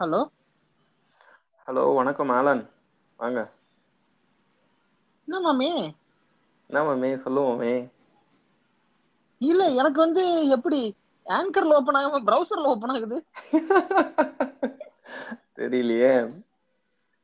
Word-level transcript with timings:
Hello 0.00 0.20
hello 1.68 1.82
வணக்கம் 1.94 2.30
Alan. 2.30 2.62
வாங்க. 3.18 3.40
என்ன 5.28 5.40
மாமி? 5.40 5.68
என்ன 6.70 6.80
மாமே? 6.86 7.10
சொல்லுவோமே 7.24 7.72
இல்ல 9.40 9.62
எனக்கு 9.72 10.00
வந்து 10.00 10.22
எப்படி 10.56 10.80
ஆங்கர்ல 11.26 11.76
ஓபன் 11.78 11.98
ஆகாம 12.00 12.20
பிரவுசர்ல 12.28 12.72
ஓபன் 12.72 12.92
ஆகுது? 12.94 13.18
தெரியலையே. 15.58 16.12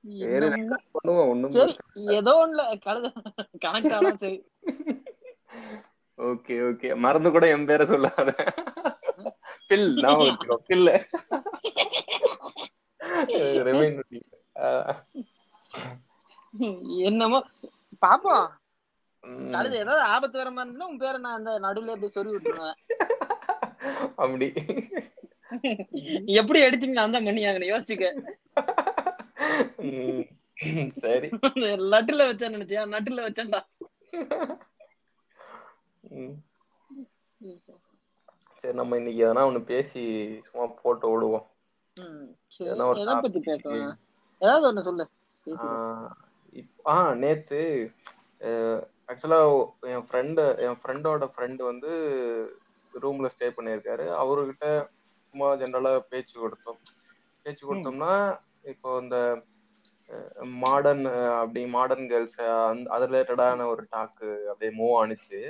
சரி 0.04 0.48
record 0.54 0.82
பண்ணுவோம் 0.96 1.30
ஒண்ணும் 1.32 1.54
சரி 1.56 1.74
ஏதோ 2.18 2.34
ஒண்ணுல 2.42 2.64
கழுத 2.86 3.06
கனெக்ட் 3.64 3.96
ஆனா 3.98 4.12
சரி. 4.24 4.38
Okay 6.18 6.54
okay. 6.68 6.90
மறந்து 7.04 7.30
கூட 7.30 7.46
என் 7.54 7.68
பேரை 7.68 7.86
சொல்லாத. 7.86 8.30
பில் 9.70 9.88
நான் 10.04 10.22
பில் 10.68 10.88
என்னமோ 17.08 17.38
பாப்போம். 18.04 18.46
கழுத 19.54 19.74
ஏதாவது 19.84 20.02
ஆபத்து 20.14 20.38
வர 20.38 20.50
மாதிரி 20.50 20.70
இருந்தா 20.70 20.88
உன் 20.88 21.02
பேரை 21.02 21.18
நான் 21.20 21.38
அந்த 21.38 21.52
நடுவுல 21.66 21.94
அப்படியே 21.94 22.14
சொருவி 22.16 22.36
விட்டுருவேன். 22.36 22.78
அப்படி. 24.16 24.48
எப்படி 26.40 26.58
எடுத்தீங்க 26.66 26.96
நான் 26.98 27.14
தான் 27.16 27.26
பண்ணி 27.28 27.42
ஆகணும் 27.48 27.72
யோசிச்சுக்க. 27.72 28.06
சரி. 31.04 31.28
லட்டுல 31.92 32.26
வச்சேன் 32.28 32.54
நினைச்சியா? 32.56 32.82
நட்டுல 32.94 33.24
வச்சேன்டா. 33.26 33.60
சரி. 38.60 38.74
நம்ம 38.80 38.96
இன்னைக்கு 38.96 39.24
எதனா 39.26 39.42
ஒண்ணு 39.48 39.60
பேசி 39.72 40.02
சும்மா 40.46 40.66
போட்டு 40.82 41.06
விடுவோம் 41.10 41.46
ஏதாவது 44.40 44.66
ஒண்ணு 44.70 44.86
சொல்லு. 44.88 45.04
ஆ 46.92 46.94
நேத்து 47.22 47.60
ஆக்சுவலா 49.10 49.40
என் 49.92 50.06
ஃப்ரெண்டு 50.06 50.44
என் 50.66 50.78
ஃப்ரெண்டோட 50.80 51.24
ஃப்ரெண்டு 51.34 51.62
வந்து 51.62 51.90
ரூம்ல 52.94 53.28
ஸ்டே 53.34 53.48
பண்ணியிருக்காரு. 53.56 54.06
அவர்கிட்ட 54.22 54.66
சும்மா 55.24 55.48
ஜென்ரலா 55.62 55.92
பேச்சு 56.12 56.36
கொடுத்தோம். 56.40 56.80
பேச்சு 57.46 57.62
கொடுத்தோம்னா 57.66 58.12
இப்போ 58.72 58.90
இந்த 59.02 59.16
மாடர்ன் 60.64 61.04
அப்படி 61.40 61.62
மாடர்ன் 61.66 62.08
கேர்ள்ஸ் 62.08 62.40
அது 62.94 63.06
ரிலேட்டடான 63.06 63.66
ஒரு 63.72 63.82
டாக்கு 63.90 64.28
அப்படியே 64.50 64.72
மூவ் 64.80 64.94
ஆனிச்சு. 65.00 65.40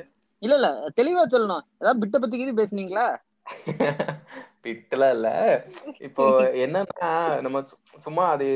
இல்ல 0.43 0.55
இல்ல. 0.55 0.69
தெளிவா 0.99 1.23
சொல்லணும். 1.35 1.65
ஏதாவது 1.81 2.01
பிட்ட 2.03 2.17
பத்தி 2.19 2.53
பேசுனீங்களா? 2.61 3.07
பிட்டெல்லாம் 4.65 5.15
இல்ல 5.17 5.29
இப்போ 6.07 6.25
என்னன்னா 6.65 7.11
நம்ம 7.45 7.59
சும்மா 8.05 8.25
அது 8.33 8.47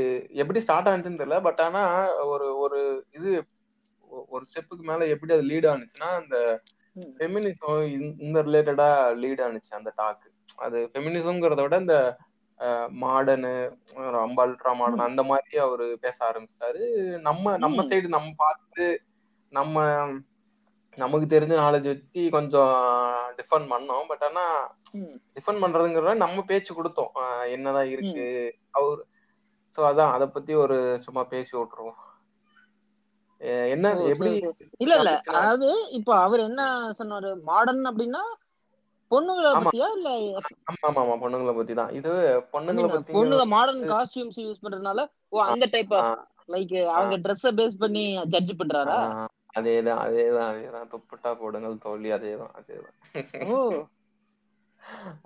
எப்படி 0.42 0.60
ஸ்டார்ட் 0.64 0.90
ஆனிச்சுன்னு 0.90 1.20
தெரியல 1.20 1.38
பட் 1.46 1.60
ஆனா 1.66 1.82
ஒரு 2.26 2.46
ஒரு 2.64 2.80
இது 3.18 3.30
ஒரு 4.30 4.44
ஸ்டெப்புக்கு 4.50 4.84
மேல 4.84 5.06
எப்படி 5.14 5.32
அது 5.36 5.44
லீட் 5.50 5.70
ஆனிச்சுன்னா 5.72 6.10
அந்த. 6.20 6.36
ஃபெமினிசம் 7.16 7.76
இந்த 8.24 8.38
ரிலேட்டடா 8.46 8.88
லீட் 9.22 9.42
ஆனிச்சு 9.46 9.72
அந்த 9.78 9.90
டாக் 9.96 10.24
அது 10.58 10.78
ஃபெமினிசம்ங்கிறத 10.90 11.62
விட 11.66 11.76
இந்த 11.84 11.96
மாடர்னு 13.02 13.52
ரொம்ப 14.16 14.38
அல்ட்ரா 14.44 14.72
மாடர்ன் 14.80 15.06
அந்த 15.06 15.22
மாதிரி 15.30 15.56
அவரு 15.66 15.86
பேச 16.02 16.18
ஆரம்பிச்சிட்டாரு 16.28 16.82
நம்ம 17.28 17.56
நம்ம. 17.58 17.84
சைடு 17.90 18.08
நம்ம 18.16 18.30
பார்த்து 18.38 18.86
நம்ம 19.52 19.76
நமக்கு 21.00 21.26
தெரிஞ்ச 21.28 21.54
நாலேஜ் 21.60 21.88
வச்சு 21.90 22.22
கொஞ்சம் 22.30 22.74
டிஃபன் 23.38 23.66
பண்ணோம். 23.72 24.04
பட் 24.08 24.24
ஆனா. 24.28 24.44
டிஃபன் 25.36 25.62
பண்றதுங்கிறத 25.62 26.14
நம்ம 26.18 26.44
பேச்சு 26.44 26.72
கொடுத்தோம். 26.74 27.12
என்னதான் 27.54 27.90
இருக்கு? 27.94 28.26
அவர் 28.72 29.00
சோ 29.78 29.82
அதான் 29.88 30.14
அத 30.14 30.24
பத்தி 30.28 30.52
ஒரு 30.62 30.76
சும்மா 31.06 31.22
பேசி 31.32 31.52
விட்டுருவோம். 31.56 31.98
என்ன 33.74 33.90
எப்படி. 34.12 34.30
இல்ல 34.78 34.94
இல்ல. 34.96 35.10
அதாவது 35.32 35.68
இப்ப 35.98 36.10
அவர் 36.20 36.46
என்ன 36.48 36.62
சொன்னாரு? 36.98 37.30
மாடர்ன் 37.44 37.84
அப்படின்னா 37.90 38.22
பொண்ணுங்களை. 39.10 39.50
பத்தியா 39.58 39.86
இல்ல 39.94 40.08
ஆமா 40.72 41.00
ஆமா 41.00 41.14
பொண்ணுங்களை 41.22 41.54
பத்தி 41.54 41.74
தான் 41.74 41.92
இது 41.92 42.10
பொண்ணுங்களை 42.52 42.88
பத்தி 42.90 43.14
பொண்ணுங்க 43.16 43.46
மாடர்ன் 43.54 43.84
காஸ்டியூம்ஸ் 43.92 44.38
யூஸ் 44.40 44.62
பண்றதுனால 44.64 45.04
ஓ 45.28 45.40
அந்த 45.46 45.66
டைப் 45.72 45.94
லைக் 46.48 46.74
அவங்க 46.90 47.16
ட்ரெஸ்ஸ 47.24 47.50
பேஸ் 47.58 47.80
பண்ணி 47.82 48.04
ஜட்ஜ் 48.26 48.52
பண்றாரா? 48.60 48.98
அதேதான் 49.54 50.00
அதேதான் 50.04 50.50
அதேதான். 50.50 50.90
துப்புட்டா 50.92 51.30
போடுங்கள் 51.40 51.82
தோல்வி 51.84 52.10
அதேதான் 52.16 52.54
அதேதான். 52.58 52.96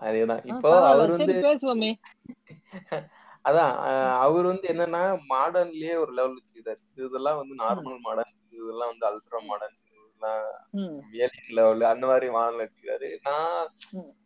அதேதான். 0.05 0.43
இப்போ. 0.51 0.71
அவர் 0.91 1.15
வந்து 1.17 1.35
பேசுவோமே. 1.47 1.91
அதான் 3.49 3.73
அவர் 4.25 4.47
வந்து 4.51 4.67
என்னன்னா 4.73 5.01
மாடர்ன்லயே 5.31 5.95
ஒரு 6.03 6.13
லெவல் 6.19 6.37
வச்சுக்கிறாரு 6.37 6.81
இதெல்லாம் 7.01 7.41
வந்து 7.41 7.55
நார்மல் 7.63 7.99
மாடர்ன் 8.07 8.31
இதெல்லாம் 8.53 8.91
வந்து 8.93 9.07
அல்ட்ரா 9.09 9.41
மாடர்ன் 9.49 9.81
ஏலியன் 11.17 11.57
லெவல் 11.59 11.83
அந்த 11.91 12.05
மாதிரி 12.07 12.27
மாடல் 12.31 12.63
வச்சுக்கிறாரு 12.63 13.09
நான். 13.27 13.67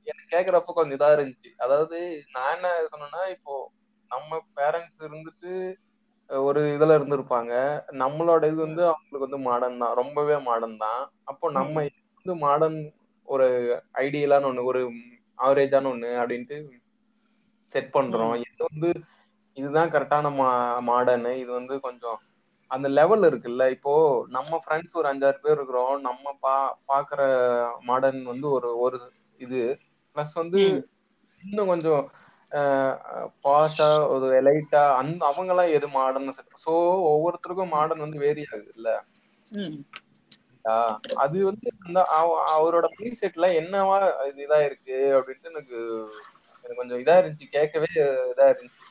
எனக்கு 0.07 0.31
கேக்குறப்ப 0.35 0.75
கொஞ்சம் 0.75 0.99
இதா 0.99 1.09
இருந்துச்சு. 1.17 1.51
அதாவது 1.65 1.99
நான் 2.35 2.55
என்ன 2.57 2.69
சொன்னேன்னா 2.93 3.23
இப்போ 3.37 3.55
நம்ம 4.11 4.41
பேரண்ட்ஸ் 4.57 5.01
இருந்துட்டு 5.07 5.53
ஒரு 6.31 6.61
இதுல 6.75 6.97
இருந்திருப்பாங்க. 6.99 7.53
நம்மளோட 8.03 8.43
இது 8.51 8.61
வந்து 8.65 8.83
அவங்களுக்கு 8.89 9.27
வந்து 9.27 9.41
மாடர்ன் 9.47 9.83
தான். 9.83 9.95
ரொம்பவே 10.01 10.37
மாடர்ன் 10.49 10.77
தான். 10.85 11.01
அப்போ 11.25 11.47
நம்ம 11.59 11.85
இது 11.89 11.99
வந்து 12.19 12.35
மாடர்ன் 12.45 12.81
ஒரு 13.29 13.47
ஐடியலான 14.03 14.49
ஒண்ணு 14.51 14.69
ஒரு 14.71 14.83
ஆவரேஜான 15.39 15.91
ஒண்ணு 15.93 16.11
அப்படின்ட்டு 16.21 16.59
செட் 17.73 17.91
பண்றோம். 17.95 18.35
இது 18.45 18.63
வந்து 18.69 18.91
இதுதான் 19.57 19.93
கரெக்டான 19.95 20.31
மா 20.35 20.49
மாடர்னு 20.89 21.33
இது 21.43 21.51
வந்து 21.53 21.75
கொஞ்சம் 21.87 22.19
அந்த 22.71 22.87
லெவல் 22.99 23.25
இருக்குல்ல. 23.29 23.65
இப்போ 23.77 23.93
நம்ம 24.37 24.61
ஃப்ரெண்ட்ஸ் 24.63 24.97
ஒரு 25.01 25.09
அஞ்சாறு 25.11 25.39
பேர் 25.39 25.59
இருக்கிறோம். 25.59 25.95
நம்ம 26.07 26.35
பா 26.43 26.55
பாக்குற 26.91 27.21
மாடர்ன் 27.89 28.23
வந்து 28.33 28.47
ஒரு 28.57 28.71
ஒரு 28.85 28.99
இது. 29.41 29.63
ப்ளஸ் 30.17 30.35
வந்து. 30.35 30.63
இன்னும் 31.43 31.71
கொஞ்சம் 31.73 32.03
பாஷா 33.45 33.87
ஒரு 34.09 34.27
எலைட்டா 34.39 34.83
அந்த 34.99 35.21
அவங்க 35.29 35.53
எல்லாம் 35.53 35.75
எது 35.75 35.89
மாடர்ன் 35.91 36.33
சோ 36.65 36.73
ஒவ்வொருத்தருக்கும் 37.11 37.75
மாடர்ன் 37.75 38.05
வந்து 38.05 38.19
வேரி 38.19 38.45
ஆகுது 38.49 38.71
இல்ல. 38.75 38.89
அது 41.17 41.37
வந்து 41.45 41.69
அந்த 41.79 41.99
அவ- 42.17 42.43
அவரோட 42.55 42.87
மைண்ட் 42.95 43.21
செட்ல 43.21 43.47
என்னவா 43.61 43.99
இது 44.27 44.41
இதா 44.45 44.59
இருக்கு 44.65 44.97
அப்படின்ட்டு 45.17 45.53
எனக்கு 45.53 45.79
எனக்கு 46.65 46.77
கொஞ்சம் 46.77 47.01
இதா 47.01 47.15
இருந்துச்சு 47.21 47.47
கேட்கவே 47.51 47.91
இதா 48.33 48.47
இருந்துச்சு 48.51 48.83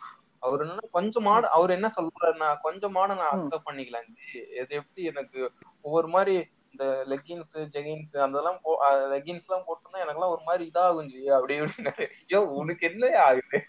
அவர் 0.44 0.64
என்ன 0.64 0.88
கொஞ்சம் 0.92 1.24
மாட 1.24 1.44
அவர் 1.50 1.72
என்ன 1.72 1.88
சொல்றாருன்னா 1.96 2.50
கொஞ்சம் 2.62 2.92
மாட 2.92 3.10
நான் 3.14 3.34
அக்செப்ட் 3.36 3.68
பண்ணிக்கலாம். 3.68 4.08
இது 4.56 4.76
எப்படி 4.80 5.02
எனக்கு 5.04 5.40
ஒவ்வொரு 5.82 6.08
மாதிரி 6.08 6.36
இந்த 6.74 6.84
லெகின்ஸ் 7.08 7.56
ஜெகின்ஸ் 7.76 8.14
அதெல்லாம் 8.26 8.60
போ 8.64 8.72
லெகின்ஸ் 9.14 9.48
எல்லாம் 9.48 9.66
போட்டோம்னா 9.68 10.02
எனக்கெல்லாம் 10.04 10.34
ஒரு 10.36 10.44
மாதிரி 10.46 10.64
இதாகும் 10.70 11.10
ஜி 11.10 11.22
அப்படி 11.30 11.56
இப்படின்னாரு 11.60 12.06
ஐயோ 12.22 12.42
உனக்கு 12.58 12.86
என்ன 12.90 13.12
ஆகுது? 13.26 13.60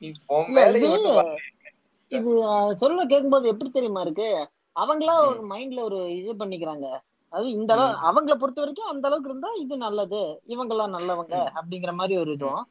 நீ 0.00 0.08
இது 2.12 2.32
சொல்ல 2.78 3.04
கேட்கும்போது 3.04 3.46
எப்படி 3.48 3.70
தெரியுமா 3.70 4.00
இருக்கு? 4.00 4.28
அவங்களா 4.76 5.14
ஒரு 5.26 5.42
மைண்ட்ல 5.50 5.80
ஒரு 5.80 5.98
இது 6.20 6.32
பண்ணிக்கிறாங்க. 6.34 6.86
அது 7.32 7.46
இந்த 7.52 7.70
அளவு 7.74 7.92
அவங்கள 8.08 8.34
பொறுத்த 8.34 8.60
வரைக்கும் 8.60 8.90
அந்த 8.90 9.04
அளவுக்கு 9.08 9.30
இருந்தா 9.30 9.50
இது 9.62 9.76
நல்லது. 9.76 10.20
இவங்கெல்லாம் 10.46 10.94
நல்லவங்க 10.96 11.36
அப்படிங்கிற 11.56 11.92
மாதிரி 11.92 12.16
ஒரு 12.18 12.32
இதுவும். 12.32 12.64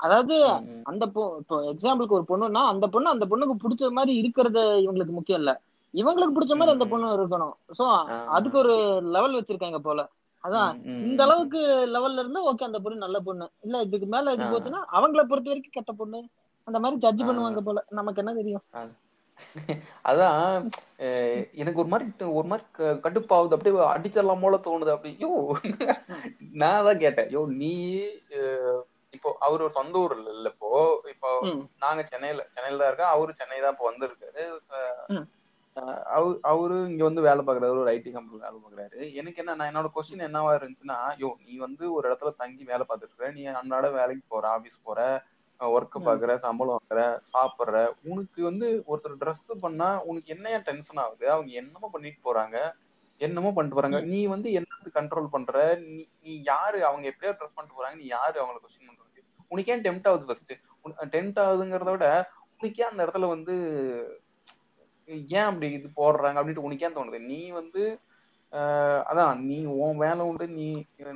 அதாவது. 0.00 0.36
அந்த 0.90 1.04
இப்போ 1.08 1.24
எக்ஸாம்பிளுக்கு 1.72 2.18
ஒரு 2.18 2.26
பொண்ணுன்னா 2.28 2.62
அந்த 2.72 2.86
பொண்ணு 2.88 3.08
அந்த 3.10 3.26
பொண்ணுக்கு 3.26 3.54
பிடிச்ச 3.62 3.90
மாதிரி 3.90 4.14
இருக்கிறது 4.16 4.62
இவங்களுக்கு 4.84 5.12
முக்கியம் 5.12 5.40
இல்ல. 5.42 5.52
இவங்களுக்கு 5.94 6.36
பிடிச்ச 6.36 6.54
மாதிரி 6.56 6.74
அந்த 6.76 6.86
பொண்ணு 6.92 7.08
இருக்கணும். 7.18 7.54
சோ. 7.78 7.86
அதுக்கு 8.36 8.58
ஒரு 8.58 8.74
லெவல் 9.14 9.36
வச்சிருக்காங்க 9.38 9.78
போல. 9.78 10.02
அதான் 10.44 10.70
இந்த 11.08 11.22
அளவுக்கு 11.22 11.60
லெவல்ல 11.94 12.22
இருந்தா 12.22 12.40
ஓகே 12.50 12.68
அந்த 12.68 12.78
பொண்ணு 12.84 13.04
நல்ல 13.04 13.18
பொண்ணு. 13.20 13.46
இல்ல 13.60 13.80
இதுக்கு 13.80 14.06
மேல 14.06 14.32
இது. 14.32 14.44
போச்சுன்னா 14.52 14.80
அவங்கள 14.96 15.22
பொறுத்த 15.30 15.52
வரைக்கும் 15.52 15.76
கெட்ட 15.76 15.92
பொண்ணு. 15.92 16.20
அந்த 16.68 16.78
மாதிரி 16.78 17.00
ஜட்ஜ். 17.00 17.22
பண்ணுவாங்க 17.28 17.60
போல. 17.60 17.84
நமக்கு 17.90 18.22
என்ன 18.22 18.34
தெரியும்? 18.40 18.64
அதான் 20.08 20.66
எனக்கு 21.52 21.80
ஒரு 21.82 21.90
மாதிரி 21.92 22.08
ஒரு 22.38 22.46
மாதிரி 22.46 22.66
க- 22.76 22.98
கடுப்பாகுது. 23.04 23.54
அப்படியே 23.56 23.84
அடிச்சிடலாம் 23.94 24.42
போல 24.44 24.56
தோணுது. 24.66 24.90
அப்படி 24.94 25.12
யோ 25.22 25.30
நான் 26.62 26.84
தான் 26.88 27.02
கேட்டேன். 27.04 27.30
யோ 27.36 27.42
நீ 27.60 27.72
இப்போ 29.16 29.30
அவர் 29.46 29.62
ஒரு 29.62 29.72
சொந்த 29.78 29.98
ஊர் 29.98 30.14
இல்ல 30.34 30.48
இப்போ 30.52 30.68
இப்போ 31.08 31.30
நாங்க 31.78 32.02
சென்னையில 32.10 32.44
சென்னையில 32.50 32.82
தான் 32.82 32.90
இருக்கோம். 32.90 33.14
அவரு 33.14 33.32
சென்னை 33.40 33.58
தான் 33.60 33.74
இப்போ 33.74 33.86
வந்திருக்காரு. 33.90 34.44
அவரு 36.12 36.34
அவரு 36.50 36.76
இங்க 36.88 37.02
வந்து 37.04 37.26
வேலை 37.26 37.42
பாக்குறாரு 37.42 37.76
ஒரு 37.76 37.90
ஐடி 37.92 38.10
கம்பெனில 38.10 38.44
வேலை 38.46 38.58
பாக்குறாரு 38.58 38.98
எனக்கு 39.14 39.40
என்ன 39.42 39.54
நான் 39.54 39.70
என்னோட 39.70 39.88
கொஸ்டின் 39.92 40.26
என்னவா 40.26 40.50
இருந்துச்சுன்னா 40.56 40.98
யோ 41.20 41.28
நீ 41.44 41.54
வந்து 41.58 41.84
ஒரு 41.94 42.04
இடத்துல 42.08 42.32
தங்கி 42.40 42.64
வேலை 42.70 42.84
பார்த்துட்டு 42.84 43.14
இருக்க 43.14 43.36
நீ 43.36 43.44
அன்றாட 43.54 43.88
வேலைக்கு 43.94 44.24
போற 44.28 44.46
ஆபீஸ் 44.52 44.78
போற 44.82 45.00
ஒர்க் 45.60 45.96
ம். 45.96 46.04
பாக்குற 46.06 46.32
சம்பளம் 46.44 46.76
வாங்குற 46.76 47.00
சாப்பிடுற 47.30 47.80
உனக்கு 48.10 48.40
வந்து 48.42 48.68
ஒருத்தர் 48.86 49.20
ட்ரெஸ் 49.20 49.44
பண்ணா 49.64 49.88
உனக்கு 50.08 50.32
என்னையா 50.34 50.58
டென்ஷன் 50.66 51.02
ஆகுது? 51.02 51.24
அவங்க 51.34 51.50
என்னமோ 51.60 51.88
பண்ணிட்டு 51.92 52.20
போறாங்க 52.24 52.56
என்னமோ 53.20 53.50
பண்ணிட்டு 53.50 53.78
போறாங்க. 53.78 53.98
நீ 54.06 54.20
வந்து 54.26 54.48
என்னத்துக்கு 54.58 54.98
கண்ட்ரோல் 54.98 55.28
பண்ற? 55.30 55.52
நீ 55.84 55.96
நீ 56.22 56.32
யாரு? 56.46 56.78
அவங்க 56.88 57.04
எப்படியா 57.10 57.32
ட்ரெஸ் 57.34 57.54
பண்ணிட்டு 57.56 57.78
போறாங்க 57.78 57.96
நீ 58.00 58.06
யாரு? 58.10 58.36
அவங்கள 58.40 58.58
கொஸ்டின் 58.60 58.88
பண்றதுக்கு. 58.90 59.22
உனக்கு 59.50 59.72
ஏன் 59.72 59.84
டெம்ட் 59.84 60.08
ஆகுது 60.10 60.26
ஃபர்ஸ்ட் 60.28 60.54
டெம்ட் 61.14 61.38
ஆகுதுங்கிறத 61.42 61.92
விட 61.96 62.08
உனக்கே 62.56 62.84
அந்த 62.84 63.00
இடத்துல 63.04 63.28
வந்து 63.30 63.54
ஏன் 65.38 65.48
அப்படி 65.48 65.68
இது 65.78 65.88
போடுறாங்க 66.00 66.38
அப்படின்ட்டு 66.40 66.66
உனக்கு 66.68 66.86
ஏன் 66.88 66.96
தோணுது? 66.98 67.20
நீ 67.32 67.40
வந்து 67.60 67.82
அதான் 69.10 69.38
நீ 69.48 69.58
உன் 69.82 70.00
வேலை 70.02 70.22
உண்டு 70.30 70.46
நீ 70.56 70.66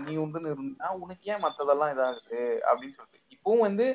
நீ 0.04 0.12
உண்டுன்னு 0.22 0.52
இருந்தா 0.52 0.88
உனக்கு 1.04 1.24
ஏன் 1.32 1.42
மத்ததெல்லாம் 1.46 1.92
இதாகுது? 1.94 2.40
அப்படின்னு 2.68 2.96
சொல்லிட்டு. 2.98 3.34
இப்பவும் 3.36 3.66
வந்து 3.68 3.86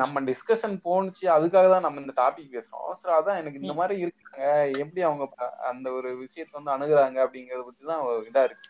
நம்ம 0.00 0.20
டிஸ்கஷன் 0.28 0.76
போணுச்சு 0.84 1.24
அதுக்காக 1.36 1.66
தான் 1.72 1.84
நம்ம 1.86 2.02
இந்த 2.02 2.14
டாபிக் 2.20 2.54
பேசுறோம். 2.56 2.90
சோ 3.00 3.08
அதான் 3.18 3.40
எனக்கு 3.40 3.60
இந்த 3.62 3.74
மாதிரி 3.80 3.96
இருக்காங்க. 4.04 4.38
எப்படி 4.82 5.00
அவங்க 5.08 5.24
அந்த 5.70 5.88
ஒரு 5.98 6.10
விஷயத்த 6.22 6.58
வந்து 6.58 6.74
அணுகுறாங்க 6.76 7.18
அப்படிங்கறத 7.24 7.64
பத்தி 7.66 7.84
தான் 7.90 8.04
இதா 8.30 8.44
இருக்கு. 8.48 8.68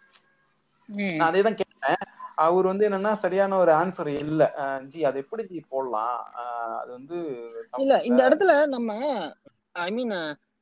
நான் 1.18 1.30
அதே 1.30 1.42
தான் 1.46 1.58
கேட்டேன். 1.60 2.02
அவர் 2.46 2.70
வந்து 2.70 2.86
என்னன்னா 2.88 3.12
சரியான 3.24 3.56
ஒரு 3.62 3.72
ஆன்சர் 3.80 4.10
இல்ல. 4.24 4.42
ஜி 4.92 5.00
அது 5.08 5.22
எப்படி 5.24 5.42
ஜி 5.50 5.58
போடலாம்? 5.74 6.18
அது 6.80 6.90
வந்து 6.98 7.18
இல்ல 7.84 7.96
இந்த 8.10 8.20
இடத்துல 8.28 8.54
நம்ம 8.74 8.90
ஐ 9.74 9.88
மீன் 9.96 10.14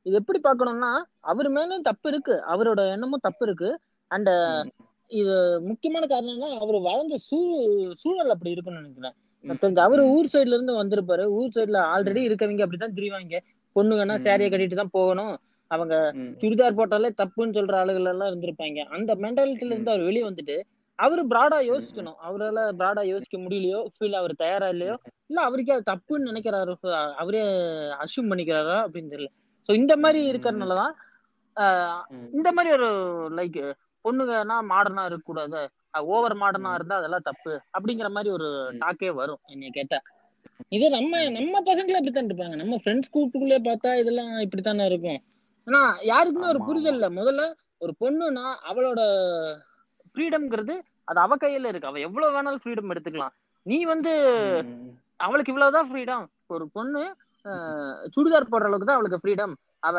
இது 0.05 0.15
எப்படி 0.19 0.39
பார்க்கணும்னா 0.43 0.91
அவர் 1.31 1.49
மேலும் 1.57 1.87
தப்பு 1.89 2.07
இருக்கு. 2.11 2.35
அவரோட 2.53 2.81
எண்ணமும் 2.93 3.25
தப்பு 3.27 3.43
இருக்கு. 3.47 3.69
அண்ட் 4.11 4.31
இது 5.11 5.35
முக்கியமான 5.69 6.03
காரணம் 6.07 6.33
என்ன 6.35 6.49
அவர் 6.63 6.77
வளர்ந்த 6.89 7.15
சூ 7.27 7.37
சூழல் 8.01 8.33
அப்படி 8.33 8.53
இருக்குன்னு 8.55 8.81
நினைக்கிறேன். 8.81 9.15
தெரிஞ்சு 9.61 9.81
அவரு 9.85 10.03
ஊர் 10.15 10.31
சைடுல 10.33 10.57
இருந்து 10.57 10.73
வந்திருப்பாரு. 10.81 11.23
ஊர் 11.39 11.55
சைடுல 11.55 11.79
ஆல்ரெடி 11.93 12.21
இருக்கவங்க 12.27 12.65
அப்படித்தான் 12.65 12.97
திரிவாங்க. 12.97 13.37
பொண்ணுங்கன்னா 13.75 14.15
சாரியை 14.25 14.49
கட்டிட்டு 14.51 14.77
தான் 14.81 14.95
போகணும். 14.97 15.33
அவங்க 15.71 15.95
சுடிதார் 16.41 16.77
போட்டாலே 16.79 17.09
தப்புன்னு 17.21 17.55
சொல்ற 17.57 17.75
ஆளுகள் 17.81 18.09
எல்லாம் 18.13 18.29
இருந்திருப்பாங்க. 18.31 18.79
அந்த 18.95 19.11
மென்டாலிட்டில 19.23 19.73
இருந்து 19.73 19.93
அவர் 19.93 20.07
வெளியே 20.09 20.23
வந்துட்டு 20.29 20.55
அவரு 21.03 21.21
பிராடா 21.31 21.57
யோசிக்கணும். 21.69 22.17
அவரால 22.27 22.63
பிராடா 22.79 23.01
யோசிக்க 23.11 23.35
முடியலையோ 23.43 23.79
ஃபீல் 23.93 24.17
அவர் 24.19 24.33
தயாரா 24.41 24.67
இல்லையோ 24.73 24.95
இல்ல 25.29 25.39
அவருக்கே 25.47 25.75
அது 25.75 25.89
தப்புன்னு 25.91 26.29
நினைக்கிறாரு 26.31 26.73
அவரே 27.21 27.43
அசியூம் 28.03 28.31
பண்ணிக்கிறாரா 28.31 28.77
அப்படின்னு 28.85 29.13
தெரியல. 29.13 29.31
சோ 29.69 29.71
இந்த 29.81 29.93
மாதிரி 30.03 30.19
இருக்கறதுனாலதான் 30.31 30.93
இந்த 32.37 32.49
மாதிரி 32.55 32.69
ஒரு 32.77 32.89
லைக் 33.37 33.59
பொண்ணுங்கன்னா 34.05 34.57
மாடர்னா 34.71 35.03
இருக்கக்கூடாது. 35.09 35.61
ஓவர் 36.13 36.35
மாடர்னா 36.41 36.71
இருந்தா 36.77 36.99
அதெல்லாம் 36.99 37.27
தப்பு 37.29 37.53
அப்படிங்கிற 37.75 38.09
மாதிரி 38.15 38.29
ஒரு 38.37 38.47
டாக்கே 38.83 39.09
வரும் 39.19 39.41
என்னைய 39.53 39.71
கேட்டா. 39.77 39.99
இது 40.75 40.85
நம்ம 40.95 41.21
நம்ம 41.37 41.55
பசங்களே 41.69 41.97
அப்படித்தான் 41.99 42.29
இருப்பாங்க. 42.29 42.55
நம்ம 42.61 42.77
ஃப்ரெண்ட்ஸ் 42.81 43.11
கூப்பிட்டுக்குள்ளே 43.13 43.59
பார்த்தா 43.67 43.91
இதெல்லாம் 44.01 44.31
இப்படித்தானே 44.45 44.85
இருக்கும். 44.91 45.19
ஆனா 45.67 45.81
யாருக்குமே 46.11 46.47
ஒரு 46.53 46.61
புரிதல் 46.67 46.97
இல்ல. 46.97 47.09
முதல்ல 47.19 47.43
ஒரு 47.83 47.93
பொண்ணுனா 48.01 48.45
அவளோட 48.69 49.01
ஃப்ரீடம்ங்கிறது 50.15 50.75
அது 51.11 51.19
அவ 51.25 51.35
கையில 51.43 51.71
இருக்கு. 51.71 51.89
அவ 51.89 51.99
எவ்வளவு 52.07 52.35
வேணாலும் 52.35 52.63
ஃப்ரீடம் 52.63 52.93
எடுத்துக்கலாம். 52.93 53.33
நீ 53.65 53.77
வந்து 53.93 54.11
அவளுக்கு 55.19 55.51
இவ்வளவுதான் 55.53 55.89
ஃப்ரீடம் 55.89 56.23
ஒரு 56.55 56.65
பொண்ணு 56.75 57.01
சுடிதார் 58.15 58.51
போடுற 58.51 58.67
அளவுக்கு 58.69 58.87
தான் 58.89 58.99
அவளுக்கு 58.99 59.21
ஃப்ரீடம் 59.21 59.53
அவ 59.87 59.97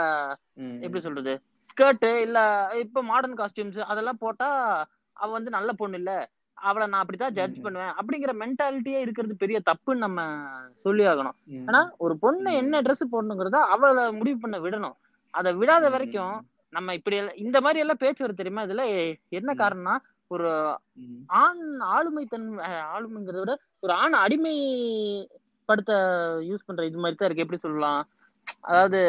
எப்படி 0.83 1.01
சொல்றது? 1.07 1.33
ஸ்கர்ட் 1.73 2.07
இல்ல 2.27 2.39
இப்ப 2.85 3.03
மாடர்ன் 3.11 3.39
காஸ்டியூம்ஸ் 3.41 3.81
அதெல்லாம் 3.93 4.23
போட்டா 4.25 4.49
அவ 5.17 5.29
வந்து 5.37 5.51
நல்ல 5.57 5.71
பொண்ணு 5.81 5.99
இல்ல. 6.01 6.13
அவளை 6.59 6.85
நான் 6.91 7.03
அப்படித்தான் 7.03 7.37
ஜட்ஜ் 7.39 7.59
பண்ணுவேன். 7.65 7.93
அப்படிங்கிற 7.99 8.33
மென்டாலிட்டியே 8.43 8.99
இருக்கிறது 9.05 9.35
பெரிய 9.43 9.59
தப்புன்னு 9.69 10.05
நம்ம 10.07 10.21
சொல்லி 10.87 11.05
ஆகணும். 11.13 11.37
ஆனா 11.69 11.81
ஒரு 12.05 12.15
பொண்ணு 12.25 12.51
என்ன 12.63 12.83
ட்ரெஸ் 12.87 13.13
போடணுங்கிறத 13.15 13.61
அவளை 13.75 14.05
முடிவு 14.19 14.39
பண்ண 14.45 14.59
விடணும். 14.67 14.97
அதை 15.35 15.51
விடாத 15.61 15.85
வரைக்கும் 15.95 16.37
நம்ம 16.73 16.95
இப்படி 16.99 17.17
இந்த 17.45 17.59
மாதிரி 17.61 17.83
எல்லாம் 17.85 18.03
பேச்சு 18.03 18.25
வருது 18.25 18.41
தெரியுமா? 18.41 18.65
இதுல 18.69 18.85
என்ன 19.39 19.51
காரணம்னா 19.63 19.97
ஒரு 20.33 20.51
ஆண் 21.27 21.79
ஆளுமை 21.81 22.25
தன் 22.27 22.49
ஆளுமைங்கிறத 22.95 23.39
விட 23.39 23.53
ஒரு 23.81 23.93
ஆண் 23.93 24.15
அடிமைப்படுத்த 24.15 25.93
யூஸ் 26.49 26.67
பண்ற 26.67 26.85
இது 26.85 26.99
மாதிரி 26.99 27.17
தான் 27.17 27.31
இருக்கு. 27.31 27.43
எப்படி 27.43 27.61
சொல்லலாம்? 27.61 28.09
அதாவது 28.61 29.01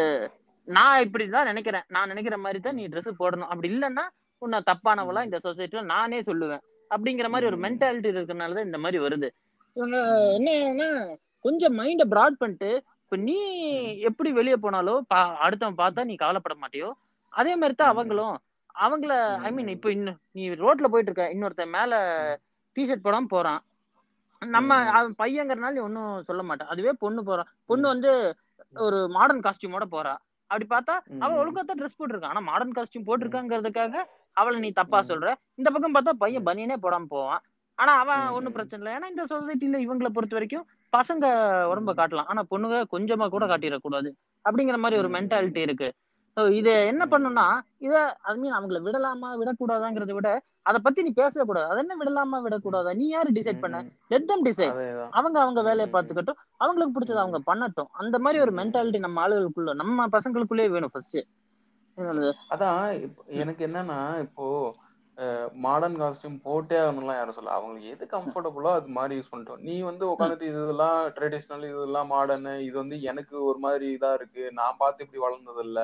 நான் 0.67 1.03
இப்படிதான் 1.03 1.43
நினைக்கிறேன். 1.43 1.83
நான் 1.87 2.07
நினைக்கிற 2.07 2.37
மாதிரி 2.37 2.59
தான் 2.59 2.75
நீ 2.75 2.87
Dress 2.87 3.09
போடணும். 3.19 3.51
அப்படி 3.53 3.69
இல்லைன்னா 3.73 4.05
உன்னை 4.37 4.59
தப்பானவளா 4.65 5.23
இந்த 5.23 5.39
சொசைட்டில 5.43 5.81
நானே 5.85 6.19
சொல்லுவேன். 6.19 6.61
அப்படிங்கிற 6.95 7.29
மாதிரி 7.29 7.45
ஒரு 7.45 7.57
மென்டாலிட்டி 7.57 8.09
இருக்கறனாலதான் 8.11 8.65
இந்த 8.65 8.77
மாதிரி 8.77 9.03
வருது. 9.03 9.29
இவங்க 9.73 9.97
என்னன்னா 10.39 10.87
கொஞ்சம் 11.41 11.79
மைண்ட 11.79 12.03
ப்ராட் 12.09 12.39
பண்ணிட்டு 12.39 12.69
இப்ப 13.03 13.15
நீ 13.17 13.37
எப்படி 13.99 14.31
வெளியே 14.31 14.55
போனாலும் 14.55 15.05
பா- 15.13 15.35
அடுத்தவன் 15.43 15.77
பார்த்தா 15.77 16.03
நீ 16.03 16.15
கவலைப்பட 16.15 16.57
மாட்டியோ 16.61 16.91
அதே 17.33 17.53
மாதிரி 17.53 17.73
தான் 17.73 17.89
அவங்களும். 17.89 18.35
அவங்கள 18.75 19.13
ஐ 19.45 19.51
மீன் 19.51 19.67
இப்ப 19.67 19.89
இன்னும் 19.91 20.19
நீ 20.31 20.43
ரோட்ல 20.61 20.87
போயிட்டு 20.87 21.09
இருக்க 21.11 21.25
இன்னொருத்தன் 21.29 21.75
மேல 21.75 21.93
டிஷர்ட் 22.75 23.05
போடாம 23.05 23.29
போறான். 23.29 23.61
நம்ம 24.41 24.77
அவன் 24.91 25.13
பையங்கிறனால 25.17 25.75
நீ 25.75 25.79
ஒன்னும் 25.79 26.23
சொல்ல 26.23 26.41
மாட்டான் 26.43 26.67
அதுவே 26.67 26.93
பொண்ணு 26.99 27.21
போறான் 27.23 27.49
பொண்ணு 27.65 27.85
வந்து 27.87 28.11
ஒரு 28.75 28.99
மாடர்ன் 29.07 29.45
காஸ்டியூமோட 29.45 29.85
போறா. 29.91 30.13
அப்படி 30.49 30.65
பார்த்தா 30.69 30.93
அவ 31.21 31.29
ம், 31.33 31.37
ஒழுங்கா 31.41 31.61
தான் 31.61 31.79
ட்ரெஸ் 31.79 31.99
போட்டிருக்கான் 31.99 32.33
ஆனா 32.33 32.39
மாடர்ன் 32.41 32.75
காஸ்டியூம் 32.77 33.07
போட்டிருக்காங்கிறதுக்காக 33.07 33.95
அவளை 34.37 34.57
நீ 34.59 34.69
தப்பா 34.71 34.99
சொல்ற. 35.01 35.27
இந்த 35.55 35.69
பக்கம் 35.71 35.95
பார்த்தா 35.95 36.13
பையன் 36.13 36.45
பனியனே 36.45 36.77
போடாம 36.83 37.07
போவான். 37.09 37.41
ஆனா 37.77 37.91
அவன் 37.99 38.23
ஒன்னும் 38.29 38.53
பிரச்சனை 38.53 38.79
இல்லை. 38.81 38.91
ஏன்னா 38.97 39.09
இந்த 39.09 39.23
சொசைட்டில 39.25 39.79
இவங்களை 39.85 40.09
பொறுத்த 40.13 40.35
வரைக்கும் 40.35 40.65
பசங்க 40.93 41.25
உடம்ப 41.71 41.93
காட்டலாம். 41.93 42.27
ஆனா 42.27 42.41
பொண்ணுங்க 42.51 42.79
கொஞ்சமா 42.91 43.27
கூட 43.29 43.45
காட்டிடக்கூடாது. 43.45 44.09
அப்படிங்கிற 44.45 44.77
மாதிரி 44.77 44.99
ஒரு 44.99 45.09
மென்டாலிட்டி 45.09 45.61
இருக்கு. 45.61 45.89
இது 46.59 46.71
என்ன 46.91 47.03
பண்ணும்னா 47.11 47.45
இத 47.79 47.95
ஐ 48.23 48.33
மீன் 48.37 48.55
அவங்கள 48.57 48.79
விடலாமா 48.85 49.29
விடக்கூடாதாங்கிறத 49.41 50.13
விட 50.17 50.29
அதை 50.65 50.79
பத்தி 50.81 50.99
நீ 51.05 51.11
பேசவே 51.13 51.43
கூடாது. 51.45 51.67
அது 51.71 51.79
என்ன 51.83 51.95
விடலாமா 51.99 52.37
விடக்கூடாதா? 52.43 52.91
நீ 52.99 53.05
யாரு 53.07 53.29
டிசைட் 53.37 53.63
பண்ண? 53.63 53.77
லெட் 54.11 54.29
தம் 54.29 54.45
டிசைட் 54.47 54.77
அவங்க 55.17 55.37
அவங்க 55.41 55.61
வேலையை 55.67 55.87
ம், 55.87 55.93
பார்த்துக்கட்டும். 55.95 56.39
அவங்களுக்கு 56.59 56.95
பிடிச்சதை 56.95 57.21
அவங்க 57.23 57.39
பண்ணட்டும். 57.49 57.89
அந்த 58.01 58.17
மாதிரி 58.19 58.39
ஒரு 58.45 58.53
மென்டாலிட்டி 58.59 58.99
நம்ம 59.05 59.21
ஆளுகளுக்குள்ள 59.23 59.73
நம்ம 59.81 60.07
பசங்களுக்குள்ளே 60.15 60.67
வேணும் 60.75 60.93
ஃபர்ஸ்ட் 60.93 61.19
அதான் 62.53 62.79
எனக்கு 63.41 63.61
என்னன்னா 63.67 63.97
இப்போ 64.25 64.45
மாடர்ன் 65.65 65.97
காஸ்டியூம் 65.99 66.37
போட்டே 66.45 66.77
ஆகணும்லாம் 66.83 67.17
யாரும் 67.17 67.35
சொல்ல 67.35 67.57
அவங்களுக்கு 67.57 67.91
எது 67.93 68.05
கம்ஃபர்டபுளோ 68.13 68.69
அது 68.77 68.95
மாதிரி 68.95 69.17
யூஸ் 69.17 69.31
பண்ணிட்டோம். 69.31 69.61
நீ 69.67 69.75
வந்து 69.89 70.05
உட்காந்துட்டு 70.13 70.47
இதெல்லாம் 70.51 70.99
ட்ரெடிஷ்னல் 71.17 71.65
இதெல்லாம் 71.69 72.09
மாடர்ன் 72.13 72.49
இது 72.67 72.75
வந்து 72.81 72.97
எனக்கு 73.11 73.35
ஒரு 73.49 73.59
மாதிரி 73.65 73.87
இதா 73.97 74.11
இருக்கு. 74.19 74.43
நான் 74.59 74.79
பார்த்து 74.81 75.03
இப்படி 75.05 75.21
வளர்ந்தது 75.25 75.63
இல்ல 75.67 75.81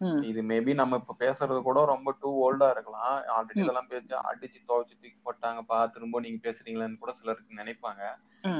இது 0.00 0.42
மேபி 0.42 0.74
நம்ம 0.74 0.96
இப்ப 0.96 1.16
பேசுறது 1.18 1.62
கூட 1.62 1.84
ரொம்ப 1.84 2.14
டூ 2.20 2.30
ஓல்டா 2.44 2.70
இருக்கலாம். 2.70 3.14
ஆல்ரெடி 3.36 3.58
இதெல்லாம் 3.58 3.88
பேசி 3.88 4.06
அடிச்சு 4.30 4.58
துவைச்சு 4.68 4.94
தூக்கி 4.94 5.18
போட்டாங்கப்பா 5.24 5.90
திரும்ப 5.90 6.20
நீங்க 6.20 6.40
பேசுறீங்களான்னு 6.48 6.98
கூட 6.98 7.12
சிலருக்கு 7.12 7.60
நினைப்பாங்க. 7.62 8.02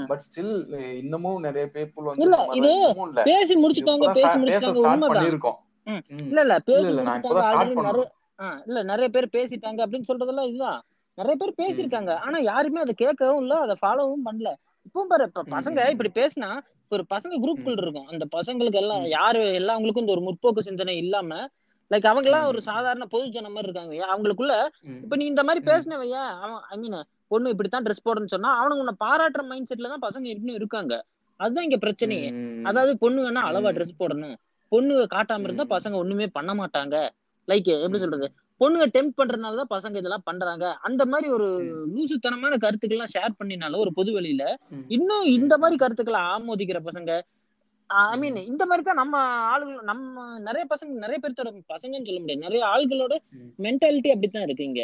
பட் 0.08 0.22
ஸ்டில் 0.26 0.54
இன்னமும் 1.02 1.40
நிறைய 1.40 1.70
பேப்புள் 1.74 2.10
வந்து 2.10 2.28
பேசி 3.24 3.54
முடிச்சுட்டாங்க 3.54 4.12
பேசி 4.12 4.36
முடிச்சுட்டாங்க. 4.38 5.26
இல்ல 6.28 6.40
இல்ல 6.40 6.58
பேசி 6.60 6.92
முடிச்சுட்டாங்க 6.94 8.06
இல்ல 8.66 8.82
நிறைய 8.82 9.08
பேர் 9.08 9.34
பேசிட்டாங்க 9.36 9.80
அப்படின்னு 9.84 10.08
சொல்றதெல்லாம் 10.08 10.48
இதுதான். 10.48 10.80
நிறைய 11.18 11.36
பேர் 11.36 11.58
பேசியிருக்காங்க. 11.60 12.12
ஆனா 12.18 12.38
யாருமே 12.38 12.80
அதை 12.80 12.94
கேட்கவும் 12.98 13.36
இல்ல 13.36 13.54
அதை 13.58 13.76
ஃபாலோவும் 13.82 14.26
பண்ணல. 14.26 14.50
பாரு 14.90 15.24
இப்ப 15.24 15.42
ம், 15.42 15.52
பசங்க. 15.54 15.90
இப்படி 15.90 16.10
பேசினா 16.14 16.50
ஒரு 16.90 17.04
பசங்க 17.10 17.34
குரூப்குள் 17.42 17.80
இருக்கும் 17.82 18.08
அந்த 18.08 18.24
பசங்களுக்கு 18.36 18.80
எல்லாம். 18.80 19.04
யாரு 19.16 19.40
எல்லாவங்களுக்கும் 19.60 20.04
இந்த 20.04 20.14
ஒரு 20.16 20.24
முற்போக்கு 20.28 20.60
சிந்தனை 20.60 20.96
இல்லாம 20.96 21.30
லைக் 21.90 22.06
அவங்க 22.06 22.28
எல்லாம் 22.28 22.46
ஒரு. 22.46 22.60
சாதாரண 22.62 23.04
பொதுஜன 23.12 23.50
மாதிரி 23.50 23.68
இருக்காங்க 23.68 23.94
அவங்களுக்குள்ள. 24.08 24.54
இப்ப 25.02 25.16
நீ 25.16 25.24
இந்த 25.24 25.42
மாதிரி. 25.42 25.60
பேசினவையா 25.70 26.22
அவன் 26.42 26.60
ஐ 26.70 26.78
மீன் 26.78 26.98
பொண்ணு 27.30 27.50
இப்படித்தான் 27.50 27.84
ட்ரெஸ் 27.84 28.04
போடணும்னு 28.04 28.34
சொன்னா 28.34 28.50
அவனுக்கு 28.58 28.82
உன்னை 28.84 28.96
பாராட்டுற 29.00 29.42
மைண்ட் 29.46 29.70
செட்ல 29.70 29.88
தான் 29.88 30.04
பசங்க 30.06 30.26
இன்னும் 30.34 30.54
இருக்காங்க 30.54 30.94
அதுதான் 31.40 31.66
இங்க 31.66 31.78
பிரச்சனையே. 31.78 32.28
அதாவது 32.62 32.92
பொண்ணுங்கன்னா 33.02 33.42
அளவா 33.48 33.68
ம். 33.68 33.76
ட்ரெஸ் 33.76 33.98
போடணும் 34.00 34.36
பொண்ணுங்க 34.72 35.04
காட்டாம 35.12 35.46
இருந்தா. 35.46 35.66
பசங்க 35.70 35.94
ஒண்ணுமே 35.94 36.26
பண்ண 36.28 36.52
மாட்டாங்க 36.54 36.96
லைக் 37.48 37.68
எப்படி. 37.76 37.98
சொல்றது 37.98 38.28
பொண்ணுங்க 38.60 38.86
டெம்ப் 38.94 39.18
பண்றதுனால 39.18 39.58
தான் 39.60 39.72
பசங்க 39.74 40.00
இதெல்லாம் 40.00 40.24
பண்றாங்க 40.28 40.64
அந்த 40.88 41.02
மாதிரி 41.12 41.28
ஒரு. 41.36 41.48
லூசுத்தனமான 41.94 42.54
கருத்துக்கள் 42.64 42.98
எல்லாம் 42.98 43.12
ஷேர் 43.14 43.38
பண்ணினாலும் 43.40 43.82
ஒரு 43.84 43.92
பொது 43.98 44.10
வெளியில. 44.18 44.44
இன்னும் 44.96 45.26
இந்த 45.38 45.54
மாதிரி 45.62 45.76
கருத்துக்களை 45.82 46.20
ஆமோதிக்கிற 46.34 46.80
பசங்க 46.88 47.12
ஐ 47.90 48.16
மீன். 48.22 48.38
இந்த 48.50 48.62
மாதிரி 48.68 48.82
தான் 48.88 49.00
நம்ம 49.00 49.16
ஆளுகள் 49.52 49.86
நம்ம 49.90 50.24
நிறைய 50.46 50.64
பசங்க 50.72 51.04
நிறைய 51.04 51.18
பேர்த்தோட 51.22 51.50
பசங்கன்னு 51.74 52.08
சொல்ல 52.08 52.20
முடியாது 52.22 52.44
நிறைய 52.46 52.62
ஆள்களோட. 52.72 53.14
மென்டாலிட்டி 53.66 54.10
அப்படித்தான் 54.14 54.46
இருக்கு 54.46 54.68
இங்க 54.70 54.82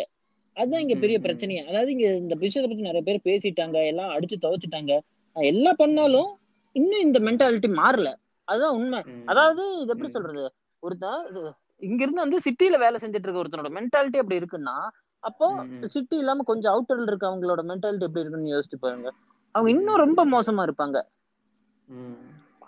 அதுதான் 0.56 0.82
இங்க 0.84 0.96
பெரிய. 1.02 1.16
பிரச்சனையே 1.24 1.62
அதாவது 1.68 1.90
இங்க 1.94 2.06
இந்த 2.22 2.34
விஷயத்தை 2.42 2.68
பத்தி 2.70 2.88
நிறைய 2.88 3.04
பேர் 3.08 3.26
பேசிட்டாங்க 3.28 3.78
எல்லாம் 3.90 4.12
அடிச்சு 4.16 4.36
துவைச்சிட்டாங்க 4.44 4.92
எல்லாம் 5.36 5.80
பண்ணாலும் 5.82 6.30
இன்னும் 6.76 7.04
இந்த 7.06 7.18
மென்டாலிட்டி 7.26 7.70
மாறல 7.80 8.08
அதுதான் 8.48 8.76
உண்மை. 8.78 9.00
அதாவது 9.32 9.62
இது 9.82 9.92
எப்படி. 9.94 10.10
சொல்றது 10.16 10.44
ஒருத்தன் 10.82 11.52
இங்க 11.86 12.00
இருந்து 12.02 12.24
வந்து 12.24 12.38
சிட்டில 12.46 12.78
வேலை 12.78 12.96
செஞ்சுட்டு 13.00 13.26
இருக்க 13.26 13.42
ஒருத்தனோட 13.42 13.70
மென்டாலிட்டி 13.76 14.18
அப்படி 14.18 14.40
இருக்குன்னா 14.40 14.76
அப்போ. 15.22 15.46
சிட்டி 15.88 16.16
இல்லாம 16.16 16.44
கொஞ்சம் 16.44 16.72
அவுட்டர்ல 16.74 17.06
இருக்க 17.06 17.26
அவங்களோட 17.28 17.60
மென்டாலிட்டி 17.70 18.06
எப்படி 18.06 18.22
இருக்குன்னு 18.22 18.54
யோசிச்சு 18.54 18.78
பாருங்க. 18.78 19.10
அவங்க 19.54 19.68
இன்னும் 19.72 20.02
ரொம்ப 20.04 20.20
மோசமா 20.26 20.64
இருப்பாங்க. 20.66 20.98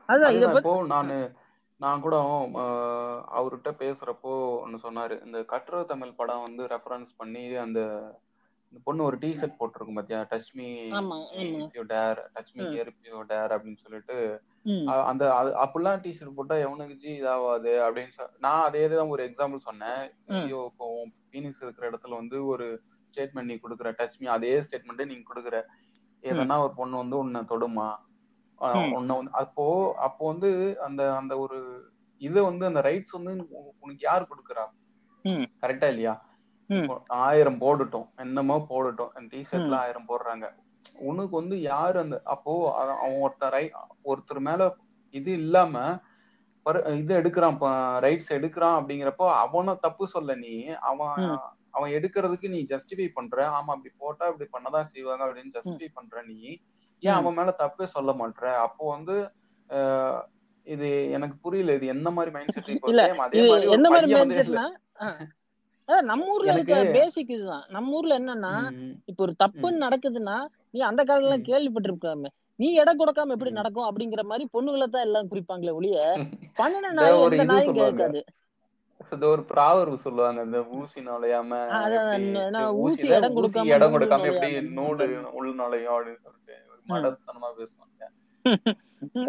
அதான் 0.08 0.34
இத 0.36 0.46
நானு 0.92 1.16
நான் 1.80 2.02
கூட 2.02 2.16
அவர்கிட்ட 3.32 3.70
பேசுறப்போ 3.80 4.32
ஒன்னு 4.62 4.78
சொன்னாரு. 4.84 5.16
இந்த 5.26 5.38
கட்டுரை 5.44 5.80
தமிழ் 5.84 6.16
படம் 6.16 6.44
வந்து 6.44 6.62
ரெஃபரன்ஸ் 6.68 7.10
பண்ணி 7.16 7.42
அந்த 7.64 7.80
பொண்ணு 8.86 9.02
ஒரு 9.02 9.16
டி 9.18 9.30
ஷர்ட் 9.34 9.58
போட்டிருக்கும் 9.58 9.98
பாத்தியா? 9.98 10.20
Touch 10.30 10.52
me. 10.54 10.68
Dare 11.90 12.20
touch 12.34 12.52
me. 12.54 12.64
Dare 13.30 13.54
அப்படின்னு 13.54 13.82
சொல்லிட்டு 13.84 14.16
அந்த 15.10 15.24
அது 15.38 15.50
அப்படிலாம் 15.62 16.00
டி 16.04 16.10
ஷர்ட் 16.16 16.36
போட்டா 16.38 16.56
எவனுக்கு 16.64 16.94
ஜி 17.02 17.10
இதாகாது 17.20 17.72
அப்படின்னு 17.86 18.26
நான் 18.46 18.64
அதே 18.68 18.82
தான் 18.92 19.12
ஒரு 19.14 19.22
எக்ஸாம்பிள் 19.28 19.66
சொன்னேன். 19.68 20.02
ஐயோ 20.38 20.60
இப்போ 20.70 20.86
பீனிக்ஸ் 21.32 21.62
இருக்கிற 21.64 21.84
இடத்துல 21.90 22.18
வந்து 22.20 22.38
ஒரு 22.52 22.66
ஸ்டேட்மெண்ட் 23.14 23.50
நீ 23.50 23.56
கொடுக்குற 23.64 23.90
டச் 24.00 24.18
மீ 24.22 24.28
அதே 24.36 24.52
ஸ்டேட்மெண்ட் 24.66 25.10
நீங்க 25.12 25.26
கொடுக்குற. 25.30 25.58
எதனா 26.24 26.56
ஒரு 26.64 26.74
பொண்ணு 26.80 27.02
வந்து 27.02 27.16
உன்னை 27.22 27.42
தொடுமா. 27.52 27.88
உன்னை 28.98 29.14
வந்து 29.18 29.32
அப்போ 29.42 29.64
அப்போ 30.06 30.22
வந்து 30.32 30.50
அந்த 30.86 31.02
அந்த 31.20 31.34
ஒரு 31.44 31.58
இதை 32.20 32.42
வந்து 32.50 32.64
அந்த 32.70 32.80
ரைட்ஸ் 32.88 33.16
வந்து 33.18 33.32
உனக்கு 33.82 34.02
யார் 34.08 34.30
கொடுக்குறா? 34.30 34.64
கரெக்டா 35.62 35.88
இல்லையா? 35.92 36.14
ஆயிரம் 37.26 37.58
போடட்டும் 37.64 38.06
என்னமோ 38.22 38.56
போடட்டும் 38.70 39.28
டி 39.32 39.40
ஷர்ட்ல 39.50 39.76
ஆயிரம் 39.82 40.08
போடுறாங்க. 40.10 40.46
உனக்கு 41.08 41.34
வந்து 41.36 41.56
யாரு 41.62 41.96
அந்த 42.00 42.16
அப்போ 42.34 42.52
அவன் 42.82 43.20
ஒருத்தர் 43.24 43.58
ஒருத்தர் 44.04 44.46
மேல 44.48 44.68
இது 45.14 45.30
இல்லாம 45.40 45.74
இது 46.96 47.12
எடுக்கிறான் 47.18 47.58
ரைட்ஸ் 48.04 48.32
எடுக்கிறான் 48.36 48.76
அப்படிங்கிறப்போ 48.78 49.26
அவன 49.42 49.74
தப்பு 49.80 50.04
சொல்ல 50.14 50.34
நீ 50.36 50.54
அவன். 50.90 51.20
அவன் 51.76 51.94
எடுக்கிறதுக்கு 51.96 52.48
நீ 52.48 52.60
ஜஸ்டிஃபை 52.70 53.06
பண்ற. 53.12 53.36
ஆமா 53.56 53.70
அப்படி 53.74 53.90
போட்டா 53.98 54.24
இப்படி 54.30 54.46
பண்ணதான் 54.52 54.90
செய்வாங்க 54.92 55.22
அப்படின்னு 55.26 55.54
ஜஸ்டிஃபை 55.56 55.88
பண்ற 55.94 56.22
நீ. 56.28 56.38
ஏன். 57.02 57.16
அவன் 57.18 57.36
மேல 57.38 57.50
தப்பே 57.62 57.86
சொல்ல 57.94 58.12
மாட்ற? 58.20 58.44
அப்போ 58.64 58.84
வந்து 58.94 59.16
இது 60.66 60.88
எனக்கு 61.16 61.36
புரியல. 61.44 61.74
இது 61.78 61.86
என்ன 61.94 62.08
மாதிரி 62.16 62.30
மைண்ட் 62.36 62.54
செட் 62.56 62.70
இப்போ 62.74 62.92
அதே 62.94 63.14
மாதிரி 63.20 63.42
என்ன 63.76 63.88
நம்ம 66.06 66.24
ஊர்ல 66.34 66.52
இருக்க 66.54 66.76
பேசிக் 66.96 67.32
இதுதான். 67.34 67.66
நம்ம 67.68 67.92
ஊர்ல 67.96 68.18
என்னன்னா 68.20 68.54
இப்ப 69.10 69.18
ஒரு 69.26 69.34
தப்புன்னு 69.42 69.84
நடக்குதுன்னா 69.84 70.36
நீ 70.76 70.82
அந்த 70.88 71.02
காலத்துல 71.04 71.36
ம். 71.36 71.46
கேள்விப்பட்டிருக்காம 71.48 72.30
நீ 72.58 72.68
எடை 72.80 72.92
கொடுக்காம 72.94 73.34
எப்படி. 73.34 73.50
நடக்கும் 73.56 73.86
அப்படிங்கிற 73.88 74.22
மாதிரி 74.28 74.44
பொண்ணுகளை 74.54 74.86
தான் 74.88 75.06
எல்லாம் 75.06 75.30
குறிப்பாங்களே 75.30 75.76
ஒழிய 75.78 75.96
பண்ணின 76.60 76.84
இந்த 76.84 77.00
நாய் 77.00 77.22
எந்த 77.28 77.44
நாயும். 77.50 77.78
கேட்காது 77.80 78.20
ஒரு 79.28 79.42
ப்ராவர்பு 79.50 79.96
சொல்லுவாங்க 80.04 80.40
இந்த 80.46 80.58
ஊசி 80.76 81.00
நுழையாம 81.02 81.58
ஊசி 82.82 83.06
இடம் 83.10 83.36
கொடுக்காம 83.36 83.72
இடம் 83.74 83.94
கொடுக்காம 83.94 84.28
எப்படி. 84.30 84.48
நூலு 84.78 85.06
உள் 85.38 85.52
நுழையும் 85.60 85.94
அப்படின்னு 85.96 86.22
சொல்லிட்டு 86.24 86.54
மடத்தனமா 86.86 87.50
பேசுவாங்க 87.58 87.92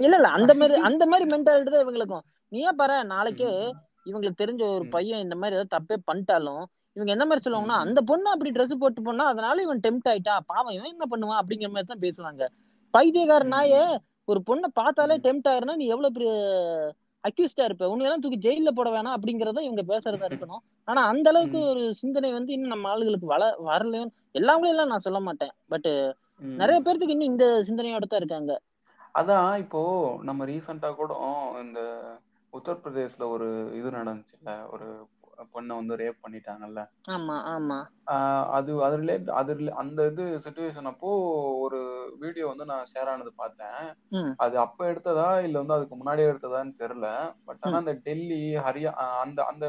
இல்ல 0.04 0.16
இல்ல 0.16 0.30
அந்த 0.38 0.52
மாதிரி 0.56 0.76
அந்த 0.90 1.04
மாதிரி 1.12 1.26
மென்டாலிட்டி 1.32 1.72
தான் 1.72 1.86
இவங்களுக்கும் 1.86 2.26
நீயே 2.52 2.72
பாரு 2.76 2.98
நாளைக்கே 3.12 3.52
இவங்களுக்கு 4.06 4.42
தெரிஞ்ச 4.42 4.62
ஒரு. 4.74 4.86
பையன் 4.94 5.24
இந்த 5.26 5.36
மாதிரி 5.38 5.56
ஏதாவது 5.58 5.74
தப்பே 5.76 5.96
பண்ணிட்டாலும் 6.08 6.64
இவங்க 6.98 7.12
என்ன 7.16 7.26
மாதிரி 7.30 7.44
சொல்லுவாங்கன்னா. 7.46 7.80
அந்த 7.86 8.00
பொண்ணு 8.10 8.28
அப்படி 8.34 8.52
Dress 8.56 8.72
போட்டு 8.84 9.02
போனா 9.08 9.26
அதனால 9.32 9.64
இவன் 9.66 9.82
டெம்ட் 9.86 10.08
ஆயிட்டா 10.12 10.36
பாவம் 10.52 10.76
இவன் 10.78 10.94
என்ன 10.94 11.08
பண்ணுவான் 11.12 11.42
அப்படிங்கிற 11.42 11.70
மாதிரி 11.74 11.90
தான் 11.92 12.06
பேசுவாங்க 12.06 12.44
பைத்தியக்கார. 12.94 13.44
நாயே 13.56 13.82
ஒரு 14.28 14.40
பொண்ணை 14.48 14.70
பார்த்தாலே. 14.80 15.16
டெம்ட் 15.26 15.50
ஆயிருந்தா 15.52 15.76
நீ 15.82 15.88
எவ்வளவு 15.94 16.16
பெரிய 16.16 16.32
அக்யூஸ்டா 17.24 17.64
இருப்ப 17.68 17.90
உன்னை 17.92 18.06
எல்லாம் 18.08 18.24
தூக்கி 18.24 18.40
ஜெயில 18.46 18.70
போட 18.78 18.90
வேணாம் 18.96 19.16
அப்படிங்கறத 19.18 19.64
இவங்க 19.68 19.84
பேசுறதா 19.92 20.28
இருக்கணும் 20.30 20.62
ஆனா 20.88 21.02
அந்த 21.12 21.28
அளவுக்கு. 21.32 21.60
ஒரு 21.72 21.84
சிந்தனை 22.02 22.30
வந்து 22.38 22.52
இன்னும் 22.56 22.74
நம்ம 22.74 22.90
ஆளுகளுக்கு 22.94 23.28
வள 23.34 23.44
வரலையும் 23.70 24.12
எல்லாமே 24.40 24.72
எல்லாம் 24.74 24.92
நான் 24.94 25.06
சொல்ல 25.08 25.20
மாட்டேன் 25.28 25.54
பட். 25.74 25.90
நிறைய 26.62 26.78
பேர்த்துக்கு 26.86 27.16
இன்னும் 27.16 27.32
இந்த 27.34 27.46
சிந்தனையோட 27.70 28.08
தான் 28.08 28.22
இருக்காங்க 28.22 28.54
அதான் 29.16 29.52
இப்போ 29.64 29.80
நம்ம 30.30 30.46
ரீசெண்டா 30.50 30.90
கூட 30.96 31.14
இந்த 31.64 31.82
உத்தரப்பிரதேஷ்ல 32.54 33.24
ஒரு 33.36 33.48
இது 33.80 33.90
நடந்துச்சுல்ல 33.98 34.52
ஒரு 34.74 34.88
பொண்ணை 35.54 35.74
வந்து 35.76 35.96
ரேப் 35.96 36.24
பண்ணிட்டாங்கல்ல. 36.24 36.82
ஆமா 37.10 37.36
ஆமா. 37.52 37.78
அது 38.52 38.72
அது 38.82 38.96
ரிலேட் 39.02 39.30
அது 39.34 39.52
அந்த 39.76 40.06
இது 40.06 40.26
சுச்சுவேஷன் 40.46 40.90
அப்போ 40.92 41.10
ஒரு 41.60 41.80
வீடியோ 42.20 42.48
வந்து 42.48 42.66
நான் 42.66 42.90
ஷேர் 42.94 43.12
ஆனது 43.14 43.34
பார்த்தேன். 43.36 43.82
அது 44.38 44.58
அப்ப 44.60 44.80
எடுத்ததா 44.92 45.30
இல்ல 45.42 45.58
வந்து 45.60 45.74
அதுக்கு 45.74 45.96
முன்னாடியே 45.96 46.30
எடுத்ததான்னு 46.32 46.74
தெரியல. 46.80 47.10
பட் 47.46 47.62
ஆனா 47.62 47.78
அந்த 47.78 47.96
டெல்லி 48.06 48.42
ஹரியா 48.66 48.94
அந்த 49.22 49.40
அந்த 49.46 49.68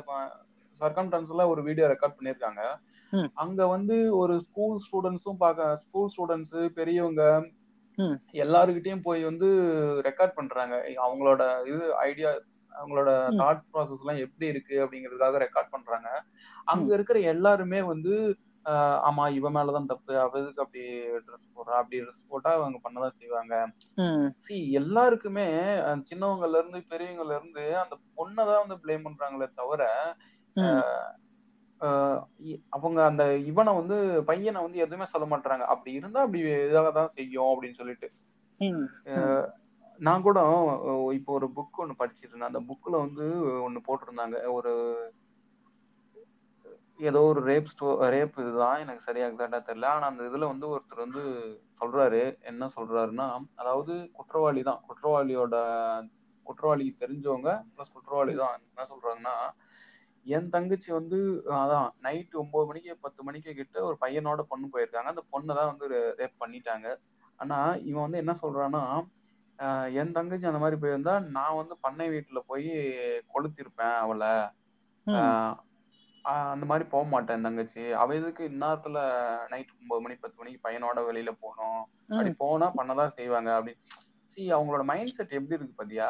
சர்க்கம்டான்ஸ்ல 0.80 1.48
ஒரு 1.48 1.62
வீடியோ 1.62 1.87
ரெக்கார்ட் 1.87 2.18
பண்ணிருக்காங்க. 2.18 2.62
அங்க 3.37 3.60
வந்து 3.66 3.96
ஒரு 4.14 4.34
ஸ்கூல் 4.40 4.82
ஸ்டூடெண்ட்ஸும் 4.84 5.38
பார்க்க 5.38 5.76
ஸ்கூல் 5.76 6.10
ஸ்டூடெண்ட்ஸ் 6.14 6.58
பெரியவங்க 6.75 7.22
ம். 7.98 8.16
எல்லாருக்கிட்டையும் 8.42 9.02
போய் 9.02 9.22
வந்து 9.25 9.48
ரெக்கார்ட் 10.06 10.37
பண்றாங்க. 10.37 10.75
அவங்களோட 11.04 11.42
இது 11.66 11.84
ஐடியா 12.00 12.30
அவங்களோட. 12.78 13.11
தாட் 13.40 13.62
ப்ராசஸ் 13.73 14.02
எல்லாம் 14.02 14.23
எப்படி 14.25 14.47
இருக்கு 14.47 14.76
அப்படிங்கறதுக்காக 14.85 15.40
ரெக்கார்ட் 15.44 15.75
பண்றாங்க. 15.75 16.08
அங்க 16.66 16.88
இருக்கிற 16.94 17.18
எல்லாருமே 17.32 17.80
வந்து 17.92 18.14
ஆஹ் 18.66 18.99
ஆமா 19.06 19.25
இவ 19.35 19.50
மேலதான் 19.50 19.90
தப்பு. 19.90 20.12
அவ 20.18 20.38
எதுக்கு 20.40 20.62
அப்படி 20.64 20.82
ட்ரெஸ் 21.26 21.47
போடுறா? 21.54 21.76
அப்படி 21.78 21.99
ட்ரெஸ் 22.00 22.28
போட்டா 22.28 22.50
அவங்க 22.56 22.78
பண்ணதான் 22.85 23.18
செய்வாங்க. 23.18 23.54
சி 24.44 24.56
எல்லாருக்குமே 24.73 25.47
சின்னவங்கல 26.08 26.58
இருந்து 26.58 26.80
பெரியவங்கல 26.90 27.37
இருந்து 27.37 27.64
அந்த 27.78 27.94
பொண்ணதான் 28.16 28.62
வந்து 28.64 28.76
ப்ளேம் 28.82 29.06
பண்றாங்களே 29.06 29.49
தவிர 29.54 29.82
அவங்க 32.73 33.00
அந்த 33.04 33.25
இவனை 33.47 33.73
வந்து 33.75 33.97
பையனை 34.23 34.61
வந்து 34.62 34.78
எதுவுமே 34.78 35.06
சொல்ல 35.06 35.26
மாட்டாங்க 35.26 35.64
அப்படி 35.75 35.92
இருந்தா 35.92 36.20
அப்படி 36.20 36.40
இதாக 36.64 36.90
தான் 36.92 37.12
செய்யும் 37.14 37.50
அப்படின்னு 37.52 37.80
சொல்லிட்டு. 37.80 38.08
நான் 40.00 40.25
கூட 40.26 40.38
இப்போ 41.19 41.31
ஒரு 41.38 41.47
புக் 41.57 41.81
ஒன்னு 41.83 42.00
படிச்சிட்டு 42.00 42.33
இருந்தேன் 42.33 42.52
அந்த 42.52 42.61
புக்ல 42.69 42.95
வந்து 43.05 43.25
ஒன்னு 43.67 43.81
போட்டிருந்தாங்க. 43.88 44.37
ஒரு 44.57 44.73
ஏதோ 47.09 47.21
ஒரு 47.31 47.40
ரேப் 47.49 47.71
ஸ்டோ 47.73 47.88
ரேப் 48.14 48.37
இதுதான். 48.43 48.78
எனக்கு 48.85 49.02
சரியா 49.09 49.26
எக்ஸாக்டா 49.31 49.61
தெரியல. 49.69 49.88
ஆனா 49.97 50.07
அந்த 50.12 50.23
இதுல 50.31 50.47
வந்து 50.52 50.67
ஒருத்தர் 50.75 51.05
வந்து 51.07 51.23
சொல்றாரு. 51.81 52.23
என்ன 52.50 52.69
சொல்றாருன்னா 52.76 53.26
அதாவது 53.62 53.95
குற்றவாளி 54.19 54.62
தான். 54.71 54.81
குற்றவாளியோட 54.88 55.57
குற்றவாளிக்கு 56.47 57.02
தெரிஞ்சவங்க 57.05 57.50
பிளஸ் 57.75 57.95
குற்றவாளி 57.97 58.35
தான். 58.43 58.57
என்ன 58.71 58.87
சொல்றாங்கன்னா 58.93 59.35
என் 60.26 60.50
தங்கச்சி 60.55 60.90
வந்து 60.99 61.19
அதான் 61.59 61.90
நைட் 62.07 62.35
ஒன்பது 62.43 62.64
மணிக்கு 62.71 62.93
பத்து 63.05 63.21
மணிக்கு 63.26 63.50
கிட்ட 63.61 63.76
ஒரு 63.88 63.97
பையனோட 64.05 64.40
பொண்ணு 64.50 64.67
போயிருக்காங்க. 64.75 65.11
அந்த 65.14 65.25
பொண்ணை 65.33 65.52
தான் 65.61 65.71
வந்து 65.73 65.87
ரேப் 66.21 66.43
பண்ணிட்டாங்க. 66.45 66.88
ஆனா 67.40 67.59
இவன் 67.90 68.05
வந்து 68.07 68.23
என்ன 68.25 68.33
சொல்றான்னா 68.43 68.83
என் 70.00 70.12
தங்கச்சி 70.12 70.47
அந்த 70.47 70.61
மாதிரி 70.62 70.77
போயிருந்தா 70.81 71.15
நான் 71.31 71.57
வந்து 71.57 71.75
பண்ணை 71.81 72.07
வீட்டுல 72.09 72.41
போய் 72.47 72.69
கொளுத்திருப்பேன் 73.33 73.97
அவளை. 74.03 74.33
அந்த 76.53 76.65
மாதிரி 76.67 76.85
போக 76.91 77.05
மாட்டேன் 77.09 77.47
தங்கச்சி. 77.47 77.83
அவ 77.95 78.15
எதுக்கு 78.15 78.43
இந்நேரத்துல 78.50 78.99
நைட் 79.53 79.73
ஒன்பது 79.77 80.03
மணி 80.05 80.17
பத்து 80.17 80.37
மணிக்கு 80.41 80.65
பையனோட 80.67 81.05
வெளியில 81.09 81.33
போகணும். 81.43 81.81
அப்படி 82.11 82.33
போனா 82.38 82.67
பண்ணதான் 82.79 83.17
செய்வாங்க. 83.19 83.50
அப்படி 83.55 83.75
சி 84.31 84.43
அவங்களோட 84.53 84.83
மைண்ட் 84.85 85.17
செட் 85.17 85.37
எப்படி 85.38 85.57
இருக்கு 85.57 85.79
பாத்தியா? 85.79 86.09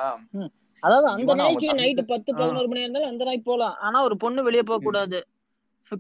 அதாவது 0.82 1.08
அந்த 1.08 1.32
நாய்க்கு 1.34 1.68
தங்கச்சி. 1.70 2.02
பத்து 2.12 2.30
பதினோரு 2.34 2.68
மணி 2.68 2.84
இருந்தாலும் 2.84 3.12
அந்த 3.12 3.24
நாய்க்கு 3.24 3.50
போலாம். 3.50 3.76
ஆனா 3.78 3.98
ஒரு 4.02 4.16
பொண்ணு 4.16 4.46
வெளியே 4.48 4.64
போக 4.64 4.80
கூடாது. 4.80 5.20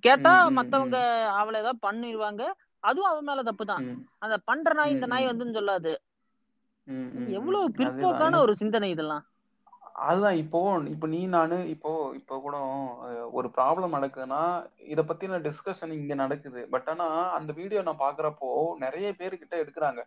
கேட்டா 0.02 0.32
மத்தவங்க 0.56 0.98
அவளை 1.38 1.56
ஏதாவது 1.60 1.84
பண்ணிடுவாங்க 1.86 2.42
அதுவும் 2.84 3.10
அவன் 3.10 3.28
மேல 3.28 3.42
தப்பு 3.42 3.64
தான். 3.64 3.84
அந்த 4.18 4.36
பண்ற 4.48 4.72
நாய் 4.72 4.92
இந்த 4.92 5.06
நாய் 5.06 5.24
ம், 5.24 5.30
வந்துன்னு 5.30 5.58
சொல்லாது. 5.58 5.92
எவ்வளவு 7.38 7.74
பிற்போக்கான 7.78 8.38
ஒரு 8.44 8.52
சிந்தனை 8.60 8.88
இதெல்லாம்? 8.94 9.24
அதுதான். 10.08 10.36
இப்போ 10.42 10.58
இப்போ 10.92 11.06
நீ 11.14 11.20
நானு 11.36 11.56
இப்போ 11.74 11.90
இப்போ 12.18 12.34
கூட 12.44 12.56
ஒரு 13.38 13.48
ப்ராப்ளம் 13.56 13.96
நடக்குதுன்னா 13.96 14.42
இத 14.92 15.00
பத்தின 15.02 15.40
டிஸ்கஷன் 15.48 15.94
இங்க 15.98 16.14
நடக்குது. 16.22 16.60
பட் 16.74 16.88
ஆனா 16.92 17.06
அந்த 17.38 17.50
வீடியோ 17.60 17.82
நான் 17.88 18.02
பாக்குறப்போ 18.04 18.50
நிறைய 18.84 19.08
பேர் 19.20 19.40
கிட்ட 19.42 19.54
எடுக்கிறாங்க. 19.64 20.02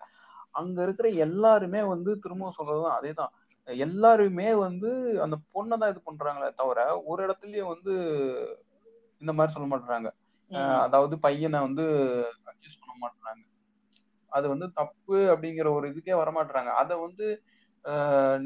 அங்க 0.60 0.78
இருக்கிற 0.86 1.08
எல்லாருமே 1.26 1.82
வந்து 1.94 2.12
திரும்பவும் 2.24 2.58
சொல்றதுதான் 2.60 2.98
அதேதான். 3.00 3.34
எல்லாருமே 3.68 4.48
வந்து 4.66 4.90
அந்த 5.26 5.36
பொண்ணை 5.54 5.76
தான் 5.78 5.92
இது 5.94 6.02
பண்றாங்களே 6.08 6.50
தவிர 6.62 6.80
ஒரு 7.12 7.20
இடத்துலயும் 7.28 7.72
வந்து 7.74 7.94
இந்த 9.22 9.32
மாதிரி 9.38 9.54
சொல்ல 9.56 9.68
மாட்டாங்க 9.74 10.10
அதாவது 10.86 11.16
பையனை 11.26 11.60
வந்து 11.68 11.84
அக்யூஸ் 12.52 12.80
பண்ண 12.82 12.94
மாட்டாங்க 13.04 13.44
அது 14.32 14.46
வந்து 14.54 14.68
தப்பு 14.80 15.18
அப்படிங்கிற 15.34 15.68
ஒரு 15.78 15.86
இதுக்கே 15.92 16.16
வரமாட்டாங்க 16.22 16.72
அதை 16.82 16.96
வந்து 17.06 17.26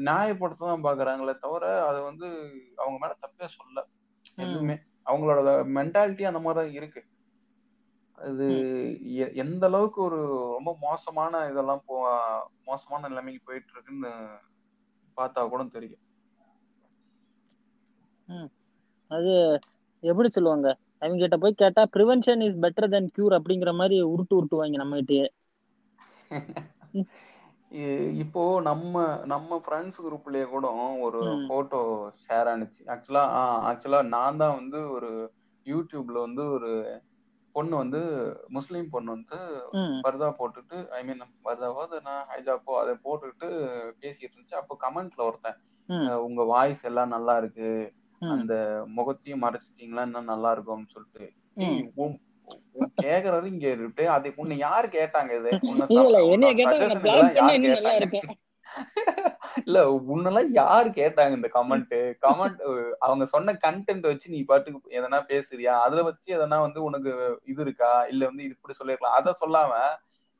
நியாயப்படுத்த 0.06 0.62
தான் 0.64 0.86
பாக்குறாங்களே 0.86 1.34
தவிர 1.38 1.64
அதை 1.88 2.00
வந்து 2.08 2.28
அவங்க 2.80 2.96
மேல 3.02 3.14
தப்பே 3.24 3.48
சொல்ல 3.56 3.78
எதுவுமே. 4.38 4.76
அவங்களோட 5.06 5.40
மென்டாலிட்டி 5.76 6.24
அந்த 6.30 6.40
மாதிரி 6.44 6.58
தான் 6.60 6.76
இருக்கு. 6.78 7.00
அது 8.18 8.44
எந்த 9.44 9.62
அளவுக்கு 9.68 9.98
ஒரு 10.06 10.18
ரொம்ப 10.56 10.70
மோசமான 10.82 11.42
இதெல்லாம் 11.50 11.82
போ 11.84 11.96
மோசமான 12.68 13.08
நிலைமைக்கு 13.08 13.40
போயிட்டு 13.44 13.72
இருக்குன்னு 13.74 14.12
பார்த்தா 15.16 15.42
கூட 15.48 15.62
தெரியும். 15.76 16.02
அது 19.10 19.32
எப்படி 20.02 20.28
சொல்லுவாங்க? 20.30 20.68
அவங்க 21.02 21.18
கிட்ட 21.20 21.36
போய் 21.38 21.60
கேட்டா 21.62 21.82
prevention 21.94 22.42
is 22.46 22.60
better 22.64 22.92
then 22.92 23.10
cure 23.14 23.36
அப்படிங்கிற 23.38 23.72
மாதிரி 23.80 23.96
உருட்டு 24.12 24.36
உருட்டுவாங்க 24.38 24.82
நம்ம 24.82 24.98
கிட்டயே 25.00 25.26
இப்போ 28.22 28.42
நம்ம 28.66 28.94
நம்ம 29.32 29.58
ஃப்ரெண்ட்ஸ் 29.64 29.98
குரூப்லயே 30.04 30.44
கூட 30.48 30.66
ஒரு 31.06 31.20
போட்டோ 31.48 31.80
ஷேர் 32.22 32.48
ஆனுச்சு. 32.52 32.80
ஆக்சுவலா 32.94 33.22
ஆக்சுவலா 33.70 34.00
நான் 34.14 34.40
தான் 34.42 34.56
வந்து 34.60 34.78
ஒரு 34.96 35.10
யூடியூப்ல 35.66 36.18
வந்து 36.26 36.44
ஒரு 36.56 36.70
பொண்ணு 37.54 37.74
வந்து 37.82 38.00
முஸ்லீம் 38.56 38.88
பொண்ணு 38.90 39.10
வந்து 39.12 39.38
பர்தா 40.04 40.28
போட்டுட்டு 40.38 40.78
ஐ 40.92 41.00
மீன் 41.06 41.22
பர்தாவோ 41.46 41.80
அது 41.86 41.98
நான் 42.02 42.26
ஹைஜாப்போ 42.32 42.72
அதை 42.82 42.94
போட்டுட்டு 43.04 43.48
பேசிட்டு 44.02 44.34
இருந்துச்சு. 44.34 44.60
அப்போ 44.60 44.74
கமெண்ட்ல 44.84 45.22
ஒருத்தன் 45.28 45.58
உங்க 46.26 46.42
வாய்ஸ் 46.52 46.82
எல்லாம் 46.90 47.14
நல்லா 47.16 47.34
இருக்கு. 47.42 47.70
அந்த 48.22 48.52
முகத்தையும் 48.96 49.44
மறைச்சிட்டீங்களா 49.44 50.04
இன்னும் 50.08 50.32
நல்லா 50.32 50.50
இருக்கும்னு 50.54 50.94
சொல்லிட்டு 50.94 51.24
கேக்குறது 52.98 53.46
இங்க 53.52 53.66
இருக்கு 53.74 54.04
அது 54.14 54.32
உன்னை 54.36 54.56
யாரு 54.64 54.88
கேட்டாங்க 54.96 55.30
இது? 55.38 55.50
இல்ல 59.62 59.78
உன்னெல்லாம் 60.10 60.48
யாரு 60.58 60.88
கேட்டாங்க 60.98 61.34
இந்த 61.38 61.48
கமெண்ட் 61.54 61.94
கமெண்ட் 62.22 62.58
அவங்க 63.00 63.24
சொன்ன 63.26 63.54
கண்டென்ட் 63.64 64.08
வச்சு 64.10 64.32
நீ 64.34 64.40
பாட்டுக்கு 64.42 64.96
எதனா 64.98 65.20
பேசுறியா? 65.30 65.74
அத 65.84 66.02
வச்சு 66.02 66.28
எதனா 66.36 66.58
வந்து 66.66 66.80
உனக்கு 66.88 67.10
இது 67.46 67.62
இருக்கா? 67.66 67.92
இல்ல 68.12 68.22
வந்து 68.30 68.44
இது 68.46 68.56
இப்படி 68.56 68.76
சொல்லிருக்கலாம் 68.80 69.18
அத 69.18 69.34
சொல்லாம 69.42 69.72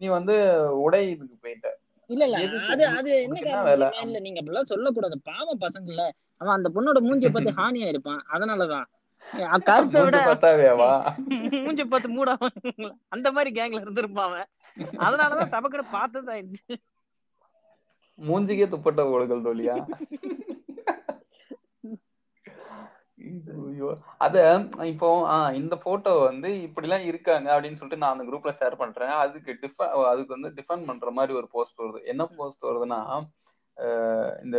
நீ 0.00 0.06
வந்து 0.16 0.34
உடை 0.82 1.02
இதுக்கு 1.10 1.36
போயிட்ட. 1.42 1.68
இல்ல 2.10 2.24
இல்ல 2.26 2.38
அது 2.72 2.84
அது 2.92 3.12
என்ன 3.22 3.38
காரணம்? 3.44 3.94
இல்ல 4.04 4.18
நீங்க 4.20 4.40
அப்படிலாம் 4.40 4.70
சொல்லக்கூடாது. 4.72 5.16
பாவம் 5.30 5.62
பசங்கள்ல. 5.64 6.02
அவன் 6.40 6.56
அந்த 6.56 6.68
பொண்ணோட 6.74 6.98
மூஞ்சிய 7.00 7.30
பார்த்து 7.30 7.56
ஹானியா 7.60 7.88
இருப்பான். 7.92 8.20
அதனாலதான். 8.34 8.86
கருத்தை 9.68 10.00
விட 10.04 10.18
மூஞ்ச 11.64 11.84
பார்த்து 11.92 12.16
மூடாம 12.16 12.50
அந்த 13.14 13.28
மாதிரி 13.36 13.50
கேங்ல 13.58 13.82
இருந்திருப்பான் 13.84 14.28
அவன். 14.28 14.48
அதனாலதான் 15.06 15.52
டபக்குன்னு 15.54 15.94
பார்த்தது 15.96 16.30
ஆயிடுச்சு. 16.34 16.76
மூஞ்சிக்கே 18.28 18.66
துப்பட்ட 18.72 19.00
கொடுக்கல் 19.12 19.46
தோழியா. 19.48 19.76
அத 24.24 24.36
இப்போ 24.90 25.08
இந்த 25.60 25.74
போட்டோ 25.84 26.12
வந்து 26.26 26.50
இப்படி 26.66 26.86
எல்லாம் 26.88 27.06
இருக்காங்க 27.10 27.48
அப்படின்னு 27.54 27.78
சொல்லிட்டு 27.80 28.02
நான் 28.02 28.14
அந்த 28.14 28.26
குரூப்ல 28.28 28.52
ஷேர் 28.60 28.80
பண்றேன். 28.82 29.12
அதுக்கு 29.22 29.52
டிஃப 29.62 29.88
அதுக்கு 30.10 30.36
வந்து 30.36 30.50
டிஃபன் 30.58 30.86
பண்ற 30.90 31.10
மாதிரி 31.18 31.34
ஒரு 31.40 31.48
போஸ்ட் 31.54 31.82
வருது. 31.82 32.00
என்ன 32.12 32.26
போஸ்ட் 32.38 32.68
வருதுன்னா 32.68 33.00
இந்த 34.44 34.58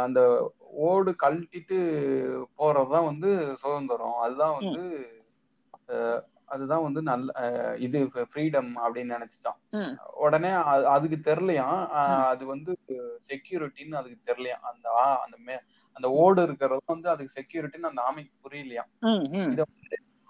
அந்த 0.00 0.52
ஓடு 0.58 1.14
கழட்டிட்டு 1.22 1.76
போறதுதான் 2.58 3.04
வந்து 3.04 3.56
சுதந்திரம். 3.58 4.14
அதுதான் 4.14 4.58
வந்து 4.58 5.06
அதுதான் 6.44 6.82
வந்து 6.82 7.02
நல்ல 7.02 7.32
இது 7.78 8.04
ஃப்ரீடம் 8.04 8.72
அப்படின்னு 8.86 9.16
நினைச்சுட்டான் 9.16 9.96
உடனே 10.14 10.48
அது- 10.48 10.84
அதுக்கு 10.84 11.34
தெரியலையாம் 11.34 11.88
அஹ் 11.94 12.26
அது 12.26 12.46
வந்து 12.46 12.78
செக்யூரிட்டின்னு 13.28 13.94
அதுக்கு 13.94 14.34
தெரியலையாம் 14.34 14.62
அந்த 14.62 14.90
அந்த 15.24 15.36
மே 15.38 15.52
அந்த 15.92 16.10
ஓடு 16.10 16.42
இருக்கிறது 16.42 16.80
வந்து 16.86 17.08
அதுக்கு 17.08 17.42
செக்யூரிட்டின்னு 17.42 17.86
அந்த 17.86 18.02
ஆமைக்கு 18.10 18.32
புரியலையாம். 18.48 18.90
இத 19.50 19.64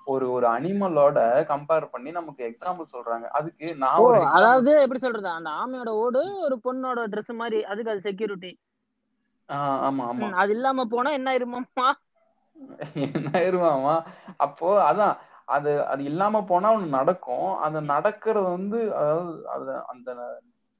ஒரு 0.06 0.26
ஒரு 0.32 0.46
அனிமலோட 0.46 1.18
கம்பேர் 1.48 1.92
பண்ணி 1.92 2.10
நமக்கு 2.12 2.42
எக்ஸாம்பிள் 2.44 2.92
சொல்றாங்க. 2.94 3.26
அதுக்கு 3.30 3.66
நான் 3.76 4.26
அதாவது 4.30 4.72
எப்படி 4.82 5.00
சொல்றது? 5.00 5.28
அந்த 5.30 5.50
ஆமையோட 5.60 5.92
ஓடு 6.02 6.22
ஒரு 6.46 6.56
பொண்ணோட 6.64 7.06
Dress 7.12 7.30
மாதிரி 7.34 7.60
அதுக்கு 7.64 7.92
அது 7.94 8.06
செக்யூரிட்டி 8.08 8.52
ஆமா 9.84 10.04
ஆமா. 10.10 10.28
அது 10.34 10.52
இல்லாம 10.52 10.84
போனா 10.86 11.10
என்ன 11.12 11.30
ஆயிருமாமா 11.32 11.88
என்ன 13.06 13.28
ஆயிருவாமா 13.34 13.94
அப்போ 14.36 14.68
அதான் 14.82 15.14
அது 15.48 15.72
அது 15.84 16.02
இல்லாம 16.04 16.36
போனா 16.44 16.68
ஒண்ணு 16.76 16.96
நடக்கும். 16.96 17.48
அது 17.58 17.80
நடக்கிறது 17.90 18.48
வந்து 18.48 18.78
அதாவது 18.98 19.34
அது 19.54 19.72
அந்த 19.86 20.08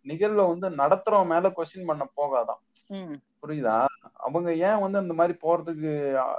நிகழ்வை 0.07 0.45
வந்து 0.45 0.69
நடத்துறவன் 0.81 1.31
மேல 1.31 1.49
கொஸ்டின் 1.51 1.89
பண்ண 1.89 2.05
போகாதான். 2.19 2.61
புரியுதா? 3.43 3.77
அவங்க 4.27 4.49
ஏன் 4.69 4.83
வந்து 4.83 4.99
அந்த 4.99 5.15
மாதிரி 5.15 5.35
போறதுக்கு 5.43 5.93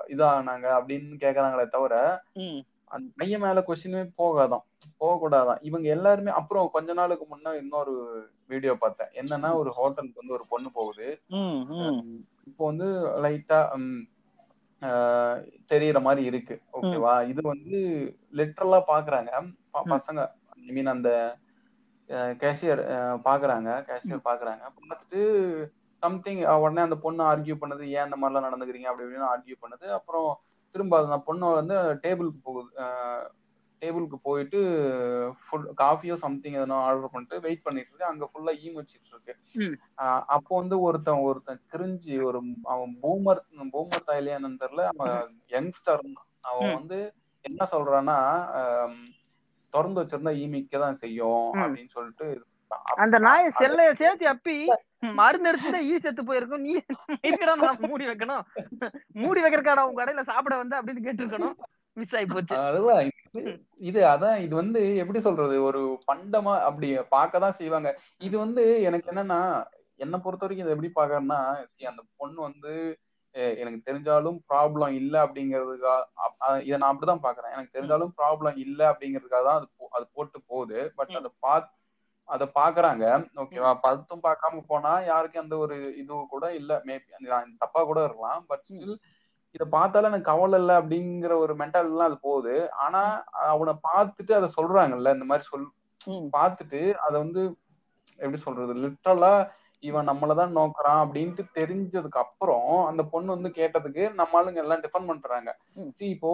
இதானாங்க 0.10 0.68
அப்படின்னு 0.78 1.18
கேக்குறாங்களே 1.24 1.66
தவிர 1.68 1.96
அந்த 2.96 3.08
பையன் 3.20 3.44
மேல 3.44 3.64
கொஸ்டினே 3.68 4.02
போகாதான். 4.22 4.64
போகக்கூடாதான். 5.02 5.62
இவங்க 5.70 5.88
எல்லாருமே 5.96 6.32
அப்புறம் 6.40 6.70
கொஞ்ச 6.76 6.94
நாளுக்கு 7.00 7.26
முன்ன 7.32 7.54
இன்னொரு 7.62 7.94
வீடியோ 8.52 8.74
பார்த்தேன். 8.84 9.12
என்னன்னா 9.22 9.50
ஒரு 9.62 9.72
ஹோட்டலுக்கு 9.78 10.22
வந்து 10.22 10.38
ஒரு 10.38 10.46
பொண்ணு 10.52 10.70
போகுது. 10.78 11.08
இப்போ 12.50 12.64
வந்து 12.72 12.88
லைட்டா 13.26 13.60
தெரியற 15.72 16.00
மாதிரி 16.08 16.24
இருக்கு. 16.30 16.56
ஓகேவா 16.78 17.14
இது 17.32 17.42
வந்து 17.54 17.78
லிட்டரலா 18.40 18.80
பாக்குறாங்க. 18.94 19.32
பசங்க 19.94 20.22
ஐ 20.68 20.72
மீன் 20.78 20.94
அந்த 20.96 21.10
கேஷியர் 22.44 22.82
பாக்குறாங்க. 23.28 23.70
கேஷியர் 23.90 24.28
பாக்குறாங்க. 24.28 24.64
பார்த்துட்டு 24.78 25.22
சம்திங் 26.04 26.42
உடனே 26.64 26.82
அந்த 26.88 26.98
பொண்ணு 27.06 27.22
ஆர்கியூ 27.32 27.56
பண்ணுது. 27.62 27.84
ஏன் 27.96 28.06
இந்த 28.08 28.18
மாதிரிலாம் 28.20 28.48
நடந்துக்கிறீங்க? 28.48 28.90
அப்படி 28.90 29.06
இப்படின்னு 29.06 29.32
ஆர்கியூ 29.34 29.56
பண்ணுது. 29.64 29.88
அப்புறம் 29.98 30.30
திரும்ப 30.76 30.98
அந்த 31.02 31.18
பொண்ணு 31.28 31.46
வந்து 31.60 31.76
டேபிளுக்கு 32.04 32.40
போகுது 32.44 32.70
டேபிளுக்கு 33.82 34.18
போயிட்டு 34.24 34.60
ஃபுட் 35.42 35.68
காஃபியோ 35.82 36.16
சம்திங் 36.22 36.56
எதனா 36.58 36.78
ஆர்டர் 36.86 37.12
பண்ணிட்டு 37.12 37.42
வெயிட் 37.44 37.66
பண்ணிட்டு 37.66 37.92
இருக்கு 37.92 38.10
அங்க 38.10 38.26
ஃபுல்லா 38.30 38.54
ஈ 38.60 38.70
வச்சிட்டு 38.78 39.12
இருக்கு 39.12 39.34
அப்போ 40.36 40.52
வந்து 40.60 40.76
ஒருத்தன் 40.86 41.24
ஒருத்தன் 41.28 41.62
கிரிஞ்சு 41.74 42.16
ஒரு 42.30 42.40
அவன் 42.74 42.94
பூமர் 43.04 43.42
பூமர் 43.74 44.08
தாயிலே 44.08 44.36
என்னன்னு 44.38 44.62
தெரியல 44.64 44.86
அவன் 44.94 45.14
யங்ஸ்டர் 45.52 46.04
அவன். 46.46 46.74
வந்து 46.76 46.98
என்ன 47.46 47.62
சொல்றான்னா 47.72 48.18
திறந்து 49.74 50.02
வச்சிருந்தா 50.02 50.34
ஈ 50.38 50.46
மிக்க 50.52 50.78
தான் 50.80 51.00
செய்யும். 51.02 51.48
அப்படின்னு 51.56 51.92
சொல்லிட்டு 51.96 52.28
அந்த 52.76 53.20
நாயை 53.20 53.52
செல்லைய 53.60 53.92
சேர்த்து 53.92 54.28
அப்பி 54.34 54.66
மருந்து 55.00 55.52
அடிச்சுட்டா 55.52 55.82
ஈ 55.82 55.98
செத்து 55.98 56.26
போயிருக்கும். 56.26 56.62
நீ 56.62 56.78
இருக்கடா 57.28 57.88
மூடி 57.88 58.06
வைக்கணும்? 58.06 58.42
மூடி 59.08 59.44
வைக்கிறக்காடா 59.44 59.80
உங்க 59.80 60.06
கடையில 60.06 60.22
சாப்பிட 60.22 60.58
வந்து 60.58 60.82
அப்படின்னு 60.82 61.04
கேட்டிருக்கணும். 61.04 61.54
மிஸ் 61.94 62.16
ஆகி 62.16 62.26
போச்சு. 62.26 62.56
அதுதான் 62.58 63.10
இது- 63.82 64.08
அதான் 64.14 64.40
இது 64.40 64.56
வந்து 64.56 64.96
எப்படி 64.96 65.20
சொல்றது? 65.20 65.64
ஒரு 65.64 66.02
பண்டமா 66.14 66.60
அப்படி 66.60 66.98
பார்க்கதான் 66.98 67.50
செய்வாங்க. 67.50 68.00
இது 68.18 68.38
வந்து 68.38 68.82
எனக்கு 68.82 69.12
என்னன்னா 69.12 69.66
என்னை 69.96 70.20
பொறுத்த 70.20 70.46
வரைக்கும் 70.46 70.72
இதை 70.72 70.72
எப்படி 70.76 70.92
பாக்கறேன்னா 70.92 71.66
அந்த 71.86 72.04
பொண்ணு 72.18 72.42
வந்து 72.42 73.00
எனக்கு 73.32 73.94
தெரிஞ்சாலும் 73.94 74.40
ப்ராப்ளம் 74.54 74.90
இல்ல 74.90 75.26
அப்படிங்கிறதுக்காக 75.26 76.62
இதை 76.64 76.78
நான் 76.78 76.98
அப்படிதான் 76.98 77.24
பாக்குறேன் 77.24 77.52
எனக்கு 77.52 77.82
தெரிஞ்சாலும் 77.82 78.12
ப்ராப்ளம் 78.18 78.58
இல்ல 78.58 78.92
அப்படிங்கிறதுக்காக 78.92 79.44
தான் 79.44 79.58
அது 79.58 79.68
அது 79.90 80.08
போட்டு 80.14 80.42
போகுது. 80.42 80.92
பட். 80.96 81.08
அதை 81.08 81.32
பா 81.40 81.77
அதை 82.30 82.46
பாக்குறாங்க. 82.60 83.06
ஓகேவா 83.42 83.72
பத்தும் 83.82 84.24
பார்க்காம 84.24 84.64
போனா 84.68 84.92
யாருக்கும் 85.12 85.44
அந்த 85.44 85.58
ஒரு 85.58 85.76
இது 86.02 86.14
கூட 86.30 86.46
இல்ல. 86.54 86.82
மேபி 86.88 87.56
தப்பா 87.64 87.84
கூட 87.84 88.00
இருக்கலாம். 88.04 88.42
பட் 88.48 88.66
ஸ்டில் 88.68 88.98
இத 89.56 89.66
பார்த்தாலும் 89.66 90.10
எனக்கு 90.12 90.32
கவலை 90.32 90.60
இல்ல 90.60 90.72
அப்படிங்கிற 90.82 91.34
ஒரு 91.44 91.54
மென்டாலிட்டிலாம் 91.56 92.10
அது 92.10 92.18
போகுது. 92.22 92.56
ஆனா 92.86 93.02
அவனை 93.52 93.74
பார்த்துட்டு 93.90 94.34
அதை 94.40 94.50
சொல்றாங்கல்ல 94.58 95.14
இந்த 95.18 95.28
மாதிரி 95.30 95.48
சொல் 95.52 95.70
பார்த்துட்டு 96.36 96.82
அதை 97.06 97.16
வந்து 97.24 97.42
எப்படி 98.20 98.40
சொல்றது? 98.42 98.74
லிட்டரலா 98.84 99.32
இவன் 99.84 100.10
நம்மளதான் 100.10 100.54
நோக்குறான் 100.58 101.02
அப்படின்ட்டு 101.06 101.44
தெரிஞ்சதுக்கு 101.54 102.20
அப்புறம் 102.26 102.70
அந்த 102.86 103.02
பொண்ணு 103.04 103.36
வந்து 103.36 103.50
கேட்டதுக்கு 103.50 104.04
நம்ம 104.14 104.38
ஆளுங்க 104.40 104.62
எல்லாம் 104.64 104.84
டிஃபன் 104.86 105.10
பண்றாங்க. 105.12 105.50
see 105.98 106.10
இப்போ 106.16 106.32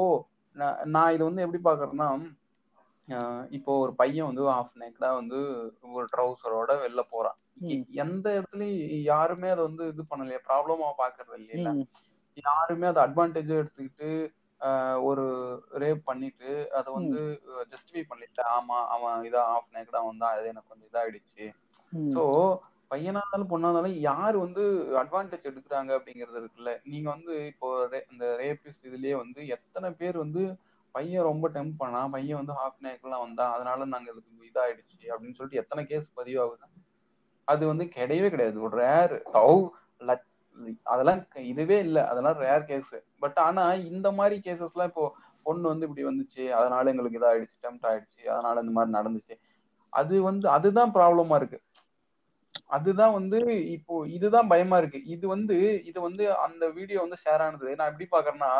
நான் 0.85 1.13
இது 1.15 1.23
வந்து 1.23 1.43
எப்படி 1.45 1.61
பாக்குறேன்னா 1.63 2.07
இப்போ 3.57 3.71
ஒரு 3.83 3.91
பையன் 3.99 4.29
வந்து 4.29 4.43
ஆஃப் 4.53 4.75
நேக்கடா 4.75 5.09
வந்து 5.19 5.39
ஒரு 5.91 6.05
ட்ரௌசரோட 6.13 6.71
வெளில 6.83 7.01
போறான். 7.09 7.37
எந்த 8.03 8.25
இடத்துலயும் 8.37 8.79
யாருமே 9.09 9.49
அதை 9.49 9.61
வந்து 9.67 9.85
இது 9.91 10.03
பண்ணலையே 10.11 10.39
ப்ராப்ளமா 10.47 10.87
பாக்குறது 11.01 11.37
இல்லையா 11.41 11.73
யாருமே 12.43 12.85
அதை 12.89 13.01
அட்வான்டேஜா 13.05 13.55
எடுத்துக்கிட்டு 13.61 14.09
ஒரு 15.07 15.25
ரேப் 15.81 16.03
பண்ணிட்டு 16.03 16.49
அதை 16.79 16.89
வந்து 16.93 17.19
ஜஸ்டிஃபை 17.71 18.03
பண்ணிட்டு 18.11 18.41
ஆமா 18.53 18.77
அவன் 18.93 19.25
இதா 19.29 19.41
ஆஃப் 19.53 19.73
நேக்கடா 19.75 20.01
வந்தான் 20.05 20.35
அது 20.35 20.51
எனக்கு 20.51 20.71
கொஞ்சம் 20.71 20.89
இதாயிடுச்சு. 20.89 21.47
சோ 22.13 22.21
பையனா 22.91 23.21
இருந்தாலும் 23.21 23.51
பொண்ணா 23.51 23.67
இருந்தாலும் 23.67 23.99
யார் 24.07 24.35
வந்து 24.43 24.63
அட்வான்டேஜ் 25.01 25.49
எடுக்கிறாங்க 25.51 25.91
அப்படிங்கிறது 25.97 26.39
இருக்குல்ல. 26.41 26.71
நீங்க 26.85 27.07
வந்து 27.15 27.33
இப்போ 27.51 27.67
இந்த 28.11 28.25
ரேபிஸ்ட் 28.41 28.87
இதுலயே 28.89 29.15
வந்து 29.23 29.41
எத்தனை 29.55 29.89
பேர் 29.99 30.17
வந்து 30.23 30.43
பையன் 30.95 31.27
ரொம்ப 31.29 31.45
டெம்ப் 31.49 31.75
பண்ணா 31.77 32.01
பையன் 32.15 32.39
வந்து 32.41 32.55
ஹாஃப் 32.59 32.83
நேக்கெல்லாம் 32.85 33.23
வந்தான். 33.25 33.53
அதனால 33.55 33.85
நாங்க 33.93 34.09
இதுக்கு 34.11 34.49
இதாயிடுச்சு 34.49 35.05
அப்படின்னு 35.13 35.37
சொல்லிட்டு 35.37 35.61
எத்தனை 35.63 35.83
கேஸ் 35.91 36.07
பதிவாகுது? 36.19 36.67
அது 37.47 37.63
வந்து 37.71 37.85
கிடையவே 37.95 38.27
கிடையாது. 38.33 38.57
ஒரு 38.67 38.75
ரேர் 38.83 39.15
தௌ 39.37 39.49
அதெல்லாம் 40.93 41.21
இதுவே 41.51 41.77
இல்ல. 41.79 41.99
அதெல்லாம் 42.11 42.39
ரேர் 42.45 42.65
கேஸ் 42.71 42.91
பட் 43.19 43.39
ஆனா 43.45 43.63
இந்த 43.91 44.07
மாதிரி 44.11 44.35
கேசஸ்லாம் 44.47 44.89
இப்போ 44.91 45.05
பொண்ணு 45.47 45.65
வந்து 45.71 45.87
இப்படி 45.87 46.03
வந்துச்சு. 46.09 46.43
அதனால 46.59 46.91
எங்களுக்கு 46.91 47.19
இதாயிடுச்சு 47.21 47.57
டெம்ட் 47.65 47.87
ஆயிடுச்சு. 47.91 48.21
அதனால 48.33 48.61
இந்த 48.63 48.73
மாதிரி 48.77 48.93
நடந்துச்சு. 48.99 49.35
அது 49.93 50.15
வந்து 50.21 50.45
அதுதான் 50.49 50.93
ப்ராப்ளமா 50.97 51.35
இருக்கு. 51.41 51.59
அதுதான் 52.75 53.15
வந்து 53.17 53.39
இப்போ 53.77 53.95
இதுதான் 54.17 54.49
பயமா 54.53 54.77
இருக்கு. 54.81 54.99
இது 55.15 55.25
வந்து 55.33 55.57
இது 55.89 55.99
வந்து 56.01 56.23
அந்த 56.45 56.63
வீடியோ 56.77 56.99
வந்து 57.05 57.17
ஷேர் 57.25 57.43
ஆனது. 57.47 57.75
நான் 57.79 57.91
எப்படி 57.91 58.07
பாக்குறேன்னா 58.15 58.51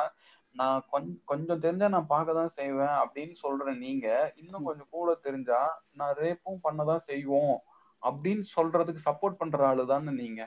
நான் 0.55 0.83
கொஞ்சம் 0.91 1.21
கொஞ்சம் 1.25 1.61
தெரிஞ்சா 1.65 1.87
நான் 1.87 2.11
பார்க்க 2.13 2.39
தான் 2.39 2.55
செய்வேன் 2.57 2.95
அப்படின்னு 3.03 3.35
சொல்றேன் 3.43 3.79
நீங்க 3.85 4.07
இன்னும் 4.41 4.67
கொஞ்சம் 4.67 4.91
கூட 4.95 5.13
தெரிஞ்சா 5.27 5.61
நான் 5.99 6.17
ரேப்பும் 6.23 6.63
பண்ணதான் 6.65 7.07
செய்வோம் 7.11 7.55
அப்படின்னு 8.01 8.45
சொல்றதுக்கு 8.55 9.07
சப்போர்ட் 9.07 9.39
பண்ற 9.41 9.65
ஆளு 9.69 9.85
தானே 9.93 10.13
நீங்க 10.21 10.41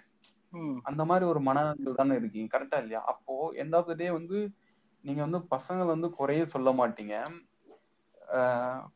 அந்த 0.88 1.02
மாதிரி 1.04 1.24
ஒரு 1.32 1.40
மனநிலையில் 1.46 1.98
தானே 2.00 2.14
இருக்கீங்க. 2.18 2.48
கரெக்டா 2.54 2.78
இல்லையா? 2.82 3.00
அப்போ 3.12 3.34
எண்ட் 3.62 3.76
ஆஃப் 3.78 3.88
த 3.90 3.94
டே 3.94 4.06
வந்து 4.18 4.38
நீங்க 5.04 5.20
வந்து 5.26 5.40
பசங்களை 5.54 5.88
வந்து 5.94 6.08
குறைய 6.18 6.44
சொல்ல 6.54 6.70
மாட்டீங்க. 6.80 7.16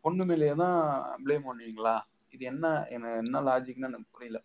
பொண்ணு 0.05 0.23
மேலேயே 0.31 0.55
தான் 0.63 0.79
ப்ளேம் 1.25 1.47
பண்ணுவீங்களா? 1.49 1.97
இது 2.35 2.45
என்ன 2.53 2.67
என்ன 2.95 3.13
என்ன 3.23 3.43
லாஜிக்னு 3.49 3.89
எனக்கு 3.91 4.15
புரியல. 4.17 4.39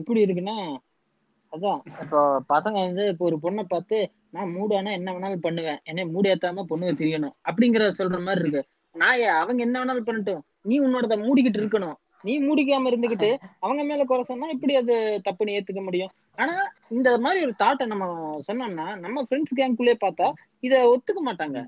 எப்படி 0.00 0.20
இருக்குன்னா 0.24 0.56
அதான் 1.52 1.80
இப்போ 2.02 2.20
பசங்க 2.52 2.78
வந்து 2.86 3.04
இப்போ 3.12 3.24
ஒரு 3.30 3.36
பொண்ணை 3.44 3.62
பார்த்து 3.66 3.98
நான் 4.30 4.52
மூடானா 4.54 4.90
என்ன 4.90 5.12
வேணாலும் 5.12 5.44
பண்ணுவேன். 5.46 5.78
என்னை 5.84 6.04
மூடி 6.06 6.28
ஏத்தாம 6.30 6.64
பொண்ணுங்க 6.70 6.94
தெரியணும். 7.02 7.34
அப்படிங்கிற 7.48 7.84
சொல்ற 7.98 8.18
மாதிரி 8.22 8.42
இருக்கு. 8.44 8.62
நான் 8.94 9.22
அவங்க 9.42 9.62
என்ன 9.62 9.76
வேணாலும் 9.80 10.06
பண்ணட்டும். 10.08 10.42
நீ 10.62 10.76
உன்னோடத 10.80 11.16
மூடிக்கிட்டு 11.24 11.60
இருக்கணும். 11.62 11.96
நீ 12.22 12.32
மூடிக்காம 12.42 12.88
இருந்துகிட்டு 12.90 13.28
அவங்க 13.58 13.82
மேல 13.84 14.04
குறை 14.04 14.22
சொன்னா 14.22 14.46
இப்படி 14.48 14.74
அது 14.76 14.94
தப்புன்னு 15.24 15.54
ஏத்துக்க 15.56 15.82
முடியும். 15.82 16.12
ஆனா 16.36 16.54
இந்த 16.88 17.18
மாதிரி 17.18 17.42
ஒரு 17.44 17.54
தாட்டை 17.62 17.86
நம்ம 17.86 18.06
சொன்னோம்னா 18.48 18.86
நம்ம 18.98 19.22
ஃப்ரெண்ட்ஸ் 19.22 19.58
கேங்குள்ளே 19.60 19.94
பார்த்தா 20.04 20.32
இத 20.60 20.74
ஒத்துக்க 20.94 21.20
மாட்டாங்க. 21.28 21.60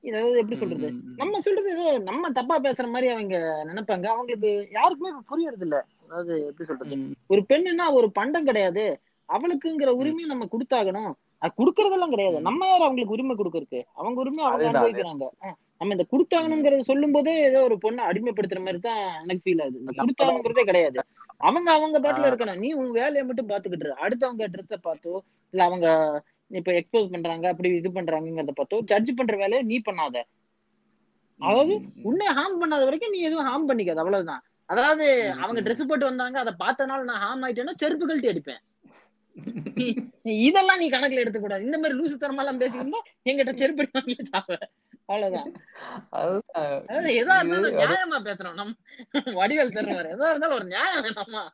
இத 0.00 0.16
எப்படி 0.40 0.56
சொல்றது. 0.56 0.88
நம்ம 1.16 1.38
சொல்றது 1.40 1.68
ஏதோ 1.70 1.98
நம்ம 1.98 2.30
தப்பா 2.30 2.56
பேசுற 2.60 2.86
மாதிரி 2.88 3.08
அவங்க 3.12 3.36
நினைப்பாங்க. 3.70 4.06
அவங்களுக்கு 4.06 4.50
யாருக்குமே 4.70 5.10
புரியறது 5.30 5.64
இல்ல 5.68 5.76
அதாவது 6.04 6.34
எப்படி 6.46 6.68
சொல்றது. 6.68 6.96
ஒரு 7.26 7.44
பெண்ணுன்னா 7.48 7.86
ஒரு 7.90 8.10
பண்டம் 8.12 8.44
கிடையாது. 8.44 8.84
அவளுக்குங்கிற 9.28 9.92
உரிமையை 10.00 10.28
நம்ம 10.32 10.48
கொடுத்தாகணும். 10.52 11.12
கொடுக்கறதெல்லாம் 11.58 12.12
கிடையாது. 12.14 12.38
நம்ம 12.40 12.66
யார் 12.66 12.84
அவங்களுக்கு 12.86 13.14
உரிமை 13.16 13.34
கொடுக்கறதுக்கு? 13.36 13.80
அவங்க 13.94 14.20
உரிமை 14.20 14.42
அவங்க 14.44 14.68
அனுபவிக்கிறாங்க. 14.70 15.26
நம்ம 15.80 15.94
இந்த 15.94 16.06
கொடுத்தாகணுங்கிறத 16.12 16.84
சொல்லும் 16.90 17.14
போதே 17.14 17.32
ஏதோ 17.48 17.58
ஒரு 17.62 17.76
பொண்ணை 17.82 18.02
அடிமைப்படுத்துற 18.10 18.60
மாதிரி 18.60 18.80
தான் 18.80 19.00
எனக்கு 19.22 19.42
ஃபீல் 19.44 19.62
ஆகுது. 19.62 19.80
இந்த 19.82 19.94
கொடுத்தாகணுங்கிறதே 20.02 20.64
கிடையாது. 20.64 20.98
அவங்க 21.38 21.68
அவங்க 21.72 21.98
பாட்டுல. 21.98 22.30
இருக்கணும். 22.30 22.58
நீ 22.58 22.72
உன் 22.72 22.90
வேலையை 22.90 23.24
மட்டும் 23.24 23.50
பாத்துக்கிட்டு. 23.50 23.90
அடுத்தவங்க 24.04 24.46
ட்ரெஸ்ஸை 24.54 24.78
பார்த்தோ 24.88 25.12
இல்ல 25.54 25.64
அவங்க 25.64 25.86
இப்ப 26.50 26.72
எக்ஸ்போஸ் 26.72 27.12
பண்றாங்க 27.12 27.46
அப்படி 27.48 27.68
இது 27.76 27.90
பண்றாங்கிறத 27.90 28.52
பார்த்தோ 28.58 28.80
ஜட்ஜ் 28.90 29.12
பண்ற 29.14 29.36
வேலையை 29.36 29.62
நீ 29.62 29.78
பண்ணாத. 29.88 30.16
அதாவது 31.40 31.74
உன்னை 32.02 32.26
ஹார்ம் 32.38 32.60
பண்ணாத 32.60 32.84
வரைக்கும் 32.84 33.10
நீ 33.10 33.20
எதுவும் 33.20 33.48
ஹார்ம் 33.48 33.68
பண்ணிக்காத. 33.70 33.98
அவ்வளவுதான். 33.98 34.42
அதாவது 34.68 35.06
அவங்க. 35.42 35.60
ட்ரெஸ் 35.60 35.88
போட்டு 35.88 36.04
வந்தாங்க 36.04 36.38
அதை 36.38 36.52
பார்த்தனால 36.64 37.02
நான் 37.02 37.22
ஹார்ம் 37.24 37.44
ஆயிட்டேன்னா 37.46 37.74
செருப்பு 37.76 38.06
கழட்டி 38.06 38.28
அடிப்பேன். 38.28 38.62
இதெல்லாம் 40.46 40.80
நீ 40.82 40.86
கணக்குல 40.92 41.22
எடுத்துக்கூடாது. 41.22 41.66
இந்த 41.68 41.78
மாதிரி 41.80 41.98
லூசு 41.98 42.16
தரமெல்லாம் 42.22 42.60
பேசிக்கிட்டா 42.62 43.00
எங்கிட்ட 43.28 43.52
செருப்பு 43.60 43.82
அடி 43.84 43.92
வாங்கி 43.96 44.16
சாவ 44.32 44.56
அவ்வளவுதான். 45.08 45.50
அதாவது 46.16 47.10
எதா 47.22 47.34
இருந்தாலும் 47.40 47.78
நியாயமா 47.82 48.18
பேசுறோம். 48.28 48.56
நம்ம 48.60 49.34
வடிவேல் 49.40 49.76
தருவாரு. 49.76 50.08
எதா 50.16 50.30
இருந்தாலும் 50.32 50.58
ஒரு 50.58 50.66
நியாயம் 50.72 51.04
வேணாமா 51.06 51.44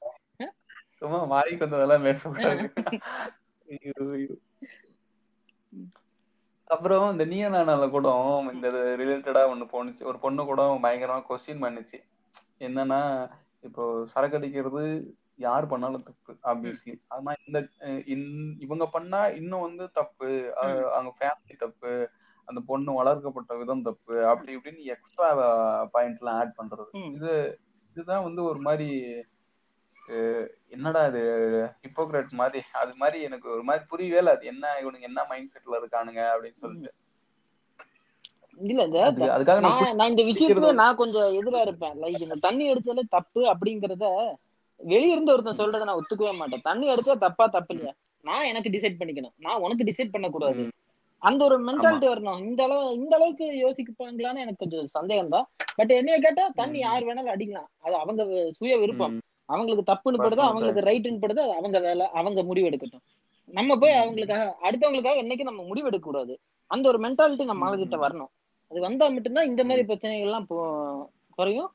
சும்மா 1.01 1.21
வாய்க்கு 1.33 1.65
வந்ததெல்லாம் 1.65 2.07
பேசக்கூடாது. 2.09 2.65
அப்புறம் 6.75 7.07
இந்த 7.13 7.25
நீய 7.31 7.47
நானால 7.55 7.87
கூட 7.95 8.09
இந்த 8.55 8.69
ரிலேட்டடா 9.01 9.43
ஒண்ணு 9.53 9.65
போனுச்சு 9.73 10.03
ஒரு 10.11 10.19
பொண்ணு 10.25 10.43
கூட 10.51 10.63
பயங்கரமா 10.85 11.27
கொஸ்டின் 11.29 11.65
பண்ணுச்சு. 11.65 11.99
என்னன்னா 12.67 13.01
இப்போ 13.69 13.83
சரக்கு 14.13 14.39
அடிக்கிறது 14.39 14.85
யார் 15.37 15.67
பண்ணாலும் 15.67 16.03
தப்பு 16.03 16.33
ஆப்வியஸ்லி 16.51 16.95
ஆனா 17.09 17.33
இந்த 17.47 17.59
இவங்க 18.59 18.87
பண்ணா 18.87 19.27
இன்னும் 19.41 19.61
வந்து 19.61 19.91
தப்பு. 19.91 20.31
அவங்க 20.93 21.13
ஃபேமிலி 21.19 21.57
தப்பு 21.59 21.93
அந்த 22.49 22.61
பொண்ணு 22.67 22.93
வளர்க்கப்பட்ட 22.93 23.57
விதம் 23.57 23.83
தப்பு 23.83 24.27
அப்படி 24.27 24.57
இப்படின்னு 24.57 24.83
எக்ஸ்ட்ரா 24.95 25.29
பாயிண்ட்ஸ் 25.93 26.23
எல்லாம் 26.23 26.39
ஆட் 26.39 26.57
பண்றது. 26.59 26.87
இது 27.15 27.59
இதுதான் 27.91 28.23
வந்து 28.23 28.43
ஒரு 28.43 28.59
மாதிரி 28.59 28.89
என்னடா 30.69 31.07
இது 31.07 31.23
ஹிப்போக்ரட் 31.87 32.31
மாதிரி. 32.31 32.61
அது 32.73 32.95
மாதிரி 32.95 33.23
எனக்கு 33.23 33.49
ஒரு 33.51 33.63
மாதிரி 33.63 33.85
புரியவே 33.89 34.19
இல்லை. 34.19 34.33
அது 34.33 34.47
என்ன 34.47 34.75
இவனுங்க 34.83 35.01
என்ன 35.01 35.25
மைண்ட் 35.29 35.53
செட்ல 35.55 35.79
இருக்கானுங்க 35.81 36.23
அப்படின்னு 36.35 36.61
சொல்லிட்டு. 36.61 36.93
இல்ல 38.59 38.83
அது- 39.11 39.31
அதுக்காக 39.37 39.61
நான் 39.97 40.11
இந்த 40.11 40.23
விஷயத்துல 40.23 40.73
நான் 40.75 40.97
கொஞ்சம் 40.97 41.31
எதிரா 41.41 41.61
இருப்பேன். 41.61 41.95
லைக் 42.03 42.21
இந்த 42.21 42.35
தண்ணி 42.41 42.73
அடிச்சாலே 42.73 43.03
தப்பு 43.09 43.41
அப்படிங்கறத 43.53 44.07
வெளியிருந்து 44.87 45.31
ஒருத்தன் 45.31 45.57
சொல்றதை 45.57 45.85
நான் 45.85 45.99
ஒத்துக்கவே 45.99 46.37
மாட்டேன். 46.37 46.61
தண்ணி 46.63 46.89
அடிச்சா 46.89 47.19
தப்பா 47.19 47.47
தப்பு 47.47 47.75
இல்லையா? 47.75 47.95
நான் 48.23 48.45
எனக்கு 48.45 48.71
டிசைட் 48.71 49.03
பண்ணிக்கணும். 49.03 49.33
நான் 49.39 49.61
உனக்கு 49.61 49.85
டிசைட் 49.85 50.09
பண்ணக்கூடாது. 50.11 50.69
அந்த 51.19 51.45
ஒரு 51.45 51.65
மென்டாலிட்டி 51.65 52.17
வரணும். 52.17 52.45
இந்த 52.45 52.65
அளவு 52.65 52.95
இந்த 52.95 53.17
அளவுக்கு 53.17 53.45
யோசிப்பாங்களான்னு 53.45 54.37
எனக்கு 54.37 54.57
கொஞ்சம் 54.57 54.87
சந்தேகம் 54.87 55.29
தான். 55.29 55.51
பட் 55.75 55.91
என்னைய 55.91 56.19
கேட்டா 56.19 56.49
தண்ணி. 56.55 56.79
யார் 56.79 57.05
வேணாலும் 57.05 57.37
அடிக்கலாம். 57.37 57.67
அது 57.81 57.95
அவங்க 57.95 58.51
சுய 58.53 58.79
விருப்பம். 58.79 59.21
அவங்களுக்கு 59.45 59.93
தப்புன்னு 59.93 60.15
படுதோ 60.15 60.43
அவங்களுக்கு 60.43 60.81
ரைட்டுன்னு 60.81 61.19
படுதோ 61.19 61.43
அது 61.43 61.53
அவங்க 61.53 61.79
வேலை 61.79 62.09
அவங்க 62.09 62.43
முடிவு 62.43 62.69
எடுக்கட்டும். 62.69 63.01
நம்ம 63.47 63.77
போய் 63.77 63.93
அவங்களுக்காக 63.93 64.53
அடுத்தவங்களுக்காக 64.63 65.23
என்னைக்கு 65.23 65.43
நம்ம 65.43 65.63
முடிவு 65.63 65.87
எடுக்க 65.87 66.11
கூடாது 66.11 66.39
அந்த 66.67 66.89
ஒரு 66.89 66.99
மென்டாலிட்டி 66.99 67.45
நம்ம 67.45 67.77
ஆளுகிட்ட 67.77 67.99
ம். 67.99 68.03
வரணும். 68.03 68.27
அது 68.71 68.81
வந்தா 68.81 69.09
மட்டும்தான் 69.09 69.47
இந்த 69.47 69.63
மாதிரி 69.63 69.83
பிரச்சனைகள் 69.83 70.27
எல்லாம் 70.27 70.47
போ- 70.51 71.07
குறையும். 71.35 71.71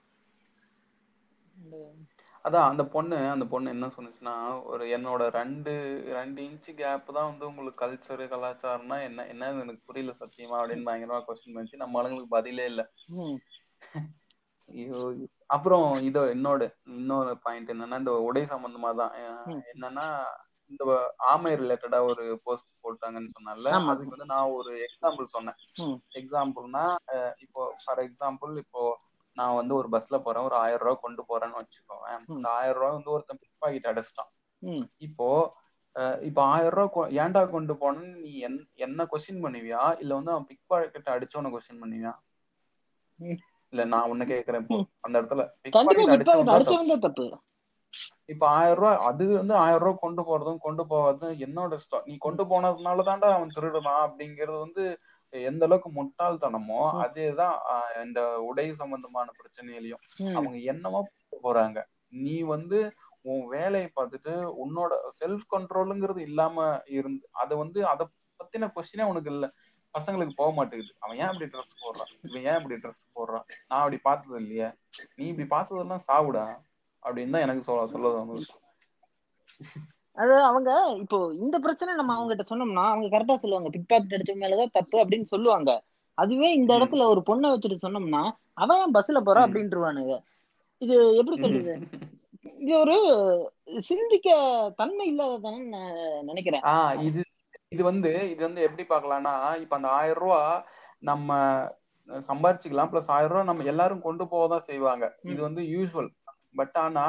அதான் 2.47 2.67
அந்த 2.71 2.83
பொண்ணு 2.93 3.17
அந்த 3.33 3.45
பொண்ணு 3.53 3.73
என்ன 3.75 3.87
சொன்னுச்சுன்னா 3.95 4.33
ஒரு 4.71 4.83
என்னோட 4.95 5.23
ரெண்டு 5.39 5.71
ரெண்டு 6.17 6.39
இன்ச்சு 6.47 6.71
கேப் 6.81 7.09
தான் 7.17 7.29
வந்து 7.29 7.49
உங்களுக்கு 7.49 7.81
கல்ச்சரு 7.83 8.25
கலாச்சாரம்னா 8.33 8.97
என்ன 9.07 9.25
என்னன்னு 9.33 9.63
எனக்கு 9.65 9.87
புரியல 9.89 10.13
சத்தியமா 10.21 10.59
அப்படின்னு 10.59 10.87
பயங்கரமா 10.89 11.19
கொஸ்டின் 11.27 11.55
பண்ணிச்சு 11.57 11.81
நம்ம 11.83 11.99
ஆளுங்களுக்கு 11.99 12.35
பதிலே 12.37 12.67
இல்ல 12.73 12.83
ஐயோ 14.71 14.99
அப்புறம் 15.55 15.85
இதோ 16.07 16.21
இன்னொரு 16.35 16.65
இன்னொரு 16.97 17.33
பாயிண்ட் 17.43 17.69
என்னன்னா 17.73 17.99
இந்த 18.01 18.13
உடை 18.29 18.41
சம்பந்தமா 18.53 18.89
தான். 19.01 19.13
என்னன்னா 19.73 20.05
இந்த 20.71 20.83
ஆமை 21.31 21.51
ரிலேட்டடா 21.61 21.99
ஒரு 22.09 22.23
போஸ்ட் 22.45 22.71
போட்டாங்கன்னு 22.85 23.35
சொன்னால. 23.35 23.69
அதுக்கு 23.91 24.15
வந்து 24.15 24.31
நான் 24.33 24.55
ஒரு 24.57 24.71
எக்ஸாம்பிள் 24.87 25.33
சொன்னேன். 25.35 25.59
எக்ஸாம்பிள்னா 26.19 26.83
இப்போ 27.45 27.61
ஃபார் 27.83 28.01
எக்ஸாம்பிள் 28.07 28.51
இப்போ 28.63 28.81
நான் 29.37 29.57
வந்து 29.57 29.73
ஒரு 29.75 29.87
பஸ்ல 29.93 30.17
போறேன் 30.23 30.45
ஒரு 30.45 30.57
ஆயிரம் 30.61 30.83
ரூபாய் 30.83 31.03
கொண்டு 31.03 31.21
போறேன்னு 31.27 31.59
வச்சுக்கோவேன் 31.59 32.19
ம். 32.21 32.35
இந்த 32.35 32.49
ஆயிரம் 32.55 32.79
ரூபாய் 32.79 32.97
வந்து 32.97 33.13
ஒருத்தன் 33.15 33.41
பிக் 33.41 33.57
பாக்கெட் 33.61 33.89
அடைச்சிட்டான் 33.91 34.31
இப்போ 35.01 35.27
இப்போ 36.23 36.41
ஆயிரம் 36.51 36.75
ரூபாய் 36.79 37.15
ஏன்டா 37.19 37.41
கொண்டு 37.51 37.73
போனேன்னு 37.79 38.15
நீ 38.23 38.31
என் 38.47 38.57
என்ன 38.85 39.07
கொஸ்டின் 39.11 39.43
பண்ணுவியா 39.43 39.83
இல்ல 40.01 40.11
வந்து 40.17 40.33
அவன் 40.33 40.47
பிக் 40.49 40.65
பாக்கெட் 40.71 41.13
அடிச்சவன 41.13 41.51
கொஸ்டின் 41.53 41.81
பண்ணுவியா. 41.81 42.13
இல்ல 43.73 43.83
நான் 43.91 44.09
உன்ன 44.11 44.25
கேக்குறேன் 44.29 44.63
இப்போ. 44.63 44.77
அந்த 45.03 45.15
இடத்துல 45.19 45.43
பிக் 45.63 45.75
பாக்கெட் 45.79 46.13
அடிச்சவன் 46.55 47.05
தப்பு. 47.05 47.25
இப்ப 48.29 48.43
ஆயிரம் 48.53 48.79
ரூபாய் 48.79 48.99
அது 49.07 49.25
வந்து 49.33 49.55
ஆயிரம் 49.61 49.83
ரூபாய் 49.83 50.03
கொண்டு 50.03 50.21
போறதும் 50.27 50.63
கொண்டு 50.63 50.83
போகாததும் 50.89 51.41
என்னோட 51.45 51.77
இஷ்டம் 51.79 52.05
நீ 52.07 52.15
கொண்டு 52.25 52.43
போனதுனால 52.49 53.05
தான்டா 53.07 53.29
அவன் 53.35 53.53
திருடுறான் 53.55 54.03
அப்படிங்கிறது 54.05 54.57
வந்து 54.59 54.83
எந்த 55.41 55.65
அளவுக்கு 55.65 55.89
முட்டாள்தனமோ. 55.97 56.81
அதேதான் 57.05 57.55
இந்த 58.03 58.21
உடை 58.41 58.67
சம்பந்தமான 58.73 59.27
பிரச்சனையிலயும் 59.39 60.33
அவங்க 60.33 60.57
என்னமோ 60.73 61.01
போறாங்க. 61.43 61.81
நீ 62.23 62.35
வந்து 62.53 62.79
உன் 63.21 63.45
வேலையை 63.47 63.87
பார்த்துட்டு 63.95 64.33
உன்னோட 64.63 64.91
செல்ஃப் 65.19 65.47
கண்ட்ரோலுங்கிறது 65.55 66.17
இல்லாம 66.17 66.67
இருந்து 66.87 67.23
அதை 67.31 67.57
வந்து 67.57 67.79
அதை 67.87 68.05
பத்தின 68.39 68.69
கொஸ்டினே 68.75 69.07
உனக்கு 69.07 69.31
இல்ல. 69.31 69.45
பசங்களுக்கு 69.93 70.33
போக 70.35 70.51
மாட்டேங்குது. 70.53 70.93
அவன் 70.99 71.17
ஏன் 71.17 71.31
இப்படி 71.31 71.47
ட்ரெஸ் 71.53 71.77
போடுறான்? 71.83 72.11
இவன் 72.21 72.45
ஏன் 72.49 72.57
இப்படி 72.61 72.75
ட்ரெஸ் 72.83 73.03
போடுறான்? 73.15 73.45
நான் 73.67 73.81
அப்படி 73.83 73.97
பார்த்தது 73.97 74.39
இல்லையே. 74.41 74.67
நீ 75.15 75.25
இப்படி 75.27 75.47
பார்த்ததெல்லாம் 75.55 76.05
சாவுடா 76.07 76.45
அப்படின்னு 77.03 77.33
தான் 77.35 77.45
எனக்கு 77.45 77.63
சொல்ல 77.63 77.87
சொல்ல 77.87 78.09
தோணுது. 78.17 78.45
அது 80.17 80.33
அவங்க 80.41 80.69
இப்போ 80.99 81.17
இந்த 81.35 81.55
பிரச்சனை 81.59 81.91
நம்ம 81.95 82.13
அவங்க 82.13 82.31
கிட்ட 82.31 82.45
சொன்னோம்னா 82.51 82.85
அவங்க 82.91 83.07
கரெக்டா 83.13 83.35
சொல்லுவாங்க. 83.35 83.69
பிக் 83.69 83.89
பாக்கெட் 83.89 84.15
அடிச்ச 84.17 84.33
மேலதான் 84.35 84.75
தப்பு 84.77 84.97
அப்படின்னு 85.03 85.27
சொல்லுவாங்க. 85.33 85.71
அதுவே 86.17 86.49
இந்த. 86.53 86.71
இடத்துல 86.77 87.05
ஒரு 87.07 87.21
பொண்ணை 87.25 87.47
வச்சுட்டு 87.53 87.77
சொன்னோம்னா 87.81 88.21
அவன் 88.55 88.79
ஏன் 88.79 88.95
பஸ்ல 88.95 89.21
போறா. 89.21 89.41
அப்படின்ட்டுருவானுங்க 89.47 90.15
இது 90.81 90.95
எப்படி 91.17 91.37
சொல்றது? 91.37 91.73
இது 92.59 92.73
ஒரு 92.79 92.95
சிந்திக்க 93.81 94.29
தன்மை 94.75 95.05
இல்லாததான்னு 95.11 95.67
நான் 95.67 95.95
நினைக்கிறேன். 96.21 96.63
ஆஹ் 96.71 96.95
இது 97.01 97.21
இது 97.69 97.83
வந்து 97.83 98.11
இது 98.29 98.41
வந்து 98.43 98.61
எப்படி 98.61 98.83
பார்க்கலாம்னா 98.89 99.33
இப்ப 99.59 99.75
அந்த 99.75 99.89
ஆயிரம் 99.89 100.21
ரூபா 100.23 100.41
நம்ம 100.99 101.31
சம்பாரிச்சுக்கலாம் 102.29 102.91
பிளஸ் 102.91 103.09
ஆயிரம் 103.15 103.31
ரூபா 103.31 103.43
நம்ம 103.43 103.63
எல்லாரும் 103.63 104.05
கொண்டு 104.05 104.23
போக 104.27 104.47
தான் 104.47 104.67
செய்வாங்க. 104.69 105.05
இது 105.23 105.39
வந்து 105.41 105.61
யூஸ்வல் 105.73 106.09
பட் 106.55 106.77
ஆனா 106.77 107.05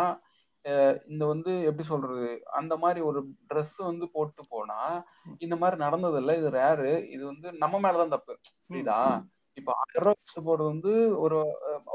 இந்த 1.11 1.23
வந்து 1.33 1.53
எப்படி 1.69 1.85
சொல்றது? 1.91 2.29
அந்த 2.59 2.75
மாதிரி 2.83 3.01
ஒரு 3.09 3.21
Dress 3.51 3.73
வந்து 3.91 4.07
போட்டு 4.17 4.43
போனா 4.53 4.79
இந்த 5.47 5.57
மாதிரி 5.63 5.77
நடந்தது 5.85 6.19
இல்ல 6.23 6.35
இது 6.41 6.51
ரேரு 6.61 6.93
இது 7.15 7.23
வந்து 7.33 7.49
நம்ம 7.63 7.81
மேலதான் 7.85 8.15
தப்பு. 8.17 8.35
புரியுதா? 8.71 8.99
இப்ப 9.57 9.71
ஆயிரம் 9.83 10.05
ரூபாய் 10.07 10.19
கொண்டு 10.25 10.43
போறது 10.49 10.67
வந்து 10.73 10.93
ஒரு 11.25 11.39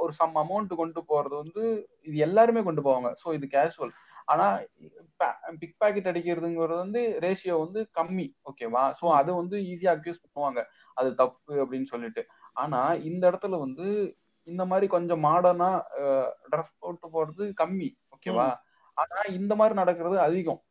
ஒரு 0.04 0.14
சம் 0.20 0.36
அமௌண்ட் 0.44 0.74
கொண்டு 0.82 1.02
போறது 1.12 1.36
வந்து 1.44 1.64
இது 2.08 2.18
எல்லாருமே 2.28 2.64
கொண்டு 2.68 2.82
போவாங்க. 2.88 3.12
சோ 3.22 3.34
இது 3.38 3.48
கேஷுவல் 3.56 3.94
ஆனா 4.32 4.48
பிக் 5.62 5.78
பாக்கெட் 5.82 6.10
அடிக்கிறதுங்கிறது 6.12 6.80
வந்து 6.84 7.02
ரேஷியோ 7.26 7.56
வந்து 7.66 7.80
கம்மி. 8.00 8.28
ஓகேவா 8.50 8.84
சோ 9.00 9.06
அதை 9.20 9.32
வந்து 9.42 9.58
ஈஸியா 9.72 9.94
அக்யூஸ் 9.96 10.24
பண்ணுவாங்க. 10.26 10.62
அது 10.98 11.10
தப்பு 11.22 11.54
அப்படின்னு 11.64 11.90
சொல்லிட்டு. 11.94 12.24
ஆனா 12.64 12.82
இந்த 13.10 13.24
இடத்துல 13.32 13.58
வந்து 13.66 13.88
இந்த 14.48 14.64
மாதிரி 14.70 14.88
கொஞ்சம் 14.94 15.22
மாடர்னா 15.26 15.70
ட்ரெஸ் 16.52 16.72
போட்டு 16.84 17.08
போறது 17.16 17.44
கம்மி. 17.62 17.90
ஓகேவா? 18.26 18.56
ஆனா 18.94 19.22
இந்த 19.30 19.56
மாதிரி 19.56 19.76
நடக்கிறது 19.76 20.20
அதிகம். 20.20 20.64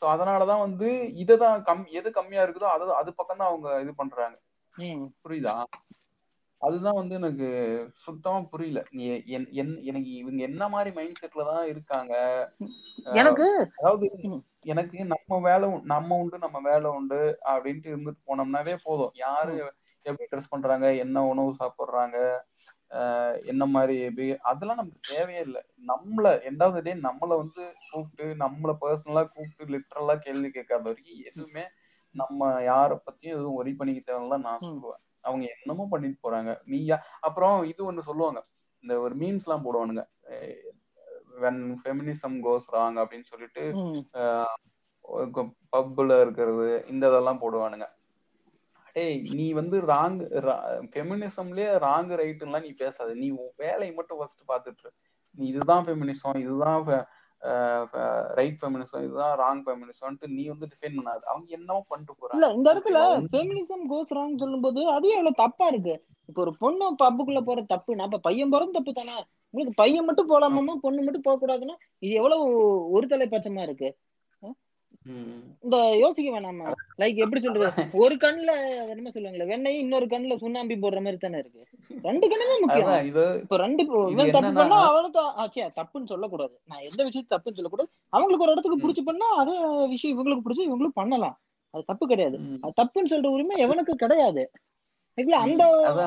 சோ 0.00 0.08
அதனாலதான் 0.08 0.58
வந்து 0.58 1.14
இதுதான் 1.14 1.62
கம் 1.62 1.86
எது 1.86 2.12
கம்மியா 2.12 2.42
இருக்குதோ 2.42 2.62
அது 2.62 2.94
அது 2.94 3.14
பக்கம் 3.14 3.36
தான் 3.36 3.48
அவங்க 3.48 3.80
இது 3.80 3.94
பண்றாங்க. 3.94 4.38
புரியுதா? 5.28 5.64
அதுதான் 6.58 6.94
வந்து 6.94 7.14
எனக்கு 7.14 7.46
சுத்தமா 7.94 8.40
புரியல. 8.40 8.82
நீ 8.90 9.10
என்- 9.10 9.48
என்- 9.52 9.82
எனக்கு 9.82 10.10
இவங்க 10.10 10.42
என்ன 10.42 10.68
மாதிரி 10.68 10.94
மைண்ட் 10.94 11.24
செட்ல 11.26 11.54
தான் 11.54 11.66
இருக்காங்க? 11.66 12.14
எனக்கு 13.12 13.70
அதாவது. 13.78 14.12
எனக்கு 14.60 15.04
நம்ம 15.04 15.40
வேலை 15.40 15.80
நம்ம 15.82 16.16
உண்டு 16.16 16.38
நம்ம 16.38 16.60
வேலை 16.60 16.90
உண்டு 16.90 17.38
அப்படின்ட்டு 17.44 17.96
இருந்துட்டு 17.96 18.22
போனோம்னாவே 18.26 18.76
போதும். 18.82 19.10
யாரு 19.14 19.72
எப்படி 20.02 20.28
ட்ரெஸ் 20.30 20.48
பண்றாங்க? 20.48 20.94
என்ன 20.94 21.24
உணவு 21.24 21.54
சாப்பிடுறாங்க? 21.58 22.40
என்ன 23.44 23.66
மாதிரி 23.66 24.36
அதெல்லாம் 24.42 24.76
நமக்கு 24.76 25.14
தேவையே 25.14 25.40
இல்லை. 25.40 25.62
நம்மள 25.86 26.42
எண்டாவது 26.42 26.82
டே 26.82 27.00
நம்மள 27.00 27.36
வந்து 27.36 27.74
கூப்பிட்டு 27.90 28.44
நம்மள 28.44 28.76
பர்சனலா 28.80 29.28
கூப்பிட்டு 29.28 29.78
லிட்டரலா 29.78 30.16
கேள்வி 30.16 30.50
கேட்காத 30.50 30.82
வரைக்கும் 30.82 31.22
எதுவுமே 31.24 31.62
நம்ம 32.10 32.60
யார 32.60 33.00
பத்தியும் 33.06 33.34
எதுவும் 33.34 33.54
ஒரி 33.54 33.72
பண்ணிக்க 33.74 34.12
தேவையில்ல 34.12 34.38
நான். 34.38 34.58
சொல்லுவேன். 34.58 35.04
அவங்க 35.20 35.56
என்னமோ 35.64 35.86
பண்ணிட்டு 35.90 36.30
போறாங்க. 36.30 36.58
நீ 36.64 36.86
யா- 36.86 37.00
அப்புறம் 37.20 37.62
இது 37.62 37.92
ஒண்ணு 37.92 38.00
சொல்லுவாங்க. 38.00 38.46
இந்த 38.80 39.00
ஒரு 39.00 39.16
மீம்ஸ் 39.16 39.46
எல்லாம் 39.46 39.64
போடுவானுங்க. 39.64 40.06
வென் 41.40 41.74
ஃபெமினிசம் 41.84 42.40
கோஸ் 42.44 42.68
ராங் 42.72 43.04
அப்படின்னு 43.04 43.22
சொல்லிட்டு 43.22 43.72
பப்ல 45.76 46.20
இருக்கிறது 46.20 46.84
இந்த 46.88 47.08
இதெல்லாம் 47.08 47.40
போடுவானுங்க. 47.40 47.88
டேய் 48.96 49.18
நீ 49.38 49.52
வந்து 49.52 49.76
ராங் 49.80 50.18
ஃபெமினிசம்லயே 50.92 51.70
ராங் 51.78 52.12
ரைட்டுலாம் 52.20 52.64
நீ 52.66 52.70
பேசாத. 52.74 53.14
நீ 53.14 53.28
வேலையை 53.56 53.92
மட்டும் 53.94 54.18
ஃபர்ஸ்ட் 54.20 54.42
பாத்துட்டு. 54.48 54.88
நீ 55.38 55.46
இதுதான் 55.46 55.84
ஃபெமினிசம் 55.86 56.38
இதுதான் 56.42 56.84
ரைட் 58.38 58.58
ஃபெமினிசம் 58.60 59.02
இதுதான் 59.02 59.34
ராங் 59.40 59.62
ஃபெமினிசம்ட்டு 59.66 60.28
நீ 60.28 60.44
வந்து 60.46 60.66
டிஃபைன் 60.66 60.96
பண்ணாத. 60.98 61.22
அவங்க 61.24 61.48
என்னவோ 61.58 61.80
பண்ணிட்டு 61.88 62.12
இல்ல 62.12 62.22
போறாங்க 62.22 62.56
இந்த 62.58 62.72
இடத்துல 62.74 63.00
ஃபெமினிசம் 63.34 63.84
கோஸ் 63.92 64.14
ராங் 64.18 64.38
சொல்லும்போது 64.38 64.80
அதுவும் 64.94 65.16
எவ்வளவு 65.18 65.40
தப்பா 65.42 65.66
இருக்கு? 65.66 65.94
இப்போ 66.28 66.40
ஒரு 66.40 66.54
பொண்ணு 66.58 66.86
பப்புக்குள்ள 67.02 67.40
போற 67.40 67.60
தப்பு 67.62 67.96
நான் 67.96 68.08
இப்ப 68.10 68.18
பையன் 68.18 68.52
போறது 68.52 68.76
தப்பு 68.78 68.92
தானே? 68.92 69.16
உங்களுக்கு 69.54 69.74
பையன் 69.74 70.04
மட்டும் 70.04 70.30
போலாமாமா 70.30 70.74
பொண்ணு 70.76 71.02
மட்டும் 71.02 71.26
போக 71.28 71.36
கூடாதுன்னா 71.42 71.76
இது 71.98 72.14
எவ்வளவு 72.14 72.44
ஒரு 72.90 73.06
தலைப்பட்சமா 73.06 73.62
இருக்கு? 73.62 73.88
ம். 73.88 74.15
இந்த 75.64 75.76
யோசிக்க 76.02 76.28
வேணாமா? 76.34 76.66
லைக் 77.00 77.22
எப்படி 77.24 77.40
சொல்றது? 77.44 77.82
ஒரு 78.02 78.14
கண்ணுல 78.24 78.52
என்ன 78.94 79.10
சொல்லுவாங்களே 79.14 79.46
வெண்ணெய் 79.52 79.78
இன்னொரு 79.82 80.06
கண்ணுல 80.12 80.34
சுண்ணாம்பி 80.42 80.76
போடுற 80.84 81.00
மாதிரி 81.04 81.18
தானே 81.24 81.40
இருக்கு. 81.42 81.62
ரெண்டு 82.08 82.26
கண்ணுமே 82.32 82.56
முக்கியம். 82.62 83.06
இப்ப 83.42 83.56
ரெண்டு 83.64 83.82
இவன் 84.14 84.34
தப்பு 84.36 84.52
பண்ணா 84.60 84.78
அவனுக்கு 84.90 85.64
தப்புன்னு 85.78 86.12
சொல்லக்கூடாது. 86.12 86.54
நான் 86.70 86.86
எந்த 86.90 87.00
விஷயத்தை 87.08 87.32
தப்புன்னு 87.34 87.58
சொல்லக்கூடாது. 87.60 87.90
அவங்களுக்கு 88.16 88.46
ஒரு 88.46 88.54
இடத்துக்கு. 88.54 88.82
பிடிச்சி 88.84 89.04
பண்ணா 89.10 89.28
அதே 89.42 89.56
விஷயம் 89.94 90.16
இவங்களுக்கு 90.16 90.46
பிடிச்சி 90.46 90.64
இவங்களும் 90.70 90.98
பண்ணலாம். 91.00 91.36
அது 91.74 91.88
தப்பு 91.90 92.04
கிடையாது. 92.12 92.38
அது 92.64 92.76
தப்புன்னு 92.80 93.12
சொல்ற 93.14 93.30
உரிமை 93.36 93.56
எவனுக்கு 93.66 93.94
கிடையாது. 94.04 94.44
அந்த. 95.44 95.64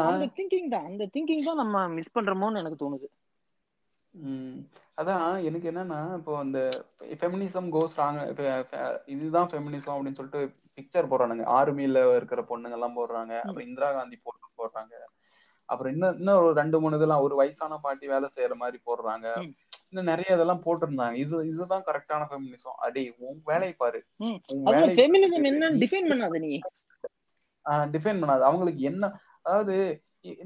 அந்த 0.09 0.25
திங்கிங் 0.37 0.69
தான். 0.75 0.85
அந்த 0.89 1.03
திங்கிங் 1.13 1.47
தான் 1.47 1.61
நம்ம 1.63 1.87
மிஸ் 1.97 2.15
பண்றோமோன்னு 2.17 2.61
எனக்கு 2.63 2.81
தோணுது. 2.83 3.07
அதான் 5.01 5.25
எனக்கு 5.47 5.67
என்னன்னா 5.71 5.99
இப்போ 6.19 6.33
இந்த 6.45 6.59
ஃபெமினிசம் 7.19 7.67
கோஸ் 7.75 7.93
ராங் 7.99 8.17
இதுதான் 9.13 9.49
ஃபெமினிசம் 9.51 9.93
அப்படின்னு 9.95 10.19
சொல்லிட்டு 10.19 10.41
பிக்சர் 10.77 11.09
போடுறானுங்க. 11.11 11.45
ஆர்மில 11.57 12.01
இருக்கிற 12.17 12.41
பொண்ணுங்க 12.49 12.77
எல்லாம் 12.79 12.97
போடுறாங்க 12.99 13.33
அப்புறம் 13.43 13.67
இந்திரா 13.69 13.89
காந்தி 13.97 14.17
போட்டு 14.25 14.47
போடுறாங்க. 14.61 14.93
அப்புறம் 15.69 15.93
இன்னும் 15.93 16.17
இன்னும் 16.19 16.39
ஒரு 16.41 16.51
ரெண்டு 16.59 16.77
மூணு 16.83 16.97
இதெல்லாம் 16.99 17.23
ஒரு 17.25 17.35
வயசான 17.41 17.77
பாட்டி 17.85 18.05
வேலை 18.13 18.27
செய்யற 18.35 18.53
மாதிரி 18.63 18.77
போடுறாங்க. 18.89 19.27
இன்னும் 19.89 20.09
நிறைய 20.11 20.35
இதெல்லாம் 20.37 20.63
போட்டிருந்தாங்க. 20.65 21.15
இது 21.23 21.35
இதுதான் 21.51 21.85
கரெக்டான 21.87 22.25
ஃபெமினிசம் 22.29 22.77
அடி 22.87 23.03
உன் 23.25 23.39
வேலையை 23.51 23.75
பாரு. 23.83 23.99
ஃபெமினிசம் 24.99 25.47
என்னன்னு 25.51 25.81
டிஃபைன் 25.83 26.09
பண்ணாத 26.11 26.39
நீ. 26.45 26.51
டிஃபைன் 27.95 28.21
பண்ணாது. 28.21 28.43
அவங்களுக்கு 28.49 28.83
என்ன 28.91 29.11
அதாவது 29.45 29.75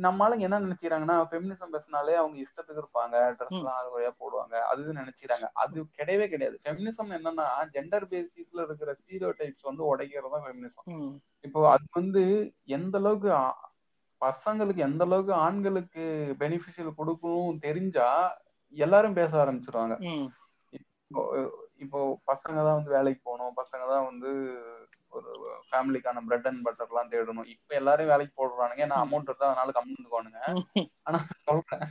நம்ம 0.06 0.24
ஆளுங்க 0.26 0.46
என்ன 0.48 0.58
நினைச்சுக்கிறாங்கன்னா 0.66 1.16
ஃபெமினிசம் 1.30 1.74
பேசினாலே 1.76 2.16
அவங்க 2.20 2.36
இஷ்டத்துக்கு 2.44 2.82
இருப்பாங்க 2.84 3.16
ட்ரெஸ் 3.38 3.58
எல்லாம் 3.60 3.80
அது 3.82 3.90
வழியா 3.94 4.12
போடுவாங்க 4.22 4.56
அது 4.70 4.82
இதுன்னு 4.84 5.04
நினைச்சுக்கிறாங்க. 5.04 5.48
அது 5.62 5.86
கிடையவே 6.00 6.26
கிடையாது. 6.34 6.58
ஃபெமினிசம் 6.64 7.14
என்னன்னா 7.18 7.46
ஜெண்டர் 7.76 8.06
பேசிஸ்ல 8.14 8.66
இருக்கிற 8.68 8.94
ஸ்டீரியோ 9.02 9.32
டைப்ஸ் 9.40 9.70
வந்து 9.70 9.84
உடைக்கிறது 9.92 10.34
தான் 10.36 10.46
ஃபெமினிசம். 10.46 10.88
இப்போ 11.46 11.62
அது 11.74 11.88
வந்து 12.00 12.24
எந்த 12.78 12.96
அளவுக்கு 13.02 13.32
பசங்களுக்கு 14.22 14.82
எந்த 14.90 15.04
அளவுக்கு 15.08 15.34
ஆண்களுக்கு 15.46 16.04
பெனிஃபிஷியல் 16.44 16.98
கொடுக்கணும் 17.00 17.60
தெரிஞ்சா 17.68 18.08
எல்லாரும் 18.74 19.18
பேச 19.20 19.32
ஆரம்பிச்சிருவாங்க. 19.44 19.96
இப்போ 21.10 21.22
இப்போ 21.84 22.00
பசங்க 22.32 22.58
தான் 22.68 22.78
வந்து 22.78 22.96
வேலைக்கு 22.98 23.22
போகணும் 23.28 23.58
பசங்க 23.62 23.84
தான் 23.92 24.08
வந்து 24.10 24.30
ஒரு 25.14 25.32
ஃபேமிலிக்கான 25.68 26.24
பிரெட் 26.28 26.48
அண்ட் 26.48 26.64
பட்டர் 26.66 26.88
எல்லாம் 26.88 27.12
தேடணும். 27.12 27.50
இப்ப 27.54 27.76
எல்லாரும் 27.76 28.08
வேலைக்கு 28.08 28.34
போடுறானுங்க. 28.40 28.84
ஏன்னா 28.86 28.98
அமௌண்ட் 29.04 29.30
இருந்தா 29.30 29.50
அதனால 29.50 29.74
கம்மி 29.78 29.96
இருந்துக்கோனுங்க 29.96 30.40
ம். 30.54 30.88
ஆனா 31.04 31.20
சொல்றேன். 31.44 31.84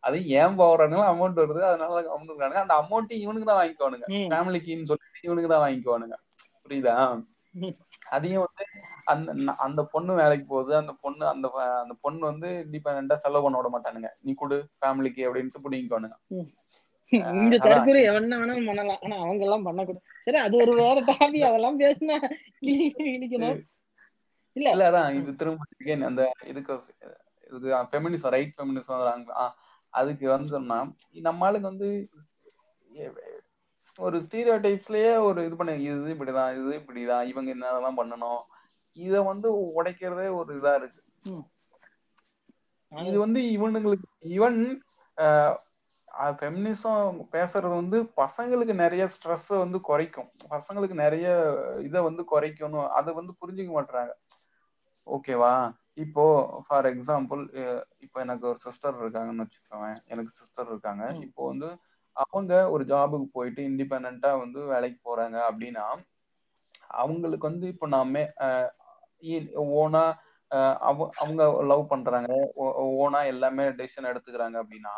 அது 0.00 0.18
ஏன் 0.40 0.58
போறானுங்க 0.58 1.06
அமௌண்ட் 1.12 1.40
வருது. 1.42 1.62
அதனால 1.62 2.02
கம்மி 2.08 2.30
இருக்கானுங்க. 2.30 2.62
அந்த 2.64 2.76
அமௌண்ட் 2.82 3.12
இவனுக்கு 3.24 3.48
தான் 3.48 3.60
வாங்கிக்கோனுங்க 3.60 4.06
ம். 4.10 4.28
ஃபேமிலிக்குன்னு 4.32 4.90
சொல்லிட்டு 4.92 5.26
இவனுக்கு 5.28 5.50
தான் 5.50 5.64
வாங்கிக்குவானுங்க. 5.64 6.18
புரியுதா. 6.64 6.96
அதையும் 8.08 8.44
வந்து 8.46 8.64
அந்த 9.04 9.30
அந்த 9.58 9.80
பொண்ணு 9.84 10.12
வேலைக்கு 10.14 10.46
போகுது. 10.46 10.72
அந்த 10.76 10.92
பொண்ணு 11.00 11.24
அந்த 11.26 11.46
அந்த 11.82 11.94
பொண்ணு 12.00 12.22
வந்து 12.26 12.48
இண்டிபெண்டா 12.66 13.16
செலவு 13.24 13.44
பண்ண 13.44 13.58
விட 13.58 13.68
மாட்டானுங்க. 13.68 14.10
நீ 14.20 14.32
கொடு 14.34 14.56
ஃபேமிலிக்கு 14.78 15.22
அப்படின்ட்டு 15.28 15.64
பிடிங்கிக்கோனுங்க 15.64 16.16
இந்த. 17.12 17.56
தற்கொலை 17.64 18.00
எவன 18.08 18.38
வேணாலும் 18.40 18.68
பண்ணலாம். 18.70 19.00
ஆனா 19.04 19.16
அவங்க 19.24 19.42
எல்லாம் 19.46 19.66
பண்ணக்கூடாது 19.68 20.04
சரி 20.26 20.40
அது 20.44 20.56
ஒரு 20.64 20.74
வேற 20.80 20.98
டாபி 21.10 21.40
அதெல்லாம் 21.48 21.80
பேசினா 21.80 22.16
இடிக்கணும் 23.14 23.58
இல்ல. 24.56 24.68
இல்ல 24.72 24.84
அதான் 24.88 25.16
இது 25.18 25.32
திரும்ப 25.36 25.66
அந்த 26.08 26.22
இதுக்கு 26.46 26.74
இது 27.50 27.68
ஃபெமினிசம் 27.90 28.34
ரைட் 28.34 28.56
ஃபெமினிசம் 28.56 29.04
அதுக்கு 29.94 30.26
வந்தோம்னா 30.32 30.78
நம்ம 31.22 31.46
ஆளுங்க 31.46 31.68
வந்து 31.68 31.88
ஒரு 33.98 34.16
ஸ்டீரியோ 34.26 34.54
டைப்ஸ்லயே 34.64 35.12
ஒரு 35.26 35.40
இது 35.46 35.54
பண்ண 35.56 35.72
இது 35.86 36.14
இப்படிதான் 36.14 36.50
இது 36.58 36.72
இப்படிதான் 36.80 37.24
இவங்க 37.30 37.50
என்னதான் 37.50 37.98
பண்ணணும். 37.98 38.42
இத 38.96 39.14
வந்து 39.22 39.48
உடைக்கிறதே 39.78 40.28
ஒரு 40.38 40.52
இதா 40.58 40.72
இருக்கு. 40.80 41.00
இது 42.92 43.16
வந்து 43.18 43.40
இவனுங்களுக்கு 43.56 44.06
ஈவன் 44.30 44.58
ஃபெமினிசம் 46.38 47.18
பேசுறது 47.34 47.74
வந்து 47.80 47.98
பசங்களுக்கு 48.22 48.74
நிறைய 48.82 49.04
ஸ்ட்ரெஸ் 49.14 49.50
வந்து 49.64 49.78
குறைக்கும். 49.80 50.28
பசங்களுக்கு 50.54 50.96
நிறைய 51.04 51.26
இதை 51.88 52.00
வந்து 52.08 52.22
குறைக்கணும். 52.32 52.88
அதை 52.98 53.10
வந்து 53.14 53.32
புரிஞ்சுக்க 53.40 53.72
மாட்டாங்க 53.78 54.12
ஓகேவா 55.06 55.52
இப்போ 56.04 56.24
ஃபார் 56.66 56.86
எக்ஸாம்பிள் 56.86 57.40
இப்போ 58.04 58.18
எனக்கு 58.20 58.44
ஒரு 58.48 58.58
சிஸ்டர் 58.66 59.00
இருக்காங்கன்னு 59.02 59.44
வச்சுக்கோவேன் 59.46 59.98
எனக்கு 60.12 60.32
சிஸ்டர் 60.40 60.68
இருக்காங்க. 60.72 61.04
இப்போ 61.26 61.42
வந்து 61.46 61.68
அவங்க 62.16 62.52
ஒரு 62.74 62.84
ஜாபுக்கு 62.84 63.28
போயிட்டு 63.32 63.60
இண்டிபெண்டா 63.70 64.30
வந்து 64.44 64.60
வேலைக்கு 64.72 64.98
போறாங்க 65.08 65.36
அப்படின்னா 65.50 65.86
அவங்களுக்கு 67.02 67.46
வந்து 67.50 67.66
இப்போ 67.68 67.86
நாம 67.86 68.22
ஓனா 69.80 70.04
அவங்க 71.20 71.42
லவ் 71.70 71.82
பண்றாங்க. 71.88 72.30
ஓனா 73.02 73.20
எல்லாமே 73.32 73.64
டெசிஷன் 73.80 74.10
எடுத்துக்கிறாங்க 74.12 74.56
அப்படின்னா 74.62 74.94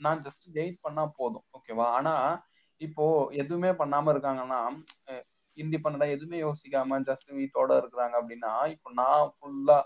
நான் 0.00 0.22
ஜஸ்ட் 0.26 0.46
வெயிட் 0.58 0.78
பண்ணா 0.86 1.04
போதும் 1.20 1.46
ஓகேவா 1.58 1.86
ஆனா 1.98 2.14
இப்போ 2.80 3.04
எதுவுமே 3.42 3.70
பண்ணாம 3.80 4.12
இருக்காங்கன்னா 4.14 4.60
இண்டிபெண்டா 5.56 6.06
எதுவுமே 6.16 6.38
யோசிக்காம 6.46 6.98
ஜஸ்ட் 7.08 7.30
வீட்டோட 7.38 7.70
இருக்கிறாங்க 7.80 8.14
அப்படின்னா 8.20 8.52
இப்போ 8.74 8.88
நான் 9.00 9.32
ஃபுல்லா 9.36 9.78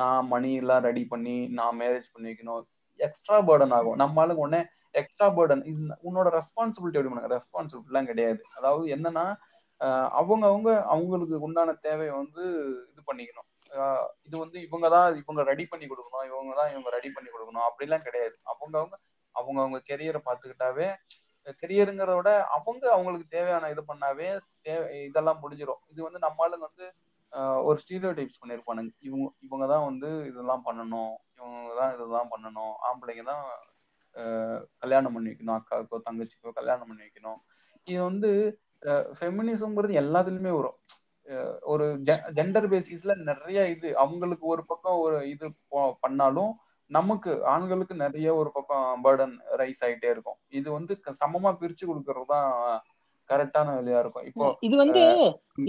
நான் 0.00 0.28
மணி 0.32 0.50
எல்லாம் 0.60 0.84
ரெடி 0.88 1.02
பண்ணி 1.12 1.34
நான் 1.58 1.78
மேரேஜ் 1.80 2.06
பண்ணி 2.12 2.28
வைக்கணும். 2.30 2.62
எக்ஸ்ட்ரா 3.00 3.36
பேர்டன் 3.48 3.74
ஆகும். 3.78 3.98
நம்ம 4.02 4.20
ஆளுங்க 4.22 4.44
உடனே 4.44 4.60
எக்ஸ்ட்ரா 5.00 5.26
பேர்டன் 5.36 5.62
உன்னோட 6.08 6.28
ரெஸ்பான்சிபிலிட்டி 6.38 6.98
எப்படி 6.98 7.12
பண்ணுங்க? 7.12 7.32
ரெஸ்பான்சிபிலிட்டிலாம் 7.36 8.10
கிடையாது. 8.10 8.42
அதாவது 8.58 8.84
என்னன்னா 8.96 9.24
அவங்க 10.20 10.44
அவங்க 10.52 10.70
அவங்களுக்கு 10.94 11.36
உண்டான 11.46 11.74
தேவையை 11.86 12.12
வந்து 12.20 12.42
இது 12.90 13.02
பண்ணிக்கணும். 13.10 13.48
இது 14.26 14.36
வந்து 14.44 14.58
இவங்க 14.66 14.86
தான் 14.94 15.06
இவங்க 15.22 15.42
ரெடி 15.50 15.64
பண்ணி 15.72 15.86
கொடுக்கணும் 15.90 16.26
இவங்க 16.30 16.52
தான் 16.60 16.70
இவங்க 16.74 16.88
ரெடி 16.96 17.10
பண்ணி 17.16 17.30
கொடுக்கணும். 17.34 17.66
அப்படிலாம் 17.68 18.06
கிடையாது. 18.08 18.34
அவங்க 18.52 18.74
அவங்க 18.82 18.96
அவங்க 19.34 19.58
அவங்க 19.64 19.78
கெரியரை 19.90 20.20
பார்த்துக்கிட்டாவே 20.28 20.88
கெரியருங்கிறத 21.60 22.16
விட 22.18 22.32
அவங்க 22.56 22.84
அவங்களுக்கு 22.96 23.26
தேவையான 23.36 23.70
இது 23.74 23.82
பண்ணாவே 23.90 24.28
தேவை 24.66 24.88
இதெல்லாம் 25.08 25.40
முடிஞ்சிடும் 25.44 25.80
இது 25.92 26.00
வந்து 26.06 26.20
நம்ம 26.24 26.44
ஆளுங்க 26.44 26.66
வந்து 26.70 26.86
ஒரு 27.68 27.76
ஸ்டீரியோ 27.82 28.10
டைப்ஸ் 28.18 28.40
பண்ணியிருப்பானுங்க 28.40 28.92
இவங்க 29.08 29.26
இவங்க 29.46 29.66
தான் 29.72 29.86
வந்து 29.88 30.08
இதெல்லாம் 30.30 30.64
பண்ணணும் 30.66 31.12
இவங்க 31.38 31.70
தான் 31.80 31.92
இதெல்லாம் 31.96 32.30
பண்ணணும். 32.32 32.74
ஆம்பளைங்க 32.88 33.24
தான் 33.32 33.44
கல்யாணம் 34.82 35.14
பண்ணி 35.14 35.30
வைக்கணும் 35.32 35.58
அக்காவுக்கோ 35.58 35.98
தங்கச்சிக்கோ 36.08 36.52
கல்யாணம் 36.58 36.88
பண்ணி 36.90 37.04
வைக்கணும். 37.06 37.38
இது 37.90 38.00
வந்து 38.08 38.30
ஃபெமினிசம்ங்கிறது 39.18 39.94
எல்லாத்துலயுமே 40.02 40.52
வரும். 40.58 40.78
ஒரு 41.72 41.86
ஜெண்டர் 42.38 42.66
பேசிஸ்ல 42.72 43.12
நிறைய 43.30 43.58
இது 43.74 43.88
அவங்களுக்கு 44.04 44.46
ஒரு 44.54 44.62
பக்கம் 44.70 45.00
ஒரு 45.04 45.18
இது 45.34 45.46
பண்ணாலும் 46.04 46.52
நமக்கு 46.90 47.32
ஆண்களுக்கு 47.52 47.94
நிறைய 48.04 48.28
ஒரு 48.40 48.50
பக்கம் 48.56 49.02
பேர்டன் 49.04 49.34
ரைஸ் 49.60 49.82
ஆயிட்டே 49.86 50.08
இருக்கும். 50.14 50.38
இது 50.58 50.68
வந்து 50.78 50.92
சமமா 51.20 51.50
பிரிச்சு 51.60 51.84
கொடுக்கறது 51.90 52.28
தான் 52.34 52.50
கரெக்டான 53.30 53.74
வேலையா 53.76 53.98
இருக்கும். 54.02 54.26
இப்போ 54.30 54.46
இது 54.66 54.74
வந்து 54.82 55.02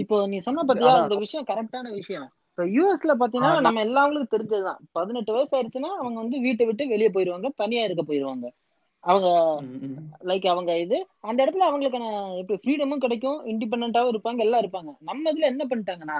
இப்போ 0.02 0.16
நீ 0.32 0.38
சொன்ன 0.46 0.64
பாத்தியா. 0.70 0.94
இந்த 1.04 1.18
விஷயம் 1.24 1.46
கரெக்டான 1.52 1.92
விஷயம். 2.00 2.28
இப்ப 2.50 2.64
யூஎஸ்ல 2.76 3.12
பாத்தீங்கன்னா 3.20 3.62
நம்ம 3.66 3.80
எல்லாங்களுக்கும் 3.86 4.34
தெரிஞ்சதுதான். 4.34 4.82
பதினெட்டு 4.98 5.34
வயசு 5.36 5.54
ஆயிடுச்சுன்னா 5.56 5.92
அவங்க 6.00 6.16
வந்து 6.24 6.38
வீட்டை 6.46 6.66
விட்டு 6.68 6.92
வெளியே 6.92 7.10
போயிருவாங்க 7.14 7.50
தனியா 7.62 7.84
இருக்க 7.88 8.04
போயிருவாங்க 8.10 8.46
அவங்க 9.04 9.28
லைக் 10.24 10.46
அவங்க 10.46 10.72
இது 10.78 10.98
அந்த 11.24 11.38
இடத்துல 11.44 11.66
அவங்களுக்கான 11.68 12.06
எப்படி 12.40 12.58
ஃப்ரீடமும் 12.60 13.02
கிடைக்கும் 13.02 13.38
இண்டிபெண்டாவும் 13.52 14.12
இருப்பாங்க 14.12 14.40
எல்லாம் 14.40 14.62
இருப்பாங்க 14.64 14.90
நம்ம 15.02 15.32
இதுல 15.32 15.50
என்ன 15.52 15.64
பண்ணிட்டாங்கன்னா 15.70 16.18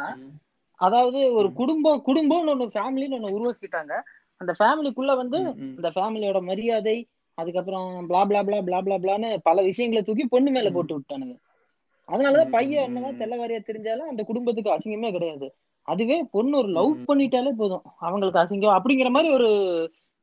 அதாவது 0.80 1.18
ஒரு. 1.38 1.48
குடும்பம் 1.52 2.02
குடும்பம்னு 2.06 2.52
ஒண்ணு 2.54 2.66
ஃபேமிலின்னு 2.74 3.16
ஒண்ணு 3.18 3.34
உருவாக்கிட்டாங்க 3.36 3.92
அந்த 4.40 4.52
ஃபேமிலிக்குள்ள 4.58 5.12
வந்து. 5.16 5.38
அந்த 5.72 5.90
ஃபேமிலியோட 5.94 6.38
மரியாதை 6.48 6.96
அதுக்கப்புறம் 7.38 7.88
பிளா 8.08 8.22
பிளா 8.24 8.40
பிளா 8.42 8.58
பிளா 8.60 8.78
பிளா 8.80 8.96
பிளான்னு 8.98 9.28
பல 9.46 9.58
விஷயங்களை 9.62 10.02
தூக்கி 10.02 10.24
பொண்ணு 10.26 10.50
மேல. 10.50 10.70
போட்டு 10.70 10.96
விட்டானுங்க 10.96 11.36
அதனாலதான் 12.08 12.50
பையன் 12.50 12.86
என்னதான். 12.86 13.20
தெல்லவாரியா 13.20 13.60
தெரிஞ்சாலும் 13.68 14.10
அந்த 14.12 14.22
குடும்பத்துக்கு 14.22 14.74
அசிங்கமே 14.74 15.10
கிடையாது 15.12 15.46
அதுவே 15.88 16.16
பொண்ணு 16.34 16.54
ஒரு 16.58 16.70
லவ். 16.70 16.92
பண்ணிட்டாலே 17.08 17.52
போதும் 17.56 17.84
அவங்களுக்கு 18.04 18.42
அசிங்கம் 18.42 18.76
அப்படிங்கிற 18.76 19.10
மாதிரி 19.10 19.30
ஒரு 19.38 19.48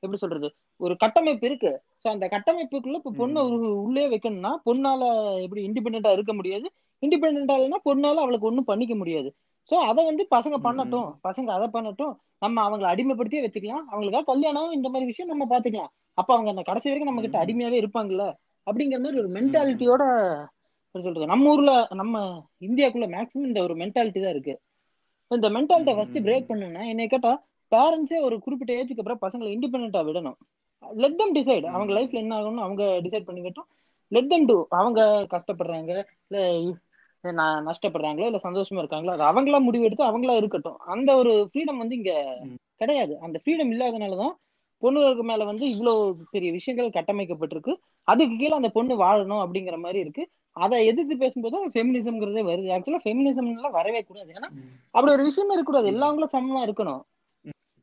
எப்படி 0.04 0.20
சொல்றது 0.20 0.48
ஒரு 0.80 0.94
கட்டமைப்பு 0.98 1.48
இருக்கு 1.50 1.72
சோ 2.04 2.08
அந்த 2.08 2.26
கட்டமைப்புக்குள்ள 2.28 3.00
இப்ப 3.00 3.12
பொண்ணை 3.20 3.42
உள்ளே 3.88 4.06
வைக்கணும்னா 4.08 4.52
பொண்ணால 4.66 5.02
எப்படி 5.42 5.62
இண்டிபெண்டா 5.68 6.12
இருக்க 6.12 6.34
முடியாது. 6.34 6.68
இண்டிபெண்டா 7.04 7.56
இல்லைன்னா 7.60 7.80
பொண்ணால 7.86 8.22
அவளுக்கு 8.24 8.48
ஒண்ணும் 8.48 8.70
பண்ணிக்க 8.72 8.96
முடியாது. 8.96 9.30
சோ 9.72 9.74
அதை 9.90 10.02
வந்து 10.06 10.24
பசங்க 10.36 10.56
பண்ணட்டும். 10.68 11.10
பசங்க 11.28 11.50
அதை 11.58 11.68
பண்ணட்டும். 11.74 12.14
நம்ம 12.38 12.64
அவங்களை 12.68 12.88
அடிமைப்படுத்தியே 12.94 13.44
வச்சுக்கலாம். 13.46 13.84
அவங்களுக்காக 13.92 14.24
கல்யாணம் 14.24 14.72
இந்த 14.72 14.88
மாதிரி 14.90 15.06
விஷயம் 15.06 15.38
நம்ம 15.38 15.46
பாத்துக்கலாம் 15.52 15.92
அப்ப 16.14 16.34
அவங்க 16.34 16.50
அந்த 16.50 16.62
கடைசி 16.62 16.90
வரைக்கும் 16.90 17.10
நம்ம 17.10 17.22
கிட்ட. 17.22 17.38
அடிமையாவே 17.44 17.78
இருப்பாங்கல்ல? 17.82 18.26
அப்படிங்கிற 18.68 18.98
மாதிரி 19.04 19.22
ஒரு. 19.22 19.30
மென்டாலிட்டியோட 19.30 20.04
சொல்றது? 20.96 21.26
நம்ம 21.26 21.52
ஊர்ல 21.52 21.74
நம்ம 21.90 22.16
இந்தியாக்குள்ள 22.60 23.08
மேக்ஸிமம் 23.16 23.48
இந்த 23.50 23.62
ஒரு 23.62 23.76
மென்டாலிட்டி 23.76 24.22
தான் 24.22 24.34
இருக்கு. 24.36 24.54
இந்த 25.32 25.50
மென்டாலிட்டியை 25.50 25.96
ஃபர்ஸ்ட். 25.96 26.20
பிரேக் 26.28 26.50
பண்ணணும்னா 26.50 26.84
என்னை 26.88 27.08
கேட்டா 27.08 27.32
பேரண்ட்ஸே 27.72 28.18
ஒரு 28.22 28.40
குறிப்பிட்ட 28.40 28.74
ஏஜுக்கு 28.74 29.02
அப்புறம் 29.04 29.24
பசங்களை 29.26 29.50
இண்டிபெண்டா 29.56 30.02
விடணும். 30.08 30.38
லெட் 30.90 31.18
தம் 31.18 31.36
டிசைட் 31.36 31.66
அவங்க. 31.66 31.94
லைஃப்ல 31.94 32.12
என்ன 32.12 32.38
ஆகும்னு 32.38 32.58
அவங்க 32.58 32.84
டிசைட் 32.84 33.24
பண்ணிக்கட்டும் 33.28 33.70
லெட் 34.08 34.30
தம் 34.30 34.46
டூ 34.46 34.66
அவங்க 34.70 35.28
கஷ்டப்படுறாங்க 35.32 36.04
இல்ல 36.28 36.52
இ- 36.52 36.74
ந- 37.24 37.72
நஷ்டப்படுறாங்களோ 37.72 38.26
இல்ல 38.26 38.40
சந்தோஷமா 38.44 38.84
இருக்காங்களோ 38.84 39.18
அது 39.18 39.42
அவங்களா 39.42 39.62
முடிவு 39.62 39.84
எடுத்து 39.84 40.04
அவங்களா 40.04 40.36
இருக்கட்டும். 40.36 40.78
அந்த 40.78 41.16
ஒரு 41.16 41.50
ஃப்ரீடம் 41.54 41.78
வந்து 41.78 41.96
இங்க. 41.96 42.38
கிடையாது. 42.76 43.20
அந்த 43.20 43.42
ஃப்ரீடம் 43.46 43.72
இல்லாதனாலதான் 43.72 44.32
பொண்ணுகளுக்கு 44.82 45.22
மேல 45.22 45.44
வந்து 45.44 45.70
இவ்வளவு 45.70 46.18
பெரிய 46.32 46.52
விஷயங்கள் 46.52 47.04
கட்டமைக்கப்பட்டிருக்கு. 47.04 47.76
அதுக்கு 48.04 48.36
கீழே 48.36 48.52
அந்த 48.52 48.70
பொண்ணு 48.70 49.04
வாழணும் 49.04 49.48
அப்படிங்கிற 49.48 49.78
மாதிரி 49.78 50.00
இருக்கு. 50.00 50.30
அதை 50.52 50.86
எதிர்த்து 50.86 51.18
பேசும்போது 51.18 51.68
ஃபெமினிசம்ங்கிறதே 51.68 52.44
வருது. 52.44 52.72
ஆக்சுவலா 52.72 53.00
ஃபெமினிசம்லாம் 53.04 53.72
வரவே 53.72 54.02
கூடாது. 54.02 54.34
ஏன்னா. 54.34 54.50
அப்படி 54.92 55.14
ஒரு 55.14 55.24
விஷயமே 55.24 55.54
இருக்கக்கூடாது. 55.54 55.92
எல்லாங்களும் 55.92 56.34
சமமா 56.34 56.60
இருக்கணும். 56.60 57.02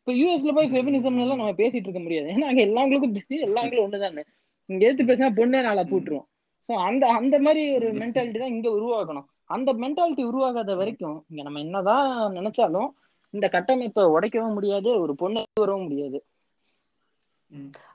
இப்ப 0.08 0.20
யூஎஸ்ல 0.20 0.52
போய் 0.56 0.70
ஃபெமினிசம் 0.72 1.16
எல்லாம் 1.22 1.40
நம்ம 1.40 1.54
பேசிட்டு 1.58 1.86
இருக்க 1.86 2.00
முடியாது. 2.04 2.28
ஏன்னா 2.34 2.46
அங்க 2.50 2.62
எல்லாங்களுக்கும் 2.66 3.16
தெரியும். 3.16 3.42
எல்லாங்களும் 3.48 3.84
ஒண்ணுதானே 3.86 4.22
இங்க 4.68 4.82
எடுத்து 4.86 5.04
பேசினா 5.08 5.28
பொண்ணே 5.38 5.58
நாளா 5.66 5.82
போட்டுரும். 5.90 6.24
சோ 6.68 6.72
அந்த 6.86 7.04
அந்த 7.18 7.36
மாதிரி 7.46 7.62
ஒரு 7.78 7.88
மென்டாலிட்டி 8.00 8.38
தான் 8.42 8.54
இங்க 8.54 8.68
உருவாக்கணும் 8.76 9.26
அந்த 9.56 9.72
மென்டாலிட்டி 9.82 10.24
உருவாகாத 10.30 10.76
வரைக்கும் 10.80 11.18
இங்க 11.30 11.42
நம்ம 11.46 11.60
என்னதான் 11.66 12.08
நினைச்சாலும் 12.38 12.88
இந்த 13.34 13.46
கட்டமைப்பை 13.56 14.04
உடைக்கவும் 14.14 14.56
முடியாது 14.58 14.90
ஒரு 15.04 15.14
பொண்ணு 15.22 15.42
வரவும் 15.62 15.86
முடியாது. 15.86 16.18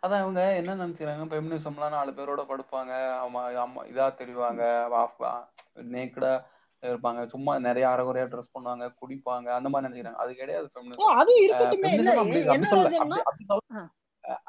அதான் 0.03 0.21
அவங்க 0.23 0.41
என்ன 0.59 0.77
நினைச்சுக்கிறாங்க? 0.81 1.25
ஃபெமினிசம்லாம் 1.31 1.95
நாலு 1.97 2.11
பேரோட 2.19 2.43
படுப்பாங்க. 2.51 2.93
அம்மா 3.25 3.43
அம்மா 3.65 3.83
இதா 3.91 4.07
தெரிவாங்க. 4.21 4.63
நேக்கடா 5.95 6.33
இருப்பாங்க. 6.91 7.21
சும்மா 7.33 7.53
நிறைய 7.67 7.85
அறகுறையா 7.93 8.25
ட்ரெஸ் 8.31 8.53
பண்ணுவாங்க 8.55 8.85
குடிப்பாங்க 9.01 9.47
அந்த 9.57 9.69
மாதிரி 9.69 9.87
நினைக்கிறாங்க 9.89 10.21
அது 10.23 10.31
கிடையாது 10.41 10.67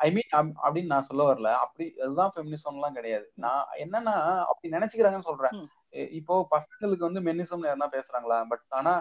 ஐ 0.05 0.09
மீன் 0.15 0.33
அப்படின்னு 0.65 0.93
நான் 0.93 1.07
சொல்ல 1.07 1.23
வரல. 1.31 1.49
அப்படி 1.65 1.85
அதுதான் 2.05 2.33
ஃபெமினிசம்லாம் 2.35 2.97
கிடையாது. 2.99 3.27
நான் 3.45 3.65
என்னன்னா 3.85 4.15
அப்படி 4.51 4.69
நினைச்சுக்கிறாங்கன்னு 4.77 5.29
சொல்றேன். 5.31 5.57
இப்போ 6.19 6.35
பசங்களுக்கு 6.55 7.09
வந்து 7.09 7.21
மென்னிசம் 7.29 7.67
யாருன்னா 7.69 7.89
பேசுறாங்களா? 7.97 8.39
பட் 8.53 8.65
ஆனா 8.81 8.93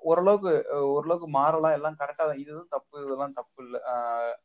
ஓரளவுக்கு 0.00 0.52
ஓரளவுக்கு 0.94 1.28
மாறலாம் 1.28 1.72
எல்லாம் 1.72 1.96
கரெக்டா 2.00 2.24
தான் 2.30 2.38
இதுதான் 2.38 2.70
தப்பு 2.70 2.96
இதெல்லாம் 3.04 3.32
தப்பு 3.32 3.60
இல்ல 3.64 3.76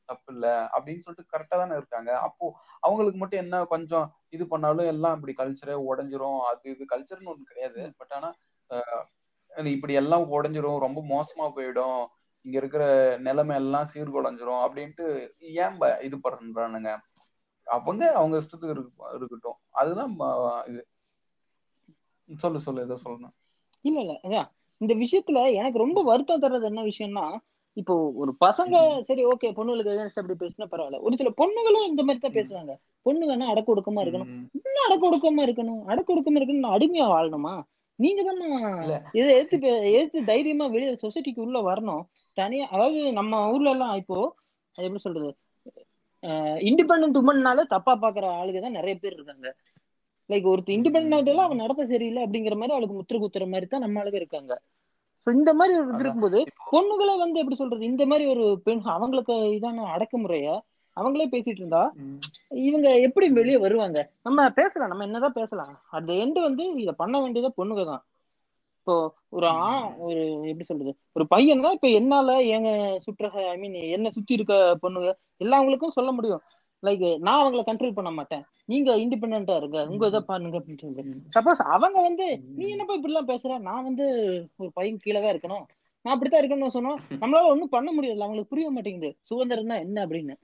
தப்பு 0.06 0.30
இல்ல 0.34 0.46
அப்படின்னு 0.76 1.04
சொல்லிட்டு 1.06 1.34
கரெக்டா 1.34 1.58
தானே 1.62 1.76
இருக்காங்க. 1.76 2.12
அப்போ 2.28 2.46
அவங்களுக்கு 2.80 3.20
மட்டும் 3.20 3.40
என்ன 3.40 3.66
கொஞ்சம் 3.66 4.06
இது 4.30 4.46
பண்ணாலும் 4.48 4.92
எல்லாம் 4.94 5.16
இப்படி 5.18 5.36
கல்ச்சரே 5.42 5.76
உடஞ்சிரும் 5.90 6.40
அது 6.50 6.70
இது 6.76 6.86
கல்ச்சர்னு 6.94 7.32
ஒண்ணு 7.34 7.50
கிடையாது. 7.52 7.82
பட் 7.98 8.14
ஆனா 8.20 8.30
இப்படி 9.76 9.94
எல்லாம் 9.94 10.26
உடஞ்சிரும் 10.32 10.84
ரொம்ப 10.86 11.00
மோசமா 11.14 11.48
போயிடும் 11.56 12.02
இங்க 12.46 12.58
இருக்கிற 12.58 12.84
நிலைமை 13.20 13.56
எல்லாம் 13.56 13.90
சீர்குலைஞ்சிரும் 13.94 14.62
அப்படின்ட்டு 14.66 15.06
ஏன் 15.64 15.76
இது 16.08 16.18
பண்றானுங்க? 16.28 16.92
அவங்க 17.68 18.04
அவங்க 18.20 18.36
இஷ்டத்துக்கு 18.38 18.74
இருக்கு- 18.76 19.12
இருக்கட்டும். 19.18 19.58
அதுதான் 19.82 20.14
இது. 20.68 20.82
சொல்லு 22.30 22.60
சொல்லு 22.66 22.82
ஏதோ 22.82 22.98
சொல்லணும். 23.04 23.36
இல்ல 23.86 24.00
இல்ல 24.02 24.42
இந்த 24.82 24.94
விஷயத்துல 25.04 25.40
எனக்கு 25.54 25.84
ரொம்ப 25.86 26.00
வருத்தம் 26.04 26.44
தர்றது 26.44 26.70
என்ன 26.72 26.84
விஷயம்னா 26.84 27.26
இப்போ 27.78 27.94
ஒரு 28.22 28.32
பசங்க 28.40 28.76
சரி 29.10 29.22
ஓகே 29.26 29.50
பொண்ணுகளுக்கு 29.58 29.92
against 29.94 30.18
அப்படி 30.22 30.36
பேசினா 30.42 30.66
பரவாயில்ல. 30.72 30.98
ஒரு 31.02 31.16
சில 31.20 31.30
பொண்ணுங்களும் 31.42 31.86
இந்த 31.90 32.02
மாதிரி 32.04 32.22
தான். 32.24 32.36
பேசுவாங்க. 32.38 32.74
பொண்ணுங்கன்னா 33.06 33.48
அடக்க 33.52 33.74
ஒடுக்கமா 33.74 34.02
இருக்கணும். 34.04 34.32
இன்னும் 34.58 34.88
அடக்க 34.88 35.04
ஒடுக்கமா 35.10 35.44
இருக்கணும்? 35.48 35.82
அடக்க 35.92 36.14
ஒடுக்கமா 36.14 36.40
இருக்கணும் 36.40 36.66
நான் 36.66 36.76
அடிமையா 36.78 37.06
வாழணுமா? 37.14 37.54
நீங்க 38.00 38.22
தானே. 38.24 38.50
இதை 39.20 39.30
எடுத்து 39.38 39.58
எடுத்து 39.98 40.20
தைரியமா 40.32 40.66
வெளியே 40.76 40.94
சொசைட்டிக்கு 41.06 41.46
உள்ள 41.46 41.60
வரணும். 41.70 42.04
தனியா 42.38 42.66
அதாவது 42.74 43.00
நம்ம 43.20 43.40
ஊர்ல 43.54 43.74
எல்லாம் 43.76 43.96
இப்போ 44.02 44.18
எப்படி 44.76 45.02
சொல்றது? 45.06 45.32
இண்டிபெண்டன்ட் 46.70 47.20
உமன்னால 47.22 47.64
தப்பா 47.76 47.94
பாக்குற 48.04 48.26
ஆளுங்க 48.40 48.60
தான் 48.62 48.78
நிறைய 48.80 48.96
பேர் 49.04 49.16
இருக்காங்க. 49.18 49.48
லைக் 50.30 50.50
ஒருத்தர் 50.52 50.78
இண்டிபெண்டன்ட் 50.78 51.42
அவன் 51.46 51.62
நடத்த 51.64 51.86
சரியில்லை 51.86 52.22
அப்படிங்கிற 52.26 52.56
மாதிரி 52.56 52.76
அவளுக்கு 52.76 52.98
முத்திர 53.00 53.20
குத்துற 53.20 53.46
மாதிரி 53.50 53.68
தான் 53.68 53.84
நம்ம 53.86 54.02
ஆளுங்க 54.02 54.22
இருக்காங்க. 54.22 54.54
இந்த 55.28 55.54
மாதிரி 55.54 55.74
ஒரு 55.78 55.88
இது. 55.88 56.02
இருக்கும்போது 56.04 56.40
பொண்ணுகளை 56.72 57.18
வந்து 57.18 57.40
எப்படி 57.40 57.56
சொல்றது? 57.56 57.84
இந்த 57.86 58.06
மாதிரி 58.06 58.26
ஒரு 58.26 58.46
பெண் 58.64 58.84
அவங்களுக்கு 58.96 59.34
இதான 59.58 59.88
அடக்குமுறைய 59.96 60.48
அவங்களே 60.98 61.28
பேசிட்டு 61.34 61.62
இருந்தா. 61.62 61.82
இவங்க 62.68 62.88
எப்படி 63.00 63.28
வெளியே 63.32 63.58
வருவாங்க? 63.58 64.00
நம்ம 64.22 64.48
பேசலாம். 64.50 64.90
நம்ம 64.90 65.04
என்னதான் 65.04 65.38
பேசலாம்? 65.40 65.74
அட் 65.90 66.10
எண்ட் 66.12 66.40
வந்து 66.40 66.64
இத 66.76 66.92
பண்ண 66.92 67.22
வேண்டியது 67.22 67.52
பொண்ணுங்க 67.58 67.86
தான். 67.86 68.02
இப்போ 68.78 68.94
ஒரு 69.30 69.48
ஆ 69.48 69.66
ஒரு 69.98 70.22
எப்படி 70.50 70.64
சொல்றது? 70.64 70.92
ஒரு 71.14 71.28
பையன் 71.28 71.62
தான் 71.62 71.74
இப்ப 71.74 71.90
என்னால 71.90 72.38
எங்க 72.56 72.70
சுற்ற 73.06 73.30
ஐ 73.54 73.58
மீன் 73.58 73.78
என்ன 73.98 74.12
சுத்தி 74.12 74.34
இருக்க 74.34 74.56
பொண்ணுங்க 74.82 75.10
எல்லாவங்களுக்கும் 75.40 75.98
சொல்ல 75.98 76.12
முடியும். 76.12 76.42
லைக் 76.84 77.06
நான் 77.20 77.42
அவங்கள 77.42 77.62
கண்ட்ரோல் 77.66 77.98
பண்ண 77.98 78.12
மாட்டேன். 78.12 78.44
நீங்க 78.66 78.92
இண்டிபெண்டா 78.98 79.56
இருங்க. 79.56 79.80
உங்க 79.88 80.08
இதை 80.08 80.22
பாருங்க 80.22 80.60
அப்படின்னு 80.60 80.82
சொல்லி 80.82 81.04
ம். 81.08 81.20
சப்போஸ் 81.36 81.62
அவங்க 81.74 81.98
வந்து 82.02 82.26
நீ 82.58 82.66
என்னப்பா 82.70 82.96
இப்படி 82.96 83.14
எல்லாம் 83.14 83.32
பேசுற? 83.32 83.58
நான் 83.60 83.84
வந்து 83.84 84.06
ஒரு 84.58 84.70
பையன் 84.74 85.04
கீழே 85.04 85.20
தான் 85.20 85.34
இருக்கணும். 85.34 85.66
நான் 86.06 86.14
அப்படித்தான் 86.14 86.42
இருக்கணும்னு 86.42 86.78
சொன்னோம். 86.78 86.98
நம்மளால 87.24 87.50
ஒண்ணும் 87.50 87.74
பண்ண 87.74 87.90
முடியல. 87.92 88.26
அவங்களுக்கு 88.26 88.54
புரிய 88.54 88.70
மாட்டேங்குது. 88.72 89.12
சுதந்திரம் 89.24 89.72
தான் 89.74 89.84
என்ன 89.86 89.98
அப்படின்னு? 90.06 90.36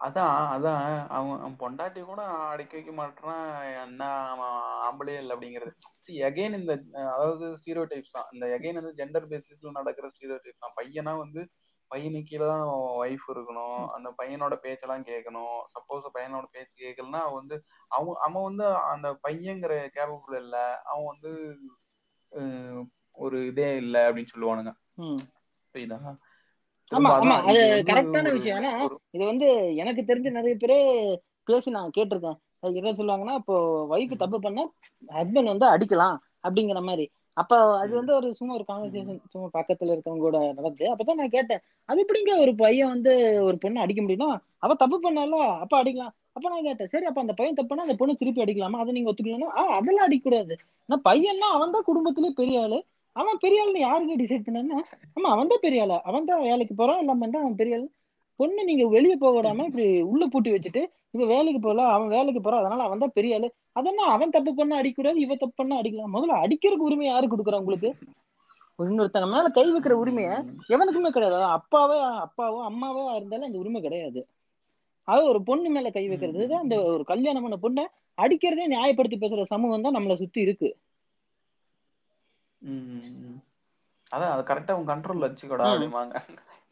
அதான் 0.00 0.34
அதான். 0.48 0.82
அவன் 1.10 1.54
பொண்டாட்டி 1.60 2.00
கூட 2.02 2.20
அடக்கி 2.50 2.76
வைக்க 2.76 2.92
மாட்டான் 2.92 3.40
என்ன 3.84 4.02
அவன் 4.32 4.52
ஆம்பளையே 4.84 5.20
இல்லை 5.22 5.34
அப்படிங்கிறது. 5.36 5.72
சி 6.04 6.22
அகைன் 6.22 6.58
இந்த 6.58 6.72
அதாவது 7.08 7.46
ஸ்டீரியோ 7.58 7.84
டைப்ஸ் 7.92 8.16
தான். 8.16 8.28
இந்த 8.32 8.46
அகைன் 8.56 8.78
வந்து 8.80 8.98
ஜெண்டர் 9.00 9.30
பேசிஸ்ல 9.32 9.72
நடக்கிற 9.78 10.08
ஸ்டீரியோ 10.14 10.38
டைப் 10.44 10.62
தான். 10.64 10.76
பையனா 10.78 11.14
வந்து 11.18 11.42
பையனுக்கு 11.90 12.30
கீழே 12.30 12.46
தான் 12.52 12.66
ஒய்ஃப் 13.02 13.26
இருக்கணும். 13.34 13.80
அந்த 13.96 14.08
பையனோட 14.18 14.54
பேச்செல்லாம் 14.64 15.06
கேட்கணும் 15.10 15.56
சப்போஸ் 15.74 16.06
பையனோட 16.16 16.46
பேச்சு 16.54 16.74
கேட்கலன்னா 16.84 17.20
அவன் 17.26 17.38
வந்து 17.40 17.56
அவன் 17.98 18.20
அவன் 18.26 18.46
வந்து 18.48 18.66
அந்த 18.92 19.08
பையங்கிற 19.26 19.74
கேபபிள் 19.96 20.36
இல்லை. 20.42 20.64
அவன் 20.90 21.10
வந்து 21.12 21.32
ஒரு 23.18 23.36
இதே 23.50 23.68
இல்லை 23.82 24.00
அப்படின்னு 24.08 24.32
சொல்லுவானுங்க. 24.32 24.72
புரியுதா? 25.74 25.98
ஆமா 26.90 27.10
அது 27.48 27.62
கரெக்டான 27.88 28.30
விஷயம். 28.36 28.58
ஏன்னா 28.58 28.72
இது 29.14 29.24
வந்து 29.32 29.48
எனக்கு 29.82 30.02
தெரிஞ்ச 30.10 30.28
நிறைய 30.36 30.54
பேரே 30.62 30.78
பேசி 31.48 31.70
நான் 31.76 31.96
கேட்டிருக்கேன். 31.96 32.38
என்ன 32.80 32.92
சொல்லுவாங்கன்னா 32.98 33.34
இப்போ 33.40 33.56
ஒய்ஃப் 33.94 34.22
தப்பு 34.22 34.38
பண்ணா 34.46 34.64
ஹஸ்பண்ட் 35.18 35.52
வந்து 35.52 35.66
அடிக்கலாம் 35.74 36.16
அப்படிங்கிற 36.46 36.80
மாதிரி. 36.88 37.06
அப்ப 37.38 37.52
அது 37.78 37.92
வந்து 37.96 38.12
ஒரு 38.14 38.28
சும்மா 38.34 38.52
ஒரு 38.54 38.64
கான்வர்சேஷன் 38.68 39.20
சும்மா 39.32 39.48
பக்கத்துல 39.54 39.94
இருக்கவங்க 39.94 40.24
கூட 40.26 40.38
நடந்து 40.50 40.86
அப்பதான் 40.92 41.20
நான் 41.20 41.34
கேட்டேன் 41.36 41.60
அது 41.88 42.02
எப்படிங்க 42.04 42.32
ஒரு 42.44 42.52
பையன் 42.56 42.92
வந்து 42.94 43.12
ஒரு 43.40 43.56
பொண்ணை 43.62 43.82
அடிக்க 43.84 44.00
முடியும்னா 44.02 44.30
அவ 44.58 44.74
தப்பு 44.74 44.96
பண்ணால 44.98 45.34
அப்ப 45.62 45.74
அடிக்கலாம். 45.80 46.14
அப்ப 46.36 46.48
நான் 46.48 46.66
கேட்டேன் 46.66 46.90
சரி 46.92 47.06
அப்ப 47.06 47.20
அந்த 47.20 47.34
பையன் 47.38 47.58
தப்புனா 47.58 47.84
அந்த 47.86 47.96
பொண்ணு 47.96 48.20
திருப்பி 48.20 48.42
அடிக்கலாமா? 48.44 48.78
அதை 48.78 48.90
நீங்க 48.92 49.10
ஒத்துக்கலன்னா? 49.10 49.48
ஆ 49.56 49.62
அதெல்லாம் 49.78 50.06
அடிக்க 50.06 50.24
கூடாது. 50.24 50.54
ஆனா 50.88 50.98
பையன்னா 51.04 51.48
அவன் 51.56 51.74
தான் 51.76 51.86
குடும்பத்திலேயே 51.86 52.34
பெரிய 52.34 52.62
ஆளு. 52.62 52.78
அவன் 53.16 53.40
பெரிய 53.40 53.62
ஆளுன்னு 53.62 53.80
யாருக்கு 53.80 54.20
டிசைட் 54.22 54.46
பண்ணா 54.48 54.78
ஆமா 55.16 55.28
அவன் 55.34 55.50
தான் 55.52 55.64
பெரிய 55.66 55.82
ஆளா. 55.82 55.96
அவன் 56.04 56.28
தான் 56.30 56.42
வேலைக்கு 56.42 56.74
போறான் 56.74 57.00
இல்லாம 57.00 57.22
வந்து 57.26 57.38
அவன் 57.38 57.58
பெரிய 57.60 57.78
ஆளு. 57.78 57.86
பொண்ணு 58.40 58.62
நீங்க 58.70 58.84
வெளியே 58.96 59.16
போக 59.22 59.32
விடாம 59.36 59.64
இப்படி 59.68 59.86
உள்ள 60.12 60.24
பூட்டி 60.32 60.50
வச்சுட்டு 60.54 60.82
இவ 61.14 61.26
வேலைக்கு 61.34 61.60
போகல 61.66 61.84
அவன் 61.94 62.14
வேலைக்கு 62.16 62.40
போறான் 62.42 62.62
அதனால 62.62 62.84
அவன் 62.86 63.02
தான் 63.04 63.14
பெரிய 63.18 63.36
ஆளு. 63.36 63.48
அதென்ன 63.78 64.06
அவன் 64.14 64.34
தப்பு 64.36 64.52
பண்ணா 64.58 64.78
அடிக்கக்கூடாது 64.80 65.18
இவ 65.24 65.36
தப்பு 65.42 65.56
பண்ணா 65.60 65.78
அடிக்கலாம். 65.80 66.14
முதல்ல 66.16 66.40
அடிக்கிறதுக்கு 66.44 66.88
உரிமை 66.88 67.06
யாரு 67.08 67.26
கொடுக்குறா 67.32 67.60
உங்களுக்கு? 67.62 67.90
இன்னொருத்தங்க 68.78 69.28
மேல 69.34 69.46
கை 69.56 69.64
வைக்கிற 69.74 69.94
உரிமைய 70.02 70.30
எவனுக்குமே 70.74 71.10
கிடையாது. 71.14 71.38
அப்பாவே 71.58 71.96
அப்பாவோ 72.26 72.58
அம்மாவோ 72.70 73.04
இருந்தாலும் 73.18 73.48
அந்த 73.48 73.60
உரிமை 73.62 73.80
கிடையாது. 73.86 74.20
அது 75.08 75.22
ஒரு 75.32 75.40
பொண்ணு 75.48 75.68
மேல 75.76 75.90
கை 75.96 76.04
வைக்கிறது. 76.10 76.42
தான் 76.52 76.64
அந்த 76.64 76.76
ஒரு 76.94 77.04
கல்யாணம் 77.12 77.44
பண்ண 77.46 77.56
பொண்ணை 77.64 77.84
அடிக்கிறதே 78.18 78.66
நியாயப்படுத்தி 78.74 79.18
பேசுற 79.24 79.42
சமூகம் 79.52 79.86
தான் 79.86 79.96
நம்மளை 79.98 80.16
சுத்தி 80.22 80.40
இருக்கு. 80.46 80.68
அதான் 84.14 84.32
அது 84.34 84.42
கரெக்டா 84.50 84.76
உன் 84.78 84.90
கண்ட்ரோல்ல 84.92 85.28
வச்சுக்கோடா. 85.28 85.66
அப்படிமாங்க 85.72 86.14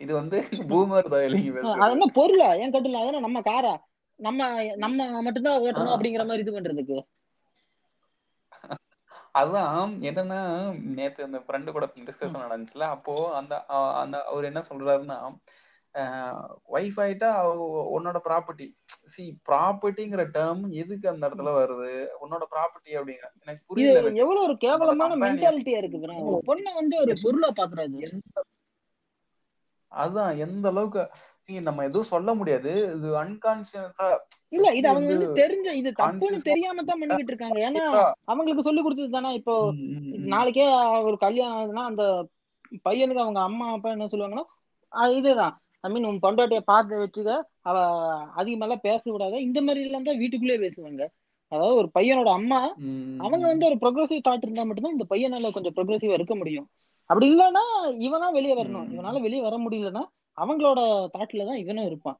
இது 0.00 0.12
வந்து 0.14 0.38
பூமர் 0.70 1.10
தான் 1.10 2.14
பொருளா? 2.16 2.48
ஏன் 2.62 2.72
கட்டல? 2.74 3.00
அதெல்லாம் 3.00 3.26
நம்ம 3.26 3.40
காரா? 3.42 3.74
நம்ம 4.20 4.40
நம்ம 4.76 4.98
மட்டும்தான் 5.22 5.62
ஓட்டணும் 5.62 5.94
அப்படிங்கிற 5.94 6.24
மாதிரி 6.28 6.44
இது 6.44 6.56
பண்றதுக்கு. 6.56 6.98
அதான் 9.34 9.78
என்னன்னா 10.08 10.38
நேத்து 10.96 11.20
அந்த 11.24 11.38
ஃப்ரெண்டு 11.42 11.70
கூட 11.72 11.86
டிஸ்கஷன் 11.98 12.44
நடந்துச்சுல 12.44 12.84
அப்போ 12.94 13.14
அந்த 13.40 13.54
அந்த 14.02 14.16
அவர் 14.30 14.48
என்ன 14.50 14.60
சொல்றாருன்னா 14.68 15.18
ஒய்ஃப் 16.74 16.98
ஆயிட்டா 17.02 17.28
உன்னோட 17.94 18.18
ப்ராப்பர்ட்டி 18.26 18.66
சி 19.12 19.24
ப்ராப்பர்ட்டிங்கிற 19.48 20.22
டேர்ம் 20.34 20.64
எதுக்கு 20.82 21.06
அந்த 21.12 21.28
இடத்துல 21.28 21.52
வருது? 21.58 21.90
உன்னோட 22.22 22.44
ப்ராப்பர்ட்டி 22.52 22.92
அப்படிங்கிற 22.98 23.28
எனக்கு 23.38 23.62
புரியல 23.70 24.02
எவ்வளவு 24.22 24.44
ஒரு 24.46 24.56
கேவலமான 24.64 25.16
மென்டாலிட்டியா 25.24 25.80
இருக்கு 25.80 26.00
பொண்ணை 26.48 26.72
வந்து 26.74 26.96
ஒரு 27.04 27.14
பொருளா 27.24 27.50
பாக்குறது. 27.54 28.00
அதான் 29.92 30.38
எந்த 30.44 30.66
அளவுக்கு 30.68 31.02
நம்ம 31.62 31.84
எதுவும் 31.84 32.12
சொல்ல 32.12 32.30
முடியாது. 32.34 32.70
இது 32.94 33.08
அன்கான்சியஸா 33.20 34.06
இல்ல 34.52 34.66
இது 34.74 34.86
அவங்க 34.88 35.08
வந்து 35.10 35.26
தெரிஞ்ச 35.40 35.68
இது 35.74 35.90
தப்புன்னு 36.00 36.38
தெரியாம 36.48 36.82
தான் 36.82 37.00
பண்ணிக்கிட்டு 37.00 37.32
இருக்காங்க. 37.32 37.58
ஏன்னா 37.66 37.84
அவங்களுக்கு 38.26 38.62
சொல்லி 38.62 38.82
கொடுத்தது 38.82 39.10
தானே. 39.10 39.30
இப்போ 39.40 39.54
நாளைக்கு 40.32 40.64
ஒரு 41.08 41.16
கல்யாணம் 41.18 41.58
ஆகுதுன்னா 41.58 41.84
அந்த 41.90 42.04
பையனுக்கு 42.84 43.24
அவங்க 43.24 43.40
அம்மா 43.42 43.66
அப்பா 43.72 43.88
என்ன 43.90 44.08
சொல்லுவாங்கன்னா 44.12 44.44
"ஆ, 44.92 45.08
இதுதான். 45.10 45.54
ஐ 45.84 45.90
மீன் 45.90 46.04
உன் 46.04 46.22
பொண்டாட்டிய 46.22 46.60
பார்த்து 46.64 47.02
வச்சுக்க 47.02 47.32
அவ 47.62 47.76
அதிகமெல்லாம் 48.36 48.84
பேச 48.84 49.02
விடாத 49.10 49.40
இந்த 49.40 49.58
மாதிரி 49.62 49.84
எல்லாம் 49.84 50.06
தான் 50.08 50.18
வீட்டுக்குள்ளேயே 50.18 50.60
பேசுவாங்க. 50.64 51.02
அதாவது 51.52 51.74
ஒரு 51.74 51.88
பையனோட 51.94 52.30
அம்மா 52.32 52.60
அவங்க 53.20 53.44
வந்து 53.46 53.66
ஒரு 53.66 53.76
ப்ரொக்ரெசிவ் 53.82 54.24
தாட் 54.24 54.44
இருந்தா 54.44 54.64
மட்டும்தான் 54.64 54.96
இந்த 54.96 55.06
பையனால 55.10 55.52
கொஞ்சம் 55.52 55.76
ப்ரொக்ரெசிவா 55.76 56.16
இருக்க 56.18 56.34
முடியும். 56.34 56.66
அப்படி 57.10 57.26
இல்லைன்னா 57.32 57.64
இவனா 58.06 58.28
வெளியே 58.36 58.54
வரணும். 58.58 58.88
இவனால 58.94 59.20
வெளியே 59.26 59.42
வர 59.46 59.56
முடியலன்னா 59.64 60.04
அவங்களோட 60.38 60.80
தாட்ல 61.14 61.46
தான் 61.50 61.60
இவனும் 61.64 61.88
இருப்பான். 61.90 62.18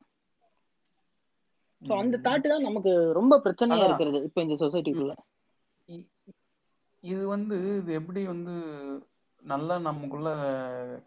சோ 1.83 1.93
அந்த 2.03 2.17
தாட்டு 2.27 2.47
தான் 2.53 2.67
நமக்கு 2.69 2.93
ரொம்ப 3.19 3.35
பிரச்சனையா. 3.45 3.87
இருக்கிறது 3.89 4.21
இப்ப 4.29 4.43
இந்த 4.47 4.57
சொசைட்டிக்குள்ள 4.63 5.15
இது 7.03 7.25
வந்து 7.33 7.57
இது 7.81 7.91
எப்படி 7.99 8.21
வந்து 8.31 8.55
நல்லா 9.43 9.75
நமக்குள்ள 9.87 10.29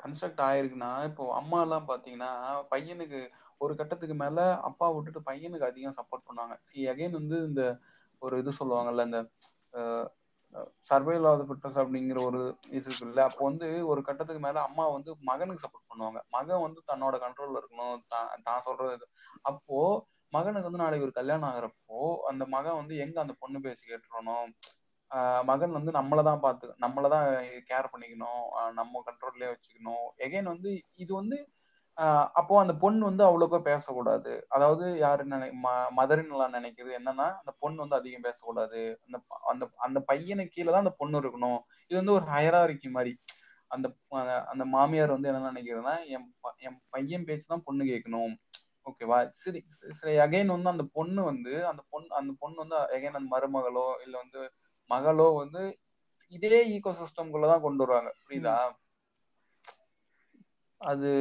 கன்ஸ்ட்ரக்ட் 0.02 0.44
ஆயிருக்குன்னா 0.48 0.92
இப்போ 1.10 1.24
அம்மா 1.40 1.58
எல்லாம் 1.66 1.88
பாத்தீங்கன்னா 1.90 2.30
பையனுக்கு 2.72 3.20
ஒரு 3.62 3.74
கட்டத்துக்கு 3.80 4.16
மேல 4.22 4.40
அப்பா 4.70 4.88
விட்டுட்டு 4.96 5.22
பையனுக்கு 5.30 5.70
அதிகம் 5.70 5.98
சப்போர்ட் 5.98 6.28
பண்ணுவாங்க. 6.28 6.56
சி 6.68 6.88
அகைன் 6.92 7.18
வந்து 7.20 7.38
இந்த 7.50 7.64
ஒரு 8.22 8.36
இது 8.42 8.52
சொல்லுவாங்கல்ல 8.60 9.06
இந்த 9.10 9.20
சர்வைவல் 10.90 11.28
ஆஃப் 11.32 11.44
ஃபிட்னஸ் 11.50 11.80
அப்படிங்கிற 11.82 12.20
ஒரு 12.30 12.40
இது 12.78 12.86
இருக்குல்ல. 12.90 13.24
அப்போ 13.30 13.42
வந்து 13.50 13.68
ஒரு 13.92 14.02
கட்டத்துக்கு 14.08 14.42
மேல 14.46 14.62
அம்மா 14.62 14.86
வந்து 14.88 15.12
மகனுக்கு 15.30 15.64
சப்போர்ட் 15.66 15.90
பண்ணுவாங்க. 15.92 16.20
மகன் 16.38 16.64
வந்து 16.68 16.82
தன்னோட 16.92 17.16
கண்ட்ரோல்ல 17.26 17.62
இருக்கணும். 17.62 17.98
தான் 18.14 18.32
தான் 18.48 18.66
சொல்றது 18.68 19.06
அப்போ 19.52 19.80
மகனுக்கு 20.34 20.70
வந்து 20.70 20.84
நாளைக்கு 20.84 21.06
ஒரு 21.08 21.16
கல்யாணம் 21.20 21.50
ஆகுறப்போ 21.50 22.00
அந்த 22.32 22.44
மகன் 22.56 22.80
வந்து 22.82 22.96
எங்க 22.98 23.18
அந்த 23.22 23.34
பொண்ணு 23.40 23.60
பேசி 23.60 23.84
கேட்டுறணும்? 23.92 24.50
ஆஹ் 25.12 25.44
மகன் 25.44 25.76
வந்து 25.78 25.92
நம்மளை 25.92 26.24
தான் 26.24 26.44
பார்த்து 26.44 26.68
நம்மளை 26.84 27.08
தான் 27.16 27.28
கேர் 27.70 27.92
பண்ணிக்கணும். 27.94 28.44
நம்ம 28.80 29.02
கண்ட்ரோல்லே 29.08 29.48
வச்சுக்கணும். 29.54 30.06
எகைன் 30.26 30.52
வந்து 30.54 30.72
இது 31.04 31.12
வந்து 31.14 31.38
அப்போ 32.36 32.54
அந்த 32.60 32.74
பொண்ணு 32.74 33.02
வந்து 33.06 33.24
அவ்வளோக்கா 33.24 33.60
பேசக்கூடாது. 33.62 34.32
அதாவது 34.50 34.86
யாரு 34.98 35.24
நினை 35.26 35.48
மதர்லாம் 35.98 36.56
நினைக்கிறது 36.58 36.92
என்னன்னா 37.00 37.28
அந்த 37.40 37.52
பொண்ணு 37.64 37.84
வந்து 37.84 37.96
அதிகம் 37.96 38.26
பேசக்கூடாது. 38.28 38.82
அந்த 39.06 39.18
அந்த 39.52 39.66
அந்த 39.78 40.00
பையனுக்கு 40.10 40.56
கீழே 40.56 40.70
தான் 40.72 40.86
அந்த 40.86 40.94
பொண்ணு 41.02 41.22
இருக்கணும். 41.22 41.60
இது 41.92 41.98
வந்து 41.98 42.16
ஒரு 42.18 42.26
ஹயராரிக்கி 42.34 42.90
மாதிரி. 42.90 43.14
அந்த 43.72 43.88
அந்த 44.52 44.64
மாமியார் 44.76 45.16
வந்து 45.16 45.30
என்ன 45.32 45.52
நினைக்கிறதுன்னா 45.52 45.96
என் 46.16 46.28
என் 46.68 46.80
பையன் 46.90 47.28
பேச்சு 47.28 47.46
தான் 47.48 47.66
பொண்ணு 47.68 47.84
கேட்கணும். 47.92 48.34
ஓகேவா 48.86 49.18
சரி 49.42 49.60
சரி 50.00 50.14
அகைன் 50.26 50.54
வந்து 50.56 50.70
அந்த 50.70 50.86
பொண்ணு 50.98 51.22
வந்து 51.24 51.54
அந்த 51.72 51.82
பொண்ணு 51.94 52.10
அந்த 52.22 52.32
பொண்ணு 52.42 52.58
வந்து 52.64 52.78
அகைன் 52.96 53.18
அந்த 53.20 53.30
மருமகளோ 53.36 53.88
இல்ல 54.06 54.16
வந்து 54.24 54.42
மகளோ 54.90 55.28
வந்து 55.36 55.62
இதே 56.34 56.60
ஈகோ 56.76 56.92
சிஸ்டம்குள்ளதான் 57.00 57.66
கொண்டு 57.66 57.84
வருவாங்க. 57.84 58.12
புரியுதா? 58.24 58.56
அது 60.82 61.12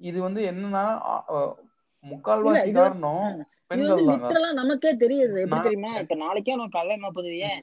இது 0.00 0.18
வந்து 0.20 0.40
என்னன்னா 0.50 0.84
முக்கால்வாசி 2.04 2.70
காரணம் 2.72 3.28
பெண்கள் 3.70 4.58
நமக்கே 4.58 4.90
தெரியுது. 4.94 5.36
எப்படி 5.44 5.60
தெரியுமா? 5.60 5.92
இப்ப 5.98 6.16
நாளைக்கே 6.16 6.56
நான் 6.56 6.76
கல்யாணம் 6.76 7.16
ஏன் 7.48 7.60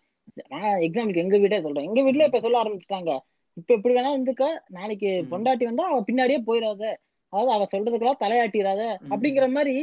நான் 0.51 0.79
எக்ஸாம்பிளுக்கு 0.85 1.23
எங்க 1.25 1.37
வீட்டே 1.37 1.59
சொல்றேன். 1.61 1.87
எங்க 1.87 2.01
வீட்லயே 2.01 2.27
இப்ப 2.27 2.39
சொல்ல 2.39 2.61
ஆரம்பிச்சுட்டாங்க. 2.63 3.11
இப்ப 3.57 3.69
எப்படி 3.73 3.93
வேணா 3.93 4.11
இருந்துக்க 4.15 4.45
நாளைக்கு. 4.69 5.09
பொண்டாட்டி 5.31 5.63
வந்தா 5.63 5.83
அவ 5.85 5.99
பின்னாடியே 6.07 6.39
போயிடாத. 6.47 6.83
அதாவது 7.33 7.51
அவ 7.51 7.65
சொல்றதுக்கெல்லாம் 7.71 8.23
தலையாட்டிடாத. 8.23 8.81
அப்படிங்கிற 9.11 9.45
மாதிரி 9.51 9.75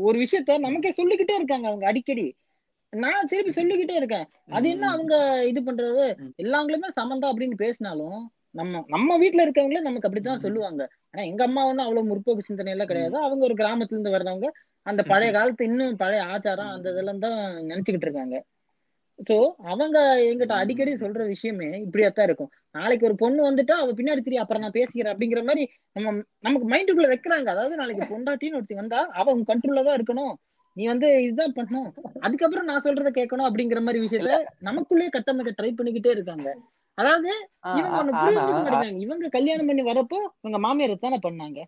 ஒரு 0.00 0.16
விஷயத்த 0.18 0.58
நமக்கே 0.58 0.90
சொல்லிக்கிட்டே 0.92 1.36
இருக்காங்க 1.36 1.66
அவங்க 1.66 1.86
அடிக்கடி. 1.86 2.26
நான் 2.92 3.28
திருப்பி 3.28 3.52
சொல்லிக்கிட்டே 3.52 3.94
இருக்கேன். 3.94 4.26
அது 4.50 4.66
என்ன. 4.68 4.84
அவங்க 4.90 5.14
இது 5.46 5.60
பண்றது. 5.62 6.04
எல்லாங்களுமே 6.42 6.90
சமந்தா 7.00 7.30
அப்படின்னு 7.32 7.56
பேசினாலும் 7.56 8.20
நம்ம 8.54 8.82
நம்ம 8.88 9.16
வீட்ல 9.18 9.44
இருக்கவங்களே 9.44 9.80
நமக்கு 9.80 10.08
அப்படித்தான். 10.08 10.42
சொல்லுவாங்க. 10.44 10.82
ஆனா 11.12 11.22
எங்க 11.22 11.42
அம்மா 11.44 11.62
ஒன்றும் 11.66 11.86
அவ்வளவு 11.86 12.08
முற்போக்கு 12.10 12.48
சிந்தனை 12.48 12.72
எல்லாம் 12.72 12.90
கிடையாது 12.90 13.16
அவங்க 13.26 13.42
ஒரு 13.44 13.54
கிராமத்துல 13.54 13.96
இருந்து 13.96 14.14
வர்றவங்க 14.16 14.48
அந்த 14.86 15.02
பழைய 15.02 15.30
காலத்து 15.32 15.64
இன்னும் 15.64 15.96
பழைய 15.96 16.22
ஆச்சாரம் 16.32 16.72
அந்த 16.74 16.88
இதெல்லாம் 16.90 17.22
தான் 17.24 17.38
நினைச்சுக்கிட்டு 17.70 18.06
இருக்காங்க. 18.08 18.36
சோ 19.28 19.34
அவங்க 19.72 19.98
எங்கிட்ட. 20.28 20.54
அடிக்கடி 20.62 20.92
சொல்ற 21.02 21.22
விஷயமே 21.26 21.68
இப்படியாத்தான் 21.84 22.28
இருக்கும். 22.28 22.50
நாளைக்கு 22.74 23.06
ஒரு 23.06 23.16
பொண்ணு 23.16 23.40
வந்துட்டா 23.48 23.74
அவ 23.82 23.92
பின்னாடி 23.92 24.22
திரி 24.22 24.36
அப்புறம் 24.36 24.62
நான் 24.62 24.76
பேசிக்கிறேன் 24.78 25.12
அப்படிங்கிற 25.14 25.42
மாதிரி 25.44 25.64
நம்ம 25.96 26.14
நமக்கு 26.40 26.66
மைண்டுக்குள்ள 26.72 27.08
வைக்கிறாங்க. 27.12 27.48
அதாவது 27.54 27.76
நாளைக்கு 27.76 28.10
பொண்டாட்டின்னு 28.12 28.58
ஒருத்தி 28.60 28.74
வந்தா 28.74 29.00
அவ 29.20 29.34
உன் 29.36 29.48
கண்ட்ரோல்ல 29.50 29.84
தான் 29.88 29.98
இருக்கணும். 29.98 30.34
நீ 30.76 30.84
வந்து 30.86 31.08
இதுதான் 31.22 31.56
பண்ணணும். 31.58 31.90
அதுக்கப்புறம் 32.20 32.68
நான் 32.70 32.84
சொல்றத 32.86 33.10
கேட்கணும் 33.18 33.48
அப்படிங்கிற 33.48 33.80
மாதிரி 33.82 34.00
விஷயத்த 34.06 34.38
நமக்குள்ளேயே 34.60 35.12
கட்டமைக்க 35.16 35.52
ட்ரை 35.58 35.70
பண்ணிக்கிட்டே 35.78 36.14
இருக்காங்க. 36.16 36.48
அதாவது 36.98 37.30
இவங்க 37.72 37.96
ஒண்ணு 38.00 38.12
ஆனா 38.14 38.24
புரிஞ்சுக்க 38.24 38.52
மாட்டேங்கிறாங்க 38.56 39.04
இவங்க 39.04 39.28
கல்யாணம் 39.34 39.68
பண்ணி 39.70 39.84
வரப்போ 39.88 40.18
இவங்க 40.40 40.58
மாமியார் 40.64 40.94
தானே 40.98 41.18
பண்ணாங்க 41.24 41.60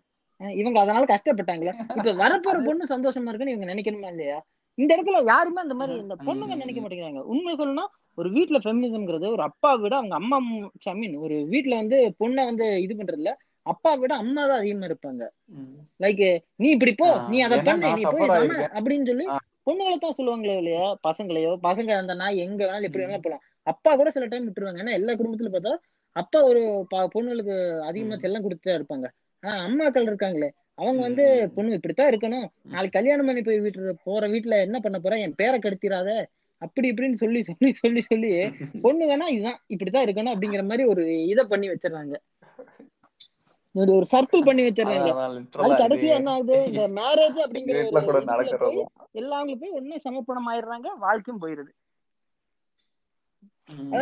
இவங்க 0.59 0.77
அதனால 0.81 1.05
கஷ்டப்பட்டாங்களே 1.11 1.73
இப்ப 1.93 2.13
வரப்போற 2.19 2.57
பொண்ணு 2.67 2.91
சந்தோஷமா 2.91 3.29
இருக்குன்னு 3.29 3.55
இவங்க 3.55 3.69
நினைக்கணுமா 3.71 4.09
இல்லையா 4.13 4.37
இந்த 4.77 4.91
இடத்துல 4.95 5.19
யாருமே 5.29 5.59
அந்த 5.63 5.75
மாதிரி 5.77 5.93
இந்த 5.97 6.15
பொண்ணுங்க. 6.25 6.55
நினைக்க 6.57 6.79
மாட்டேங்கிறாங்க 6.81 7.21
உண்மை 7.31 7.53
சொல்லணும்னா 7.53 7.85
ஒரு 8.17 8.29
வீட்டுல 8.35 8.57
ஃபெமினிசம்ங்கிறது 8.63 9.27
ஒரு 9.33 9.43
அப்பா 9.47 9.71
விட 9.81 9.93
அவங்க 9.99 10.15
அம்மா 10.19 10.37
ஐ 10.87 10.95
மீன் 10.95 11.15
ஒரு 11.23 11.35
வீட்டுல 11.51 11.75
வந்து 11.81 11.97
பொண்ணை 12.19 12.43
வந்து 12.49 12.65
இது 12.83 12.95
பண்றதுல 12.99 13.31
அப்பா 13.65 13.91
விட 14.01 14.11
அம்மா 14.21 14.41
தான் 14.43 14.59
அதிகமா 14.59 14.85
இருப்பாங்க. 14.87 15.23
லைக் 15.99 16.21
நீ 16.59 16.67
இப்படி 16.75 16.93
போ 16.99 17.07
நீ 17.31 17.37
அதை 17.45 17.57
பண்ணு 17.65 17.89
நீ 17.91 18.03
போய். 18.13 18.29
அப்படின்னு 18.77 19.07
சொல்லி 19.09 19.25
ஆ. 19.29 19.37
பொண்ணுகளை 19.65 19.97
தான் 19.99 20.17
சொல்லுவாங்களே 20.17 20.55
இல்லையா 20.59 20.85
பசங்களையோ 21.05 21.51
பசங்க 21.65 21.91
அந்த 21.97 22.13
நாய் 22.19 22.43
எங்க 22.43 22.61
வேணாலும் 22.61 22.87
எப்படி 22.87 23.03
வேணாலும் 23.03 23.25
போலாம் 23.25 23.43
அப்பா 23.71 23.91
கூட 23.99 24.09
சில 24.15 24.25
டைம் 24.31 24.47
விட்டுருவாங்க. 24.47 24.81
ஏன்னா 24.83 24.97
எல்லா 24.99 25.13
குடும்பத்துல 25.19 25.51
பார்த்தா 25.55 25.73
அப்பா 26.15 26.39
ஒரு 26.49 26.61
பொண்ணுகளுக்கு 27.15 27.55
அதிகமா. 27.89 28.15
செல்லம் 28.23 28.45
கொடுத்துட்டே 28.45 28.77
இருப்பாங்க. 28.77 29.07
ஆனா 29.43 29.55
அம்மாக்கள் 29.65 30.07
இருக்காங்களே 30.09 30.49
அவங்க 30.81 31.01
வந்து. 31.01 31.25
பொண்ணு 31.55 31.77
இப்படித்தான் 31.77 32.09
இருக்கணும். 32.13 32.47
நாளைக்கு 32.73 32.97
கல்யாணம் 32.99 33.29
பண்ணி 33.29 33.41
போய் 33.41 33.63
வீட்டு 33.65 33.95
போற 34.07 34.23
வீட்டுல 34.27 34.55
என்ன 34.67 34.77
பண்ண 34.85 34.97
போற? 34.99 35.19
என் 35.25 35.37
பேரை 35.41 35.57
கெடுத்திராத. 35.59 36.11
அப்படி 36.61 36.87
இப்படின்னு 36.91 37.17
சொல்லி 37.21 37.39
சொல்லி 37.47 37.71
சொல்லி 37.81 38.01
சொல்லி 38.01 38.29
பொண்ணு 38.85 39.03
வேணா 39.09 39.25
இதுதான் 39.33 39.59
இப்படித்தான் 39.73 40.05
இருக்கணும் 40.05 40.33
அப்படிங்கிற 40.35 40.63
மாதிரி 40.69 40.85
ஒரு 40.93 41.03
இதை 41.31 41.43
பண்ணி 41.51 41.67
வச்சிடறாங்க. 41.69 42.15
ஒரு 43.75 43.95
சர்க்கிள் 44.13 44.45
பண்ணி 44.45 44.61
literal 44.67 45.01
அது 45.63 45.73
கடைசியா 45.81 46.13
என்ன 46.19 46.31
ஆகுது? 46.31 46.55
இந்த 46.69 46.83
மேரேஜ் 46.99 47.37
அப்படிங்கிற 47.45 47.81
இதுல 47.89 48.23
நடக்கிறது 48.31 49.59
போய் 49.61 49.75
ஒண்ணு 49.79 49.97
சமப்பணம் 50.05 50.49
ஆயிடுறாங்க 50.51 50.87
வாழ்க்கையும் 51.05 51.41
போயிருது. 51.43 51.71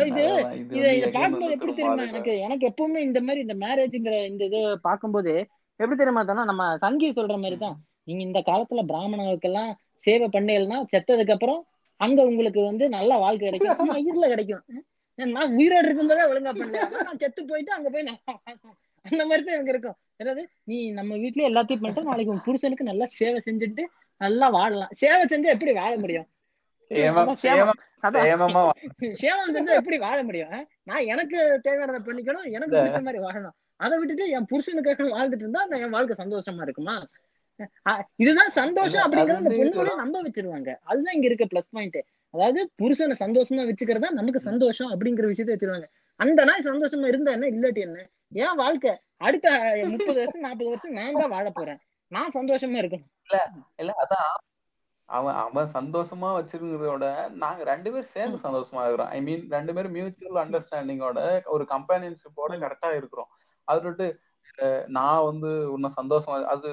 இது 0.08 0.22
அதான், 0.24 0.52
இது 0.76 0.88
இத 0.98 1.06
பார்க்கும்போது 1.16 1.54
எப்படி 1.56 1.72
தெரியுமா 1.78 2.04
எனக்கு? 2.12 2.32
எனக்கு 2.46 2.64
எப்பவுமே 2.70 3.00
இந்த 3.08 3.20
மாதிரி 3.26 3.40
இந்த 3.44 3.54
மேரேஜ்ங்கிற 3.62 4.16
இந்த 4.30 4.42
இது 4.50 4.58
பார்க்கும்போது 4.86 5.32
எப்படி 5.80 5.96
தெரியுமா 6.00 6.22
தானே 6.28 6.44
நம்ம 6.50 6.64
சங்கி 6.84 7.08
சொல்ற 7.18 7.36
மாதிரி 7.44 7.56
தான். 7.64 7.76
நீங்க 8.08 8.22
இந்த 8.28 8.40
காலத்துல 8.50 8.82
பிராமணர்களுக்கெல்லாம் 8.90 9.70
சேவை 10.04 10.26
பண்ணலைன்னா 10.34 10.78
செத்ததுக்கு 10.92 11.34
அப்புறம் 11.36 11.60
அங்க 12.00 12.20
உங்களுக்கு 12.30 12.60
வந்து 12.70 12.84
நல்ல 12.96 13.12
வாழ்க்கை 13.24 13.46
கிடைக்கும். 13.48 13.92
இருள 14.10 14.26
கிடைக்கும். 14.34 14.62
நான் 15.18 15.54
உயிரோடு 15.58 15.86
இருக்கும்போதே 15.88 16.24
ஒழுங்கா 16.30 16.52
பண்ணல. 16.56 16.80
நான் 17.08 17.20
செத்து 17.22 17.42
போயிட்டு 17.50 17.72
அங்க 17.76 17.90
போய் 17.94 18.06
அந்த 19.06 19.22
மாதிரி 19.28 19.42
தான் 19.46 19.56
எனக்கு 19.56 19.72
இருக்கும். 19.74 19.96
அதாவது 20.20 20.42
நீ 20.70 20.76
நம்ம 20.98 21.16
வீட்லயே 21.22 21.48
எல்லாத்தையும் 21.50 21.82
பண்ணிட்டு 21.82 22.10
நாளைக்கு 22.10 22.32
உன் 22.34 22.46
புருஷனுக்கு 22.46 22.90
நல்லா 22.90 23.06
சேவை 23.18 23.40
செஞ்சுட்டு 23.46 23.82
நல்லா 24.20 24.46
வாழலாம். 24.56 24.92
சேவை 25.02 25.24
செஞ்சா 25.32 25.52
எப்படி 25.54 25.72
வாழ 25.78 25.92
முடியும்? 26.04 26.26
சேமம். 26.90 27.30
செஞ்சா 29.20 29.76
எப்படி 29.80 29.96
வாழ 30.04 30.18
முடியும்? 30.26 30.52
நான் 30.88 31.08
எனக்கு 31.12 31.38
தேவையானதை 31.66 32.00
பண்ணிக்கணும் 32.08 32.46
எனக்கு 32.56 32.74
இல்ல. 32.74 32.82
பிடிச்ச 32.82 33.00
மாதிரி 33.06 33.22
வாழணும். 33.26 33.56
அதை 33.84 33.94
விட்டுட்டு 34.00 34.26
என் 34.36 34.48
புருஷனுக்காக 34.50 35.06
வாழ்ந்துட்டு 35.14 35.44
இருந்தா 35.44 35.64
அந்த 35.66 35.78
என் 35.84 35.94
வாழ்க்கை 35.96 36.16
சந்தோஷமா 36.22 36.62
இருக்குமா? 36.66 36.96
இதுதான் 38.22 38.52
சந்தோஷம் 38.60 38.98
இல்ல, 38.98 39.04
அப்படிங்கறத 39.06 39.38
அந்த 39.40 39.50
வந்து 39.50 39.60
பொண்ணுகளே 39.62 39.94
நம்ப 40.02 40.16
வச்சிருவாங்க. 40.26 40.70
அதுதான் 40.90 41.16
இங்க 41.16 41.28
இருக்க 41.30 41.46
பிளஸ் 41.52 41.70
பாயிண்ட் 41.76 41.98
அதாவது 42.34 42.60
புருஷனை 42.80 43.16
சந்தோஷமா 43.24 43.62
வச்சுக்கிறதா 43.68 44.08
நமக்கு 44.18 44.40
சந்தோஷம் 44.48 44.90
அப்படிங்கிற 44.94 45.26
விஷயத்த 45.32 45.54
வச்சிருவாங்க. 45.54 45.86
அந்த 46.20 46.40
நாள் 46.48 46.66
சந்தோஷமா 46.70 47.06
இருந்தா 47.12 47.34
என்ன 47.36 47.48
இல்லாட்டி 47.54 47.82
என்ன? 47.86 47.98
ஏன் 48.44 48.58
வாழ்க்கை 48.62 48.92
அடுத்த 49.26 49.46
முப்பது 49.90 50.18
வருஷம் 50.20 50.44
நாற்பது 50.46 50.70
வருஷம் 50.72 50.96
நான் 51.00 51.20
தான் 51.22 51.34
வாழ 51.36 51.46
போறேன். 51.50 51.80
நான் 52.12 52.34
சந்தோஷமா 52.38 52.78
இருக்கணும். 52.82 53.10
இல்ல 53.82 53.92
அதான் 54.04 54.28
அவன் 55.08 55.36
அவன் 55.40 55.68
சந்தோஷமா 55.74 56.28
வச்சிருக்கிறதோட 56.36 57.06
நாங்க 57.42 57.60
ரெண்டு 57.68 57.88
பேரும் 57.92 58.12
சேர்ந்து 58.14 58.38
சந்தோஷமா 58.44 58.84
இருக்கிறோம் 58.84 59.12
ஐ 59.12 59.20
மீன் 59.26 59.44
ரெண்டு 59.52 59.74
பேரும் 59.74 59.94
மியூச்சுவல் 59.96 60.40
அண்டர்ஸ்டாண்டிங்கோட 60.42 61.20
ஒரு 61.54 61.64
கம்பேனியன்ஷிப்போட 61.72 62.54
கரெக்டா 62.62 62.90
இருக்கிறோம் 62.96 63.30
அது 63.68 63.82
விட்டு 63.84 64.06
நான் 64.96 65.26
வந்து 65.28 65.50
உன்னை 65.74 65.90
சந்தோஷமா 65.96 66.38
அது 66.54 66.70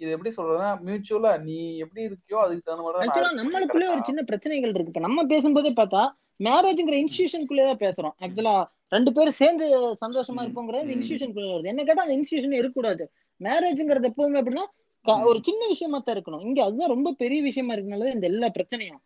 இது 0.00 0.10
எப்படி 0.14 0.30
சொல்றதுன்னா 0.36 0.70
மியூச்சுவலா 0.86 1.32
நீ 1.44 1.56
எப்படி 1.84 2.00
இருக்கியோ 2.06 2.38
அதுக்கு 2.44 2.64
தகுந்த 2.64 2.84
மாதிரி. 2.86 3.36
நம்மளுக்குள்ளே 3.40 3.88
ஒரு? 3.90 4.02
சின்ன 4.08 4.22
பிரச்சனைகள் 4.30 4.72
இருக்கு 4.72 4.92
இப்ப 4.92 5.02
நம்ம 5.06 5.24
பேசும்போதே 5.32 5.72
பார்த்தா 5.76 6.02
மேரேஜ்ங்கிற 6.40 6.96
இன்ஸ்டியூஷனுக்குள்ளே 7.02 7.66
தான் 7.68 7.82
பேசுறோம் 7.82 8.14
ஆக்சுவலா 8.20 8.54
ரெண்டு 8.92 9.10
பேரும் 9.12 9.36
சேர்ந்து 9.38 9.66
சந்தோஷமா 10.02 10.40
இருப்போங்கிறது. 10.44 10.94
இன்ஸ்டியூஷனுக்குள்ள 10.94 11.50
வருது 11.52 11.70
என்ன 11.72 11.84
கேட்டா 11.84 12.04
அந்த 12.04 12.16
இன்ஸ்டியூஷன் 12.18 12.58
இருக்கக்கூடாது 12.58 13.04
மேரேஜ்ங்கிறது 13.40 14.10
எப்பவுமே 14.10 14.40
எப்படின்னா 14.40 14.64
ம். 14.66 14.72
ஒரு 15.04 15.38
சின்ன 15.42 15.66
விஷயமா 15.66 15.98
தான் 15.98 16.16
இருக்கணும். 16.16 16.40
இங்க 16.40 16.64
அதுதான் 16.64 16.88
ரொம்ப 16.88 17.12
பெரிய 17.12 17.42
விஷயமா 17.42 17.74
இருக்கனால 17.74 18.12
இந்த 18.14 18.26
எல்லா 18.26 18.48
பிரச்சனையும். 18.48 19.00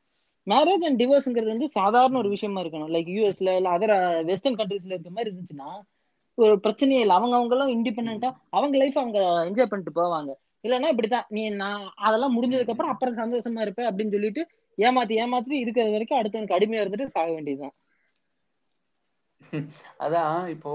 மேரேஜ் 0.47 0.85
அண்ட் 0.85 1.03
டிவோர்ஸ்ங்கிறது 1.03 1.47
வந்து 1.47 1.69
சாதாரண 1.71 2.19
ஒரு 2.19 2.29
விஷயமா 2.29 2.63
இருக்கணும். 2.63 2.93
லைக் 2.95 3.11
யூஎஸ்ல 3.17 3.57
இல்ல 3.57 3.79
அதர் 3.79 3.95
வெஸ்டர்ன் 4.25 4.57
கண்ட்ரீஸ்ல 4.57 4.95
இருக்க 4.95 5.11
மாதிரி 5.11 5.31
இருந்துச்சுன்னா 5.31 5.71
ஒரு 6.39 6.57
பிரச்சனையே 6.57 7.01
இல்லை. 7.01 7.17
அவங்க 7.17 7.37
அவங்க 7.37 7.55
எல்லாம் 7.55 7.73
இண்டிபெண்டா 7.75 8.31
அவங்க 8.51 8.77
லைஃப் 8.77 8.99
அவங்க 8.99 9.19
என்ஜாய் 9.49 9.67
பண்ணிட்டு 9.67 10.01
போவாங்க. 10.01 10.31
இல்லைன்னா 10.65 10.89
இப்படித்தான். 10.89 11.27
நீ 11.29 11.51
நான் 11.55 11.93
அதெல்லாம் 11.97 12.35
முடிஞ்சதுக்கு 12.37 12.71
அப்புறம் 12.71 12.93
அப்புறம் 12.93 13.17
சந்தோஷமா 13.17 13.61
இருப்பேன் 13.61 13.87
அப்படின்னு 13.87 14.11
சொல்லிட்டு 14.11 14.43
ஏமாத்தி 14.79 15.15
ஏமாத்தி 15.23 15.53
இருக்கிறது 15.57 15.93
வரைக்கும் 15.93 16.21
அடுத்தவனுக்கு 16.21 16.57
அடிமையா 16.59 16.83
இருந்துட்டு 16.85 17.07
சாக 17.09 17.33
வேண்டியதுதான். 17.33 17.75
அதான் 20.01 20.49
இப்போ 20.49 20.73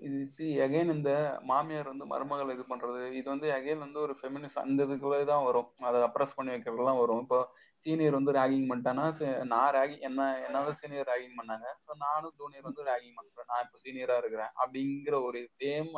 இது 0.00 0.26
சி 0.26 0.58
அகைன் 0.58 0.92
இந்த 0.92 1.38
மாமியார் 1.42 1.86
வந்து 1.86 2.06
மருமகள் 2.06 2.50
இது 2.50 2.64
பண்றது 2.68 3.12
இது 3.12 3.28
வந்து 3.28 3.50
அகைன் 3.52 3.78
வந்து 3.78 4.00
ஒரு 4.00 4.16
ஃபெமினிஸ்ட் 4.22 4.58
அந்த 4.58 4.84
இதுக்குள்ளே 4.84 5.24
தான் 5.24 5.44
வரும். 5.44 5.70
அதை 5.80 6.00
அப்ரஸ் 6.00 6.34
பண்ணி 6.34 6.54
வைக்கிறதுலாம் 6.54 6.98
வரும். 6.98 7.20
இப்போ 7.20 7.48
சீனியர் 7.76 8.12
வந்து 8.12 8.32
ரேகிங் 8.32 8.68
பண்ணிட்டானா 8.68 9.12
சே- 9.18 9.44
நான் 9.44 9.74
ரேகிங் 9.74 10.00
என்ன 10.00 10.40
என்ன 10.44 10.72
சீனியர் 10.72 11.08
ரேகிங் 11.08 11.40
பண்ணாங்க. 11.42 11.66
ஸோ 11.86 11.90
நானும் 11.98 12.32
ஜூனியர் 12.36 12.62
வந்து 12.62 12.82
ரேகிங் 12.82 13.16
பண்றேன். 13.16 13.48
நான் 13.48 13.62
இப்போ 13.62 13.78
சீனியரா 13.84 14.18
இருக்கிறேன். 14.18 14.52
அப்படிங்கிற 14.64 15.24
ஒரு 15.24 15.48
சேம் 15.60 15.88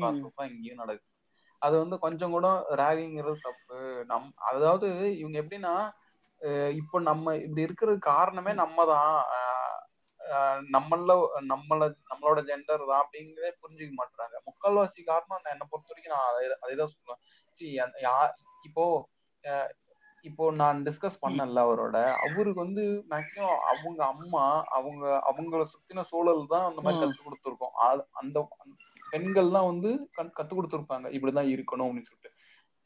ப்ராசஸ் 0.00 0.34
தான் 0.34 0.48
இங்கேயும் 0.48 0.76
நடக்குது. 0.76 1.10
அது 1.58 1.78
வந்து 1.78 1.98
கொஞ்சம் 1.98 2.30
கூட 2.30 2.66
ரேகிங்கிறது 2.70 3.36
தப்பு. 3.42 4.04
நம் 4.06 4.32
அதாவது 4.36 5.18
இவங்க 5.18 5.42
எப்படின்னா 5.42 5.74
இப்போ 6.70 7.00
நம்ம 7.00 7.34
இப்படி 7.36 7.62
இருக்கிறதுக்கு 7.64 7.98
காரணமே 7.98 8.52
நம்ம 8.52 8.86
தான். 8.86 9.24
நம்மள 10.72 11.26
நம்மள 11.48 11.94
நம்மளோட 12.10 12.42
ஜெண்டர் 12.42 12.86
தான் 12.86 13.06
அப்படிங்கிறதே 13.06 13.52
புரிஞ்சுக்க 13.62 13.92
மாட்டாங்க 13.96 14.36
முக்கால்வாசி 14.46 15.04
காரணம் 15.04 15.40
நான் 15.42 15.50
என்னை 15.50 15.66
பொறுத்த 15.70 15.94
வரைக்கும் 15.94 16.14
நான் 16.14 16.34
அதை 16.34 16.48
அதைதான் 16.48 16.88
சொல்லுவேன். 16.88 17.20
சி 17.50 17.80
இப்போ 18.62 19.08
அஹ் 19.42 19.70
இப்போ 20.20 20.52
நான் 20.52 20.82
டிஸ்கஸ் 20.82 21.24
பண்ணல 21.26 21.60
அவரோட. 21.60 22.12
அவருக்கு 22.12 22.54
வந்து 22.54 23.04
மேக்சிமம் 23.10 23.56
அவங்க 23.56 24.04
அம்மா 24.04 24.64
அவங்க 24.64 25.22
அவங்கள 25.32 25.64
சுத்தின 25.64 26.02
சூழல் 26.02 26.46
தான் 26.48 26.68
அந்த 26.68 26.80
மாதிரி. 26.80 27.04
கத்து 27.04 27.26
கொடுத்துருக்கோம். 27.26 28.06
அந்த 28.10 28.48
பெண்கள் 29.10 29.50
தான் 29.50 29.66
வந்து 29.66 30.10
கத்- 30.16 30.30
கத்து 30.36 30.52
கொடுத்துருப்பாங்க. 30.52 31.06
இப்படிதான் 31.12 31.48
இருக்கணும் 31.48 31.86
அப்படின்னு 31.86 32.02
சொல்லிட்டு. 32.02 32.32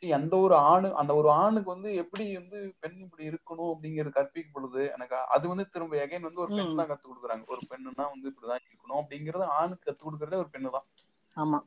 அந்த 0.02 0.36
ஒரு 0.36 0.54
ஆணு 0.64 0.94
அந்த 0.94 1.14
ஒரு 1.14 1.30
ஆணுக்கு 1.30 1.70
வந்து 1.70 1.94
எப்படி 1.94 2.36
வந்து 2.36 2.74
பெண் 2.80 2.98
இப்படி 2.98 3.28
இருக்கணும் 3.28 3.72
அப்படிங்கிறது 3.72 4.16
கற்பிக்கப்படுது 4.16 4.92
எனக்கு 4.92 5.16
அது 5.26 5.48
வந்து 5.48 5.70
திரும்ப 5.70 5.96
எகைன் 5.96 6.20
வந்து 6.20 6.40
ஒரு 6.40 6.54
பெண். 6.54 6.76
தான் 6.76 6.90
கத்து 6.90 7.06
கொடுக்குறாங்க. 7.08 7.44
ஒரு 7.46 7.62
பெண்ணுன்னா 7.70 8.06
வந்து 8.10 8.30
இப்படிதான் 8.30 8.64
இருக்கணும் 8.66 9.00
அப்படிங்கறது 9.02 9.46
ஆணுக்கு 9.58 9.88
கத்து 9.88 10.02
கொடுக்கறதே 10.02 10.36
ஒரு 10.36 10.50
பெண்ணு 10.52 10.70
தான் 10.70 10.86
ஆமா 11.36 11.60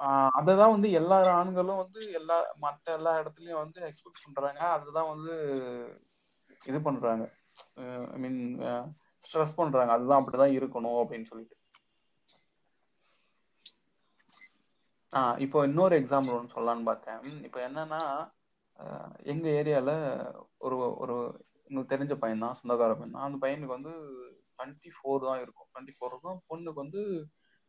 ஆஹ் 0.00 0.30
அததான் 0.38 0.70
வந்து 0.70 0.90
எல்லா 0.90 1.16
ஆண்களும் 1.32 1.76
வந்து 1.76 2.12
எல்லா 2.12 2.36
மத்த 2.62 2.92
எல்லா 2.92 3.20
இடத்துலயும் 3.20 3.62
வந்து 3.62 3.80
எக்ஸ்பெக்ட் 3.80 4.26
பண்றாங்க. 4.26 4.60
அதுதான் 4.70 5.08
வந்து 5.08 5.32
இது 6.66 6.80
பண்றாங்க. 6.80 7.24
ஐ 8.12 8.18
மீன் 8.18 8.40
ஸ்ட்ரெஸ் 9.24 9.56
பண்றாங்க. 9.56 9.92
அதுதான் 9.92 10.20
அப்படிதான் 10.22 10.56
இருக்கணும் 10.58 11.00
அப்படின்னு 11.02 11.24
சொல்லிட்டு. 11.24 11.56
ஆஹ் 15.12 15.36
இப்போ 15.44 15.58
இன்னொரு 15.68 15.94
எக்ஸாம்பிள் 16.00 16.36
ஒன்று 16.38 16.54
சொல்லலாம்னு 16.56 16.88
பார்த்தேன். 16.90 17.20
இப்போ 17.46 17.60
என்னன்னா 17.68 18.00
எங்க 19.32 19.46
ஏரியால 19.60 19.90
ஒரு 20.66 20.76
ஒரு 21.02 21.14
எங்களுக்கு 21.68 21.92
தெரிஞ்ச 21.94 22.14
பையன் 22.22 22.44
தான் 22.44 22.58
சொந்தக்கார 22.60 22.92
பையன் 22.98 23.16
தான். 23.16 23.26
அந்த 23.28 23.38
பையனுக்கு 23.44 23.76
வந்து 23.76 23.92
டுவெண்ட்டி 24.52 24.90
ஃபோர் 24.96 25.26
தான் 25.30 25.40
இருக்கும். 25.44 25.68
டுவெண்ட்டி 25.72 25.94
ஃபோர் 25.96 26.12
இருக்கும். 26.14 26.38
பொண்ணுக்கு 26.50 26.82
வந்து 26.84 27.00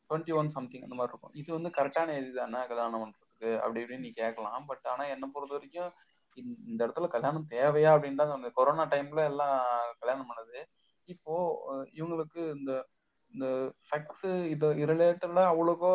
டுவெண்ட்டி 0.10 0.34
ஒன் 0.40 0.50
சம்திங் 0.58 0.86
அந்த 0.86 0.96
மாதிரி 1.00 1.14
இருக்கும். 1.14 1.34
இது 1.42 1.50
வந்து 1.58 1.70
கரெக்டான 1.78 2.14
ஏஜ் 2.20 2.30
தானே 2.42 2.62
கல்யாணம் 2.72 3.02
பண்றதுக்கு? 3.04 3.50
அப்படி 3.64 3.82
இப்படின்னு 3.84 4.06
நீ 4.08 4.12
கேட்கலாம். 4.22 4.62
பட் 4.70 4.86
ஆனா 4.94 5.04
என்னை 5.14 5.28
பொறுத்த 5.34 5.58
வரைக்கும் 5.58 5.92
இந்த 6.72 6.80
இடத்துல 6.86 7.08
கல்யாணம் 7.16 7.50
தேவையா 7.56 7.90
அப்படின்னு 7.96 8.22
தான் 8.22 8.58
கொரோனா 8.60 8.84
டைம்ல 8.94 9.22
எல்லாம் 9.32 9.58
கல்யாணம் 10.02 10.30
பண்ணது. 10.32 10.60
இப்போ 11.10 11.36
இவங்களுக்கு 11.98 12.42
இந்த 12.58 12.72
இந்த 13.34 13.48
செக்ஸ் 13.90 14.28
இது 14.54 14.68
ரிலேட்டடா 14.92 15.44
அவ்வளோக்கோ 15.54 15.94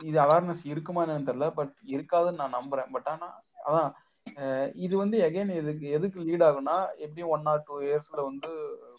இது 0.00 0.18
அவேர்னஸ் 0.22 0.64
இருக்குமா 0.66 1.02
என்னன்னு 1.04 1.28
தெரியல 1.28 1.48
பட் 1.54 1.74
இருக்காதுன்னு 1.88 2.42
நான் 2.42 2.56
நம்புறேன். 2.58 2.90
பட் 2.92 3.08
ஆனா 3.08 3.28
அதான் 3.64 3.88
அஹ், 4.36 4.70
இது 4.76 4.94
வந்து 4.96 5.16
எகைன் 5.26 5.52
எதுக்கு 5.54 5.86
எதுக்கு 5.90 6.18
லீட் 6.20 6.44
ஆகும்னா 6.46 6.74
எப்படியும் 6.98 7.30
ஒன் 7.30 7.46
ஆர் 7.46 7.62
டூ 7.64 7.76
இயர்ஸ்ல 7.82 8.20
வந்து 8.24 8.48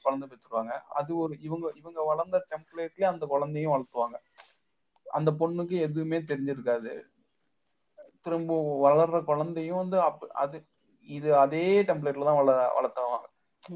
குழந்தை 0.04 0.26
பெற்றுருவாங்க. 0.28 0.72
அது 0.94 1.12
ஒரு 1.18 1.34
இவங்க 1.42 1.68
இவங்க 1.76 2.00
வளர்ந்த 2.06 2.38
டெம்ப்ளேட்லயே 2.52 3.08
அந்த 3.10 3.26
குழந்தையும் 3.26 3.74
வளர்த்துவாங்க. 3.76 4.18
அந்த 5.08 5.32
பொண்ணுக்கு 5.40 5.76
எதுவுமே 5.82 6.20
தெரிஞ்சிருக்காது. 6.24 6.94
திரும்ப 8.26 8.54
வளர்ற 8.84 9.18
குழந்தையும் 9.24 9.82
வந்து 9.82 9.98
அப் 10.02 10.26
அது 10.38 10.58
இது 11.10 11.30
அதே 11.38 11.66
டெம்ப்ளேட்ல 11.90 12.28
தான் 12.30 12.40
வள 12.40 12.50
வளர்த்துவாங்க. 12.78 13.28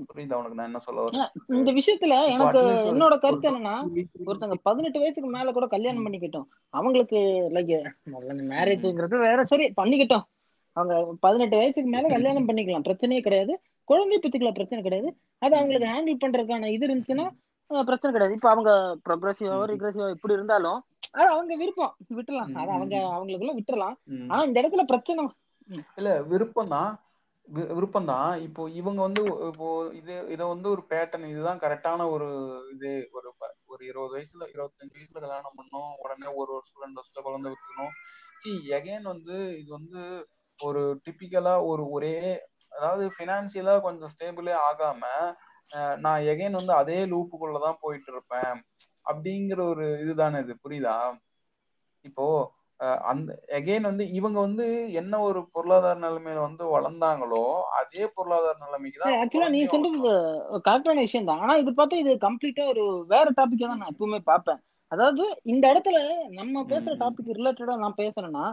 புரியுதா. 0.10 0.38
உனக்கு 0.40 0.58
நான் 0.58 0.66
என்ன 0.66 0.80
சொல்ல 0.80 1.06
வரேன்? 1.06 1.30
இந்த 1.58 1.70
விஷயத்துல 1.72 2.16
எனக்கு 2.34 2.60
என்னோட 2.92 3.16
கருத்து 3.20 3.48
என்னன்னா 3.50 3.76
ஒருத்தங்க 4.26 4.58
பதினெட்டு 4.62 5.00
வயசுக்கு 5.00 5.30
மேல 5.30 5.52
கூட 5.52 5.68
கல்யாணம் 5.68 6.06
பண்ணிக்கிட்டோம். 6.08 6.48
அவங்களுக்கு 6.74 7.20
லைக் 7.56 7.74
மேரேஜ்ங்கிறது 8.54 9.20
வேற. 9.28 9.46
சரி 9.46 9.68
பண்ணிக்கிட்டோம். 9.82 10.26
அவங்க 10.76 10.96
பதினெட்டு 11.20 11.56
வயசுக்கு 11.58 11.90
மேல 11.90 12.08
கல்யாணம் 12.08 12.48
பண்ணிக்கலாம். 12.50 12.88
பிரச்சனையே 12.88 13.22
கிடையாது. 13.22 13.54
குழந்தை 13.88 14.18
பெத்துக்கலாம் 14.18 14.58
பிரச்சனை 14.60 14.84
கிடையாது. 14.84 15.10
அது 15.40 15.56
அவங்களுக்கு 15.56 15.90
ஹேண்டில் 15.94 16.22
பண்றதுக்கான 16.24 16.70
இது 16.76 16.88
இருந்துச்சுன்னா 16.88 17.28
பிரச்சனை 17.70 18.12
கிடையாது. 18.12 18.34
இப்ப 18.34 18.50
அவங்க 18.50 18.72
ப்ரொக்ரெசிவோ 19.10 19.58
ரிக்ரெசிவோ 19.72 20.10
இப்படி 20.10 20.34
இருந்தாலும் 20.34 20.80
அது 21.12 21.30
அவங்க 21.30 21.54
விருப்பம். 21.56 21.94
விட்டுலாம் 22.18 22.52
அது 22.54 22.72
அவங்க 22.72 22.96
அவங்களுக்குள்ள 23.14 23.54
விட்டுறலாம். 23.60 23.96
ம். 24.04 24.30
ஆனா 24.30 24.42
இந்த 24.44 24.58
இடத்துல 24.62 24.84
பிரச்சனை 24.84 25.24
இல்ல 25.98 26.10
விருப்பம் 26.24 26.68
தான் 26.68 26.90
விருப்பம் 27.48 28.06
தான் 28.06 28.42
இப்போ 28.42 28.70
இவங்க 28.72 29.02
வந்து 29.02 29.22
இப்போ 29.48 29.68
இது 29.94 30.14
இதை 30.30 30.46
வந்து 30.46 30.68
ஒரு 30.70 30.84
பேட்டர்ன் 30.90 31.26
இதுதான் 31.26 31.60
கரெக்டான 31.60 32.10
ஒரு 32.10 32.28
இது 32.74 32.90
ஒரு 33.12 33.30
ப- 33.38 33.56
ஒரு 33.66 33.86
இருபது 33.86 34.14
வயசுல 34.16 34.46
இருபத்தஞ்சு 34.54 34.96
வயசுல 34.96 35.20
கல்யாணம் 35.20 35.56
பண்ணும். 35.56 35.92
உடனே 35.98 36.28
ஒரு 36.34 36.52
வருஷம் 36.52 36.84
ரெண்டு 36.84 37.00
வருஷத்துல 37.00 37.22
குழந்தை 37.22 37.52
வைக்கணும் 37.52 37.94
சி 38.38 38.52
எகைன் 38.72 39.02
வந்து 39.06 39.36
இது 39.58 39.70
வந்து 39.72 40.02
ஒரு 40.60 40.82
டிப்பிக்கலா 41.06 41.66
ஒரு 41.66 41.90
ஒரே 41.90 42.16
அதாவது 42.70 43.06
பினான்சியலா 43.20 43.82
கொஞ்சம் 43.82 44.12
ஸ்டேபிளே 44.16 44.56
ஆகாம 44.70 45.04
நான் 45.98 46.22
எகைன் 46.26 46.52
வந்து 46.52 46.74
அதே 46.74 47.06
லூப்புக்குள்ளதான் 47.06 47.82
போயிட்டு 47.82 48.12
இருப்பேன். 48.12 48.56
அப்படிங்கிற 49.06 49.60
ஒரு 49.68 50.00
இதுதானே 50.02 50.40
இது 50.40 50.54
புரியுதா? 50.64 50.96
இப்போ 52.06 52.26
அந்த 53.10 53.30
எகைன் 53.58 53.88
வந்து 53.88 54.06
இவங்க 54.18 54.38
வந்து 54.40 54.66
என்ன 55.02 55.20
ஒரு 55.22 55.40
பொருளாதார 55.54 55.96
நிலைமையில 56.00 56.46
வந்து 56.46 56.64
வளர்ந்தாங்களோ 56.74 57.42
அதே 57.80 58.06
பொருளாதார 58.16 58.56
நிலைமைக்கு 58.64 59.02
தான் 59.02 59.18
ஆக்சுவலா 59.20 59.50
நீ 59.56 59.62
சொல்றது. 59.74 60.12
கரெக்டான 60.68 61.00
விஷயம் 61.02 61.30
தான் 61.30 61.42
ஆனா 61.44 61.56
இது 61.58 61.72
பார்த்தா 61.74 62.02
இது 62.04 62.14
கம்ப்ளீட்டா 62.26 62.66
ஒரு 62.72 62.84
வேற 63.08 63.26
டாபிக்கா 63.40 63.68
தான் 63.68 63.82
நான் 63.82 63.94
எப்பவுமே 63.94 64.20
பார்ப்பேன் 64.32 64.62
அதாவது 64.92 65.24
இந்த 65.52 65.66
இடத்துல 65.72 65.98
நம்ம 66.40 66.64
பேசுற. 66.72 66.94
டாபிக் 67.04 67.36
ரிலேட்டடா 67.38 67.76
நான் 67.84 68.00
பேசுறேன்னா 68.00 68.46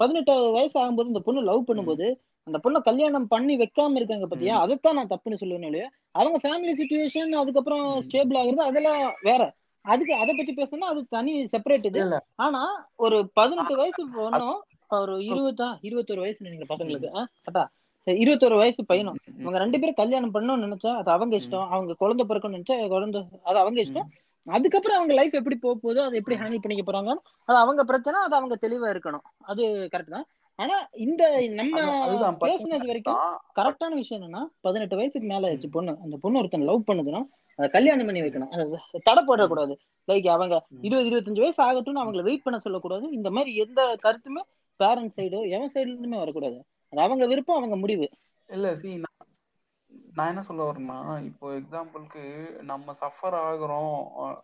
பதினெட்டு 0.00 0.34
வயசு 0.54 0.76
ஆகும்போது 0.80 1.10
இந்த 1.10 1.22
பொண்ணு 1.24 1.48
லவ் 1.48 1.66
பண்ணும்போது 1.68 2.06
அந்த 2.46 2.58
பொண்ணை 2.62 2.78
கல்யாணம் 2.86 3.26
பண்ணி 3.28 3.54
வைக்காம 3.58 3.98
இருக்காங்க 3.98 4.26
பாத்தியா 4.28 4.54
அதைத்தான் 4.62 4.96
நான் 4.98 5.10
தப்புன்னு 5.10 5.40
சொல்லுவேன் 5.40 5.68
இல்லையா 5.68 5.88
அவங்க 6.14 6.38
ஃபேமிலி 6.42 6.72
சுச்சுவேஷன் 6.78 7.34
அதுக்கப்புறம். 7.40 7.84
ஸ்டேபிள் 8.06 8.38
ஆகுறது 8.40 8.62
அதெல்லாம் 8.68 9.00
வேற 9.28 9.42
அதுக்கு 9.84 10.14
அதை 10.22 10.32
பத்தி 10.38 10.52
பேசணும்னா 10.58 10.90
அது 10.92 11.00
தனி 11.14 11.32
செப்பரேட் 11.52 11.86
இது. 11.90 12.02
ஆனா 12.44 12.62
ஒரு 13.04 13.18
பதினெட்டு 13.38 13.76
வயசு 13.80 14.02
பொண்ணும் 14.16 14.58
ஒரு 15.00 15.14
இருபத்தா 15.28 15.68
இருபத்தொரு 15.88 16.20
வயசு 16.24 16.44
நினைக்கிறேன் 16.46 16.72
பசங்களுக்கு. 16.72 17.10
சரி, 18.06 18.18
இருபத்தொரு 18.22 18.56
வயசு 18.60 18.82
பையனும். 18.90 19.18
இவங்க 19.42 19.58
ரெண்டு 19.62 19.78
பேரும் 19.80 19.98
கல்யாணம் 20.00 20.34
பண்ணணும்னு 20.34 20.66
நினைச்சா 20.66 20.92
அது 21.00 21.10
அவங்க 21.16 21.34
இஷ்டம். 21.40 21.66
அவங்க 21.74 21.94
குழந்தை 22.02 22.24
பிறக்கணும்னு 22.30 22.58
நினைச்சா 22.58 22.76
குழந்தை 22.94 23.20
அது 23.48 23.58
அவங்க 23.62 23.80
இஷ்டம். 23.84 24.08
அதுக்கப்புறம் 24.46 24.98
அவங்க 24.98 25.14
லைஃப் 25.18 25.38
எப்படி 25.40 25.56
போக 25.64 25.74
போதோ 25.82 26.00
அதை 26.06 26.16
எப்படி 26.20 26.38
ஹேண்டில் 26.40 26.62
பண்ணிக்க 26.62 26.84
போறாங்க 26.86 27.12
அது 27.48 27.58
அவங்க 27.64 27.82
பிரச்சனை 27.90 28.20
அது 28.26 28.34
அவங்க 28.38 28.56
தெளிவா 28.64 28.88
இருக்கணும். 28.94 29.24
அது 29.50 29.64
கரெக்ட் 29.92 30.16
தான். 30.16 30.26
ஆனா 30.58 30.76
இந்த 31.04 31.22
நம்ம 31.60 31.76
பேசினது 32.42 32.88
வரைக்கும். 32.90 33.20
கரெக்டான 33.58 33.92
விஷயம் 34.00 34.20
என்னன்னா 34.20 34.42
பதினெட்டு 34.66 34.98
வயசுக்கு 35.00 35.30
மேல 35.32 35.48
ஆயிடுச்சு 35.48 35.70
பொண்ணு. 35.76 35.94
அந்த 36.04 36.16
பொண்ணு 36.24 36.40
ஒருத்தன் 36.40 36.68
லவ் 36.70 36.88
பண்ணுதுன்னா 36.90 37.22
கல்யாணம் 37.56 38.06
பண்ணி 38.06 38.20
வைக்கணும். 38.20 38.76
தடை 39.02 39.22
போடக்கூடாது. 39.26 39.74
லைக் 40.08 40.28
அவங்க. 40.28 40.66
இருபது 40.80 41.08
இருபத்தஞ்சு 41.10 41.44
வயசு 41.44 41.60
ஆகட்டும்னு 41.66 42.02
அவங்களை 42.04 42.22
வெயிட் 42.22 42.42
பண்ண 42.42 42.58
சொல்லக்கூடாது. 42.58 43.10
இந்த 43.10 43.30
மாதிரி 43.30 43.54
எந்த 43.56 43.80
கருத்துமே 44.02 44.42
பேரண்ட் 44.76 45.12
சைடு 45.16 45.40
எவன் 45.48 45.72
சைடுல 45.74 45.96
இருந்துமே 45.96 46.18
வரக்கூடாது. 46.18 46.64
அது 46.90 47.02
அவங்க 47.02 47.26
விருப்பம் 47.26 47.56
அவங்க 47.56 47.76
முடிவு. 47.76 48.08
இல்ல 48.48 48.76
சி 48.76 48.90
நான் 50.14 50.28
என்ன 50.28 50.42
சொல்ல 50.42 50.62
வரேன்னா 50.70 51.24
இப்போ 51.24 51.46
எக்ஸாம்பிளுக்கு 51.52 52.24
நம்ம 52.62 52.94
சஃபர் 53.00 53.36
ஆகுறோம். 53.48 53.94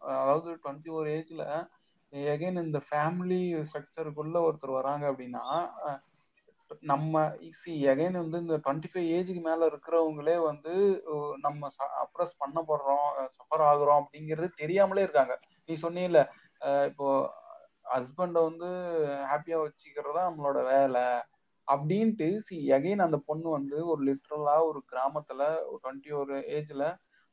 அதாவது 0.01 0.59
டுவெண்ட்டி 0.63 0.91
ஒரு 0.91 1.09
ஏஜ்ல 1.11 1.67
எகைன் 2.13 2.63
இந்த 2.65 2.81
ஃபேமிலி 2.89 3.41
ஸ்ட்ரக்சருக்குள்ள 3.69 4.37
ஒருத்தர் 4.49 4.73
வராங்க 4.73 5.05
அப்படின்னா 5.13 5.45
நம்ம 6.83 7.15
சி 7.53 7.73
எகைன் 7.87 8.19
வந்து 8.23 8.39
இந்த 8.39 8.57
டுவெண்ட்டி 8.65 8.89
ஃபைவ் 8.91 9.07
ஏஜுக்கு 9.17 9.43
மேல 9.49 9.69
இருக்கிறவங்களே 9.71 10.37
வந்து 10.43 10.73
நம்ம 11.41 11.71
அப்ரஸ் 12.05 12.35
பண்ணப்படுறோம் 12.43 13.07
சஃபர் 13.37 13.65
ஆகுறோம் 13.71 14.01
அப்படிங்கிறது 14.03 14.49
தெரியாமலே 14.63 15.05
இருக்காங்க. 15.07 15.35
நீ 15.69 15.75
சொன்னீல 15.83 16.21
இப்போ 16.91 17.09
ஹஸ்பண்டை 17.87 18.41
வந்து 18.49 18.69
ஹாப்பியா 19.31 19.59
வச்சுக்கிறது 19.63 20.17
தான் 20.17 20.29
நம்மளோட 20.31 20.59
வேலை 20.73 21.05
அப்படின்ட்டு 21.69 22.29
சி 22.47 22.57
எகைன் 22.77 23.07
அந்த 23.07 23.19
பொண்ணு 23.29 23.49
வந்து 23.51 23.79
ஒரு 23.93 24.01
லிட்ரலா 24.09 24.57
ஒரு 24.71 24.81
கிராமத்துல 24.93 25.43
ஒரு 25.69 25.79
டுவெண்ட்டி 25.85 26.13
ஒரு 26.13 26.37
ஏஜ்ல 26.59 26.85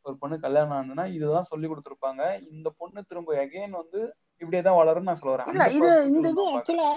ஒரு 0.05 0.15
பொண்ணு 0.21 0.35
கல்யாணம் 0.39 0.75
ஆனதுன்னா 0.77 1.05
இதுதான் 1.17 1.49
சொல்லி 1.51 1.67
கொடுத்துருப்பாங்க. 1.67 2.23
இந்த 2.53 2.67
பொண்ணு 2.77 2.99
திரும்ப 3.03 3.33
எகைன் 3.45 3.75
வந்து 3.81 4.01
இப்படியே 4.41 4.61
தான் 4.63 4.77
வளரும்னு 4.79 5.09
நான் 5.09 5.19
சொல்ல 5.19 5.33
வரேன் 5.33 5.49
இல்ல 5.51 5.65
இது 5.75 5.87
100% 5.87 6.09
இந்த 6.11 6.27
இது. 6.31 6.43
ஆக்சுவலா 6.53 6.87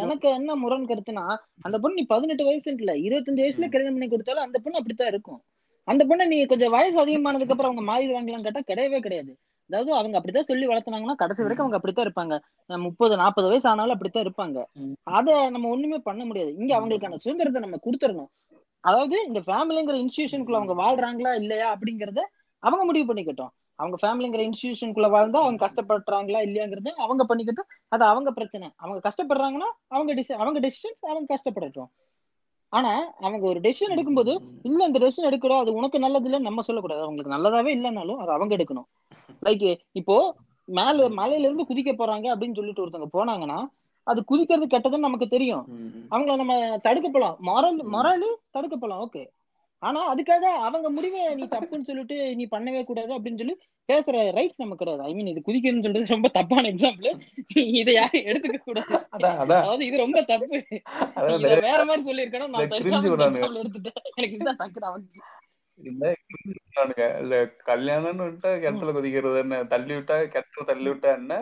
எனக்கு 0.00 0.28
என்ன 0.38 0.54
முரண் 0.62 0.88
கருத்துனா 0.90 1.24
அந்த 1.66 1.76
பொண்ணு 1.82 1.98
நீ 2.00 2.04
பதினெட்டு 2.12 2.46
வயசு 2.48 2.76
இல்ல 2.76 2.92
இருபத்தஞ்சு 3.06 3.44
வயசுல. 3.44 3.68
கல்யாணம் 3.74 3.96
பண்ணி 3.96 4.08
கொடுத்தாலும் 4.08 4.46
அந்த 4.46 4.58
பொண்ணு 4.64 4.80
அப்படித்தான் 4.80 5.12
இருக்கும் 5.12 5.40
அந்த 5.88 6.02
பொண்ணை 6.10 6.24
நீ 6.30 6.36
கொஞ்சம் 6.52 6.74
வயசு 6.74 6.96
அதிகமானதுக்கு 7.02 7.54
அப்புறம் 7.54 7.70
அவங்க 7.70 7.84
மாறிடுவாங்களான்னு 7.90 8.46
கேட்டா 8.48 8.62
கிடையவே 8.70 9.00
கிடையாது 9.06 9.32
அதாவது 9.70 9.90
அவங்க 9.98 10.16
அப்படித்தான் 10.18 10.48
சொல்லி 10.48 10.64
வளர்த்துனாங்கன்னா 10.70 11.16
கடைசி 11.20 11.42
வரைக்கும். 11.42 11.64
அவங்க 11.64 11.78
அப்படித்தான் 11.78 12.06
இருப்பாங்க 12.06 12.34
முப்பது 12.68 13.14
நாற்பது 13.22 13.46
வயசு 13.50 13.66
ஆனாலும் 13.70 13.94
அப்படித்தான் 13.96 14.24
இருப்பாங்க. 14.26 14.58
அத 15.16 15.26
நம்ம 15.54 15.68
ஒண்ணுமே 15.74 15.98
பண்ண 16.08 16.22
முடியாது 16.28 16.50
இங்க. 16.60 16.70
அவங்களுக்கான 16.78 17.18
சுதந்திரத்தை 17.24 17.62
நம்ம 17.64 17.78
கொடுத்துடணும் 17.86 18.30
அதாவது 18.84 19.16
இந்த 19.28 19.40
ஃபேமிலிங்கிற 19.46 19.96
இன்ஸ்டிடியூஷனுக்குள்ள 20.02 20.60
அவங்க 20.60 20.74
வாழ்றாங்களா 20.80 21.30
இல்லையா 21.42 21.68
அப்படிங்கறத 21.74 22.22
அவங்க 22.62 22.82
முடிவு 22.88 23.06
பண்ணிக்கட்டும் 23.08 23.52
அவங்க 23.78 23.96
ஃபேமிலிங்கிற 24.02 24.42
இன்ஸ்டிடியூஷனுக்குள்ள 24.48 25.08
வாழ்ந்தா 25.10 25.38
அவங்க 25.42 25.58
கஷ்டப்படுறாங்களா 25.66 26.40
இல்லையாங்கிறத 26.46 26.90
அவங்க 26.96 27.22
பண்ணிக்கட்டும் 27.28 27.70
அது 27.88 28.04
அவங்க 28.04 28.30
பிரச்சனை. 28.32 28.66
அவங்க 28.76 29.00
கஷ்டப்படுறாங்கன்னா 29.08 29.68
அவங்க 29.88 30.14
டிசி 30.14 30.32
அவங்க 30.32 30.60
டெசிஷன்ஸ் 30.60 31.10
அவங்க 31.10 31.28
கஷ்டப்படட்டும் 31.34 31.90
ஆனா 32.72 32.92
அவங்க 33.20 33.44
ஒரு 33.46 33.60
டெசிஷன் 33.60 33.94
எடுக்கும்போது 33.94 34.32
இல்ல 34.62 34.80
இந்த 34.84 34.98
டெசிஷன் 34.98 35.28
எடுக்கணும் 35.30 35.58
அது 35.58 35.72
உனக்கு 35.72 35.98
நல்லது 35.98 36.26
இல்லைன்னு 36.28 36.48
நம்ம 36.48 36.62
சொல்லக்கூடாது. 36.62 37.02
அவங்களுக்கு 37.02 37.34
நல்லதாவே 37.34 37.70
இல்லைனாலும் 37.74 38.16
அது 38.16 38.30
அவங்க 38.32 38.56
எடுக்கணும். 38.56 38.88
லைக் 39.42 39.66
இப்போ 39.92 40.16
மேல 40.68 41.08
மலையில 41.18 41.46
இருந்து 41.46 41.68
குதிக்க 41.70 41.92
போறாங்க 41.92 42.26
அப்படின்னு 42.34 42.54
சொல்லிட்டு 42.54 42.82
ஒருத்தவங்க 42.84 43.10
போனாங்கன்னா 43.12 43.58
அது 44.06 44.20
குதிக்கிறது 44.24 44.66
கெட்டதுன்னு 44.66 45.06
நமக்கு 45.08 45.28
தெரியும். 45.28 45.64
அவங்கள 46.10 46.36
நம்ம 46.36 46.54
தடுக்க 46.78 47.08
போலாம் 47.08 47.36
மொரல் 47.46 47.78
மொரலி 47.94 48.30
தடுக்க 48.50 48.76
போலாம் 48.76 49.00
ஓகே. 49.00 49.22
ஆனா 49.88 50.00
அதுக்காக 50.12 50.44
அவங்க 50.66 50.88
முடிவை 50.96 51.20
நீ 51.38 51.44
தப்புன்னு 51.54 51.88
சொல்லிட்டு 51.88 52.16
நீ 52.38 52.44
பண்ணவே 52.54 52.82
கூடாது 52.90 53.12
அப்படின்னு 53.16 53.40
சொல்லி 53.42 53.56
பேசுற 53.88 54.16
ரைட்ஸ் 54.38 54.62
நமக்கு 54.62 54.80
கிடையாது. 54.82 55.04
ஐ 55.08 55.12
மீன் 55.16 55.30
இது 55.32 55.40
குதிக்கணும்னு 55.48 55.84
சொல்றது 55.86 56.14
ரொம்ப 56.14 56.28
தப்பான 56.36 56.68
எக்ஸாம்பிள் 56.72 57.08
இதை 57.80 57.94
யாரும் 57.94 58.26
எடுத்துக்க 58.30 58.60
கூடாது. 58.64 58.94
அதாவது 59.44 59.82
இது 59.86 59.96
ரொம்ப 60.04 60.22
தப்பு. 60.32 60.60
வேற 61.66 61.80
மாதிரி 61.90 62.04
சொல்லியிருக்கணும். 62.10 62.52
நான் 62.54 62.68
எடுத்துட்டேன். 63.62 64.04
எனக்கு 64.16 64.36
இதுதான் 64.38 64.60
டக்குனு 64.62 64.90
அவனுக்கு. 64.90 65.22
இல்ல 67.22 67.36
கல்யாணம்னு 67.70 68.26
விட்டா 68.26 68.50
கிணத்துல 68.64 68.92
குதிக்கிறது 68.96 69.38
என்ன? 69.44 69.54
தள்ளி 69.72 69.92
விட்டா 69.94 70.16
கிணத்துல 70.34 70.66
தள்ளி 70.70 70.88
விட்டா 70.90 71.10
என்ன? 71.20 71.38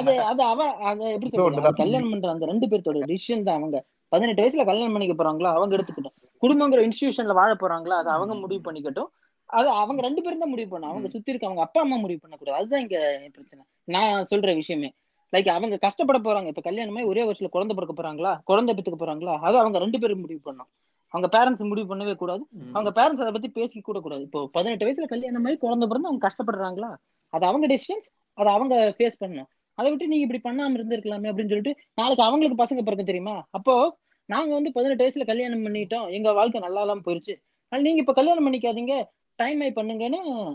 அது? 0.00 0.12
அது 0.30 0.42
அவ 0.52 0.68
அது 0.90 1.04
எப்படி 1.14 1.32
சொல்றது? 1.32 1.72
கல்யாணம் 1.82 2.12
பண்ற 2.14 2.34
அந்த 2.34 2.50
ரெண்டு 2.52 2.68
பேர்த்தோட 2.72 3.02
டிசிஷன் 3.12 3.46
தான் 3.48 3.58
அவங்க. 3.60 3.78
பதினெட்டு 4.12 4.42
வயசுல 4.42 4.64
கல்யாணம் 4.70 4.94
பண்ணிக்க 4.96 5.16
போறாங்களா? 5.18 5.50
அவங்க 5.58 5.76
எடுத்துக்கிட்டோம். 5.76 6.16
குடும்பங்கிற 6.42 6.88
இன்ஸ்டிடியூஷன்ல 6.88 7.32
வாழ 7.32 7.54
போறாங்களா? 7.54 7.96
அது 8.02 8.10
அவங்க 8.10 8.34
முடிவு 8.34 8.72
பண்ணிக்கட்டும். 8.72 9.06
அது 9.44 9.68
அவங்க 9.68 10.02
ரெண்டு 10.02 10.22
பேரும் 10.22 10.38
தான் 10.38 10.48
முடிவு 10.48 10.78
பண்ணணும். 10.78 10.92
அவங்க 10.92 11.08
சுத்தி 11.08 11.30
இருக்க 11.30 11.46
அவங்க 11.46 11.64
அப்பா 11.64 11.80
அம்மா 11.80 11.96
முடிவு 11.96 12.18
பண்ணக்கூடாது. 12.20 12.58
அதுதான் 12.58 12.80
இங்க 12.80 13.20
பிரச்சனை. 13.32 13.64
நான் 13.84 14.26
சொல்ற 14.30 14.54
விஷயமே. 14.54 14.92
லைக் 15.32 15.48
அவங்க 15.48 15.76
கஷ்டப்பட 15.76 16.18
போறாங்க. 16.18 16.46
இப்ப 16.46 16.70
கல்யாணமே 16.70 17.04
ஒரே 17.04 17.22
வருஷத்துல 17.22 17.48
குழந்தை 17.48 17.76
பிறக்க 17.76 18.02
போறாங்களா? 18.02 18.40
குழந்தை 18.44 18.74
பெத்துக்க 18.74 19.02
போறாங்களா? 19.02 19.38
அது 19.38 19.58
அவங்க 19.58 19.78
ரெண்டு 19.78 19.98
பேரும் 19.98 20.20
முடிவு 20.20 20.52
பண்ணணும். 20.52 20.70
அவங்க 21.08 21.28
பேரண்ட்ஸ் 21.38 21.68
முடிவு 21.68 21.96
பண்ணவே 21.96 22.14
கூடாது. 22.14 22.46
அவங்க 22.72 23.02
பேரண்ட்ஸ் 23.02 23.24
அதை 23.24 23.32
பத்தி 23.32 23.48
பேசிக்க 23.60 23.82
கூட 23.82 24.00
கூடாது. 24.00 24.22
இப்போ 24.22 24.48
பதினெட்டு 24.52 24.86
வயசுல 24.86 25.06
கல்யாணம் 25.06 25.44
ஆகி 25.44 25.56
குழந்தை 25.56 25.88
பிறந்து 25.88 26.08
அவங்க 26.08 26.28
கஷ்டப்படுறாங்களா? 26.28 26.96
அது 27.28 27.46
அவங்க 27.46 27.66
டெசிஷன்ஸ் 27.66 28.08
அதை 28.32 28.52
அவங்க 28.52 28.94
ஃபேஸ் 28.98 29.20
பண்ணணும். 29.20 29.50
அதை 29.74 29.90
விட்டு 29.90 30.08
நீங்க 30.08 30.34
இப்படி 30.34 30.56
பண்ணாம 30.56 30.76
இருந்திருக்கலாமே 30.78 31.28
அப்படின்னு 31.28 31.52
சொல்லிட்டு 31.52 31.76
நாளைக்கு 31.94 32.24
அவங்களுக்கு 32.24 32.62
பசங்க 32.62 32.82
பிறக்கும் 32.82 33.10
தெரியுமா? 33.10 33.46
அப்போ 33.50 33.98
நாங்க 34.24 34.54
வந்து 34.54 34.72
பதினெட்டு 34.72 35.08
வயசுல 35.08 35.26
கல்யாணம் 35.26 35.64
பண்ணிட்டோம். 35.64 36.12
எங்க 36.12 36.32
வாழ்க்கை 36.32 36.60
நல்லா 36.60 36.80
இல்லாம 36.80 37.00
போயிருச்சு. 37.00 37.42
அதனால 37.68 37.88
நீங்க 37.88 38.00
இப்ப 38.00 38.12
கல்யாணம் 38.12 38.52
பண்ணிக்காதீங்க. 38.52 39.04
டைம் 39.34 39.60
ஆகி 39.60 39.70
பண்ணுங்கன்னு 39.70 40.54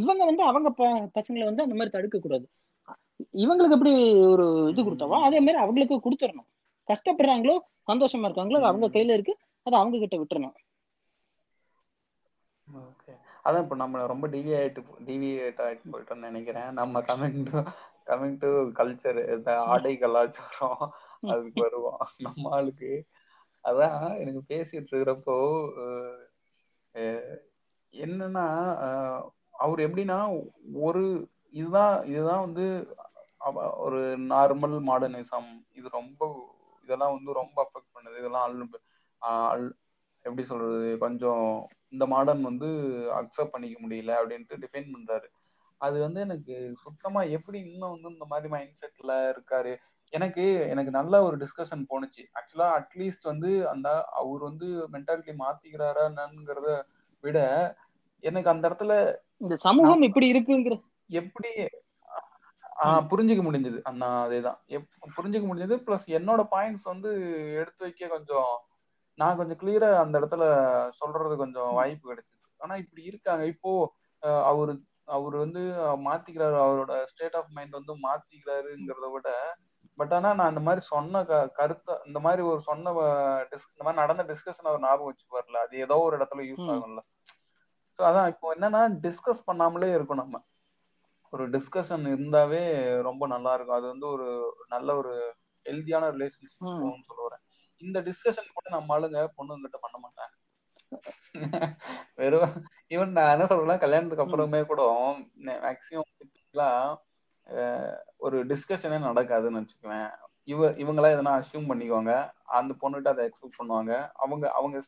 இவங்க 0.00 0.24
வந்து 0.24 0.42
அவங்க 0.42 0.70
ப- 0.70 1.10
பசங்களை 1.14 1.44
வந்து 1.44 1.62
அந்த 1.62 1.74
மாதிரி 1.74 1.90
தடுக்க 1.90 2.18
கூடாது. 2.18 2.48
இவங்களுக்கு 3.32 3.70
எப்படி 3.70 4.14
ஒரு 4.14 4.68
இது 4.70 4.84
கொடுத்தாவோ 4.84 5.22
அதே 5.22 5.38
மாதிரி 5.38 5.52
அவங்களுக்கு 5.52 6.00
கொடுத்துடணும். 6.10 6.48
கஷ்டப்படுறாங்களோ 6.86 7.58
சந்தோஷமா 7.92 8.28
இருக்காங்களோ 8.28 8.60
அவங்க 8.60 8.88
கையில 8.88 9.12
இருக்கு. 9.12 9.36
அதை 9.62 9.78
அவங்க 9.78 9.98
கிட்ட 9.98 10.16
விட்டுறணும். 10.16 10.54
ஓகே. 12.78 13.16
அதான் 13.44 13.62
இப்போ 13.62 13.76
நம்ம 13.76 14.06
ரொம்ப 14.06 14.28
டிவியேட் 14.28 14.76
டிவியேட் 15.06 15.60
ஆயிட்டு 15.60 15.80
போயிட்டோம்னு 15.92 16.20
நினைக்கிறேன். 16.20 16.72
நம்ம 16.72 17.00
coming 17.00 17.50
to 17.50 17.58
coming 18.06 18.36
to 18.38 18.48
culture 18.48 19.36
இந்த 19.36 19.60
ஆடை 19.60 19.98
கலாச்சாரம் 19.98 20.92
அதுக்கு 21.20 21.62
வருவோம். 21.62 21.98
நம்ம 22.18 22.50
ஆளுக்கு. 22.50 23.06
அதான் 23.64 24.18
எனக்கு 24.18 24.54
பேசிட்டு 24.54 24.94
இருக்கிறப்போ 24.94 25.62
என்னன்னா 27.92 28.46
அவர் 29.50 29.78
எப்படின்னா 29.78 30.48
ஒரு 30.72 31.28
இதுதான் 31.50 32.04
இதுதான் 32.04 32.40
வந்து 32.40 32.96
ஒரு 33.76 34.18
நார்மல் 34.18 34.82
மாடர்னிசம் 34.86 35.66
இது 35.74 35.88
ரொம்ப 35.88 36.48
இதெல்லாம் 36.82 37.12
வந்து 37.12 37.32
ரொம்ப 37.32 37.70
அஃபெக்ட் 37.70 37.98
பண்ணுது. 37.98 38.18
இதெல்லாம் 38.18 38.42
அல் 38.42 38.80
ஆஹ் 39.26 39.58
அல்- 39.58 39.72
எப்படி 40.20 40.46
சொல்றது 40.46 40.98
கொஞ்சம் 40.98 41.68
இந்த 41.88 42.06
மாடர்ன் 42.06 42.42
வந்து 42.42 42.66
அக்செப்ட் 43.14 43.50
பண்ணிக்க 43.50 43.88
முடியல 43.88 44.16
அப்படின்ட்டு 44.22 44.64
டிஃபைன் 44.64 44.90
பண்றாரு. 44.92 45.26
அது 45.76 46.00
வந்து 46.00 46.20
எனக்கு 46.20 46.74
சுத்தமா 46.74 47.22
எப்படி 47.22 47.60
இன்னும் 47.60 47.90
வந்து 47.90 48.08
இந்த 48.08 48.24
மாதிரி 48.24 48.48
மைண்ட் 48.48 48.76
செட்ல 48.80 49.06
இருக்காரு? 49.06 49.76
எனக்கு 50.12 50.44
எனக்கு 50.68 50.90
நல்ல 50.90 51.14
ஒரு 51.22 51.36
டிஸ்கஷன் 51.36 51.82
போணுச்சு. 51.90 52.22
ஆக்சுவலா 52.38 52.68
அட்லீஸ்ட் 52.78 53.22
வந்து 53.22 53.50
அந்த 53.68 53.88
அவர் 54.12 54.42
வந்து 54.42 54.68
மென்டாலிட்டி 54.92 55.32
மாத்திக்கிறாரா 55.38 56.04
என்னங்கிறத 56.10 56.68
விட 57.24 57.38
எனக்கு 58.24 58.50
அந்த 58.50 58.64
இடத்துல 58.68 58.92
இந்த 59.40 59.56
சமூகம் 59.56 60.02
இப்படி 60.02 60.28
இருக்குங்கிற 60.32 60.76
எப்படி 61.10 61.50
ஆஹ் 62.82 63.04
புரிஞ்சுக்க 63.10 63.42
முடிஞ்சது. 63.44 63.78
அந்த 63.82 64.04
அதேதான். 64.24 64.58
புரிஞ்சுக்க 65.16 65.46
முடிஞ்சது. 65.46 65.76
பிளஸ் 65.86 66.04
என்னோட 66.18 66.40
பாயிண்ட்ஸ் 66.50 66.84
வந்து 66.84 67.10
எடுத்து 67.60 67.82
வைக்க 67.84 68.08
கொஞ்சம் 68.08 68.50
நான் 69.18 69.36
கொஞ்சம் 69.36 69.58
கிளியரா 69.58 69.88
அந்த 69.96 70.14
இடத்துல 70.20 70.42
சொல்றது 70.90 71.36
கொஞ்சம் 71.36 71.72
வாய்ப்பு 71.72 72.10
கிடைச்சது. 72.10 72.36
ஆனா 72.60 72.74
இப்படி 72.76 73.02
இருக்காங்க. 73.02 73.44
இப்போ 73.46 73.72
அவரு 74.44 74.72
அவர் 75.08 75.36
வந்து 75.36 75.62
மாத்திக்கிறாரு. 76.06 76.56
அவரோட 76.64 76.92
ஸ்டேட் 77.06 77.34
ஆஃப் 77.34 77.50
மைண்ட் 77.50 77.78
வந்து 77.80 77.94
மாத்திக்கிறாருங்கிறத 78.06 79.08
விட 79.12 79.28
பட் 79.98 80.12
ஆனா 80.12 80.34
நான் 80.34 80.48
இந்த 80.48 80.60
மாதிரி 80.60 80.84
சொன்ன 80.84 81.24
க 81.24 81.48
கருத்தை 81.48 81.94
இந்த 82.04 82.20
மாதிரி 82.20 82.42
ஒரு 82.42 82.60
சொன்ன 82.60 82.90
dis- 82.90 83.70
இந்த 83.72 83.84
மாதிரி 83.84 84.00
நடந்த 84.00 84.24
டிஸ்கஷன் 84.24 84.68
அவர் 84.70 84.80
ஞாபகம் 84.80 85.04
வச்சு 85.04 85.26
வரல. 85.40 85.56
அது 85.56 85.78
ஏதோ 85.78 85.96
ஒரு 85.98 86.18
இடத்துல 86.18 86.44
யூஸ். 86.50 86.68
ஆகும்ல. 86.74 86.98
ஸோ 87.98 88.04
அதான் 88.04 88.26
இப்போ 88.26 88.54
என்னன்னா 88.54 88.82
டிஸ்கஸ் 89.02 89.42
பண்ணாமலே 89.46 89.94
இருக்கும் 89.94 90.16
நம்ம. 90.16 90.44
ஒரு 91.30 91.50
டிஸ்கஷன் 91.50 92.04
இருந்தாவே 92.14 92.62
ரொம்ப 93.02 93.26
நல்லா 93.26 93.54
இருக்கும். 93.54 93.76
அது 93.76 93.86
வந்து 93.86 94.06
ஒரு 94.06 94.28
நல்ல 94.68 94.96
ஒரு 94.96 95.34
ஹெல்தியான 95.64 96.04
ரிலேஷன்ஷிப் 96.12 96.58
ம். 96.58 96.66
போகும்னு 96.66 97.06
சொல்ல 97.06 97.28
வரேன். 97.28 97.44
இந்த 97.76 98.00
டிஸ்கஷன் 98.00 98.54
கூட 98.54 98.68
நம்ம 98.68 98.98
ஆளுங்க 98.98 99.20
பொண்ணுங்கிட்ட 99.38 99.78
பண்ண 99.80 99.96
மாட்டாங்க. 100.02 100.34
வெறும் 102.14 102.64
ஈவன் 102.88 103.06
நான் 103.06 103.32
என்ன 103.32 103.46
சொல்றேன் 103.46 103.78
கல்யாணத்துக்கு 103.78 104.24
அப்புறமே 104.24 104.64
கூட 104.64 104.82
மேக்சிமம் 105.44 106.96
ஒரு 108.16 108.46
டிஸ்கஷனே 108.46 108.98
நடக்காதுன்னு 109.08 109.60
வச்சுக்குவேன் 109.60 110.10
இவ 110.44 110.68
இவங்களா 110.70 111.08
எதனா 111.14 111.32
அசியூம் 111.38 111.68
பண்ணிக்குவாங்க. 111.68 112.30
அந்த 112.44 112.74
பொண்ணுகிட்ட 112.82 113.08
அதை 113.08 113.28
எக்ஸ்பெக்ட் 113.28 113.60
பண்ணுவாங்க. 113.62 114.10
அவங்க 114.14 114.52
அவங்க 114.52 114.80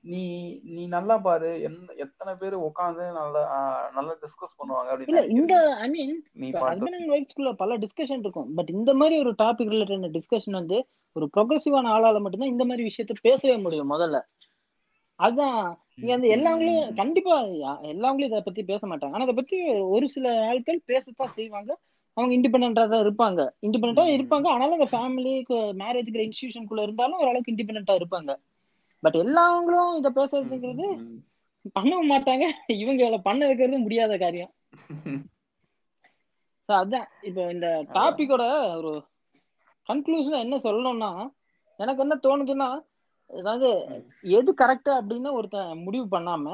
நீ 0.00 0.58
நீ 0.64 0.86
நல்லா 0.86 1.18
பாரு. 1.18 1.62
எத்தனை 1.96 2.34
பேர் 2.34 2.58
உட்காந்து 2.58 3.12
நல்லா 3.12 3.42
நல்லா 3.94 4.12
டிஸ்கஸ் 4.12 4.58
பண்ணுவாங்க? 4.58 4.90
அப்படின்னு 4.92 5.28
இந்த 5.28 5.74
ஐ 5.74 5.88
மீன் 5.88 6.24
நீ 6.32 6.50
ஹஸ்பண்ட் 6.50 7.52
பல 7.52 7.76
டிஸ்கஷன் 7.76 8.18
இருக்கும். 8.18 8.54
பட் 8.54 8.68
இந்த 8.68 8.94
மாதிரி 8.94 9.18
ஒரு 9.18 9.30
டாபிக் 9.30 9.72
ரிலேட்டட் 9.74 10.20
டிஸ்கஷன் 10.20 10.50
வந்து 10.50 10.88
ஒரு 11.12 11.30
ப்ரொக்ரெசிவான 11.36 11.90
ஆளால 11.96 12.20
மட்டும்தான் 12.20 12.48
இந்த 12.48 12.64
மாதிரி 12.64 12.92
விஷயத்த 12.94 13.14
பேசவே 13.22 13.56
முடியும் 13.56 13.90
முதல்ல. 13.90 14.22
அதான் 15.18 15.76
இங்க 15.98 16.10
வந்து 16.14 16.30
எல்லாவங்களும் 16.36 16.94
கண்டிப்பா 16.94 17.34
எல்லாவங்களும் 17.92 18.30
இதை 18.30 18.40
பத்தி 18.40 18.62
பேச 18.70 18.86
மாட்டாங்க. 18.86 19.14
ஆனா 19.16 19.26
இதை 19.26 19.34
பத்தி 19.34 19.58
ஒரு 19.96 20.08
சில 20.14 20.46
ஆட்கள் 20.48 20.80
பேசத்தான் 20.90 21.36
செய்வாங்க. 21.36 21.70
அவங்க 22.16 22.32
இண்டிபெண்டா 22.36 22.84
தான் 22.88 23.04
இருப்பாங்க. 23.06 23.40
இண்டிபெண்டா. 23.66 24.04
இருப்பாங்க. 24.16 24.46
ஆனாலும் 24.54 24.76
அந்த 24.78 24.88
ஃபேமிலி 24.92 25.32
மேரேஜ்ங்கிற 25.82 26.22
இன்ஸ்டிடியூஷனுக்குள்ள 26.26 26.82
இருந்தாலும் 26.82 27.18
ஓரளவுக்கு 27.18 27.54
இண்டிபெண்டா 27.54 27.96
இருப்பாங்க. 28.00 28.34
பட் 29.02 29.16
எல்லாவங்களும் 29.24 29.94
இதை 30.00 30.10
பேசுறதுங்கிறது 30.18 30.86
பண்ணவும் 31.78 32.12
மாட்டாங்க. 32.12 32.44
இவங்க 32.82 33.18
பண்ண 33.28 33.46
வைக்கிறது 33.46 33.78
முடியாத 33.78 34.18
காரியம். 34.18 34.52
அதான். 36.68 37.08
இப்போ 37.28 37.42
இந்த 37.54 37.68
டாபிக்கோட 37.96 38.44
ஒரு 38.78 38.92
கன்க்ளூஷன் 39.88 40.44
என்ன 40.44 40.56
சொல்லணும்னா 40.56 41.10
எனக்கு 41.76 42.02
என்ன 42.04 42.14
தோணுதுன்னா 42.26 42.68
அதாவது 43.30 43.68
எது 44.38 44.50
கரெக்ட் 44.60 44.90
அப்படின்னு 44.98 45.30
ஒருத்தன் 45.38 45.82
முடிவு 45.86 46.06
பண்ணாம 46.16 46.46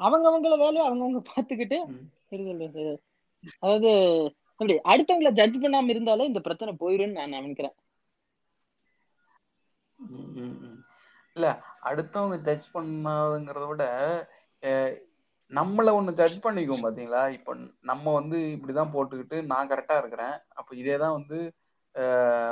அவங்கவங்கள 0.00 0.54
வேலையை 0.64 0.84
அவங்கவங்க 0.88 1.22
பார்த்துக்கிட்டு 1.32 1.78
அதாவது 3.62 3.90
எப்படி 4.60 4.74
அடுத்தவங்கள 4.92 5.30
ஜட்ஜ் 5.40 5.58
பண்ணாம 5.64 5.92
இருந்தாலே 5.94 6.28
இந்த 6.30 6.40
பிரச்சனை 6.46 6.72
போயிரும்னு 6.80 7.18
நான் 7.18 7.36
நினைக்கிறேன். 7.38 7.74
இல்ல 11.36 11.48
அடுத்தவங்க 11.90 12.36
ஜட்ஜ் 12.46 12.66
பண்ணாதுங்கிறத 12.74 13.66
விட 13.70 13.84
நம்மள 15.52 15.90
ஒண்ணு 15.98 16.12
ஜட்ஜ் 16.20 16.38
பண்ணிக்குவோம் 16.44 16.84
பாத்தீங்களா? 16.84 17.22
இப்ப 17.36 17.54
நம்ம 17.90 18.12
வந்து 18.18 18.38
இப்படிதான் 18.54 18.92
போட்டுக்கிட்டு 18.94 19.38
நான் 19.52 19.70
கரெக்டா 19.70 19.96
இருக்கிறேன். 19.98 20.34
அப்ப 20.58 20.76
இதேதான் 20.76 21.16
வந்து 21.18 21.38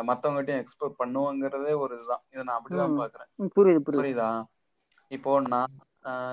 மத்தவங்ககிட்டயும் 0.08 0.64
எக்ஸ்பெக்ட் 0.64 1.00
பண்ணுவோங்கிறதே 1.04 1.78
ஒரு 1.78 1.94
இதுதான். 1.94 2.22
இதை 2.30 2.44
நான் 2.44 2.62
அப்படிதான். 2.62 3.00
பாக்குறேன். 3.00 3.30
புரியுது 3.56 3.80
புரியுது. 3.86 4.44
இப்போ 5.08 5.40
நான் 5.40 5.72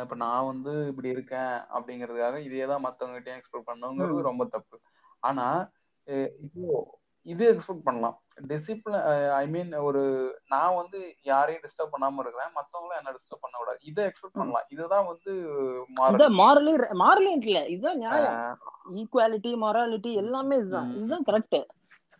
இப்ப 0.01 0.15
நான் 0.15 0.45
வந்து 0.45 0.87
இப்படி 0.87 1.09
இருக்கேன் 1.09 1.53
அப்படிங்கிறதுக்காக 1.75 2.35
இதேதான் 2.47 2.85
மத்தவங்ககிட்டயும் 2.87 3.39
எக்ஸ்பெக்ட் 3.39 3.69
பண்ணுங்கிறது. 3.73 4.21
ரொம்ப 4.21 4.45
தப்பு. 4.45 4.79
ஆனா 5.19 5.69
இப்போ 6.41 6.99
இது 7.25 7.53
எக்ஸ்பெக்ட் 7.53 7.83
பண்ணலாம். 7.83 8.17
டிசிப்ளின் 8.47 9.29
ஐ 9.31 9.47
மீன் 9.47 9.73
ஒரு 9.73 10.01
நான் 10.47 10.75
வந்து 10.75 11.15
யாரையும் 11.21 11.63
டிஸ்டர்ப் 11.63 11.95
பண்ணாம 11.95 12.19
இருக்கிறேன். 12.19 12.51
மத்தவங்களும் 12.55 12.97
என்ன 12.97 13.11
டிஸ்டர்ப் 13.11 13.41
பண்ண 13.41 13.57
கூடாது 13.57 13.77
இதை 13.81 14.05
எக்ஸ்பெக்ட் 14.05 14.31
ம். 14.31 14.39
பண்ணலாம். 14.39 14.65
இதுதான் 14.69 15.05
வந்து 15.05 15.33
மாரல் 16.01 16.77
மாரலி 17.03 17.31
இல்ல. 17.41 17.67
இதுதான் 17.67 17.97
நியாயம். 17.97 18.59
ஈக்குவாலிட்டி 18.93 19.51
மொராலிட்டி 19.65 20.13
எல்லாமே 20.13 20.55
இதுதான். 20.55 20.91
இதுதான் 20.95 21.23
கரெக்ட் 21.25 21.57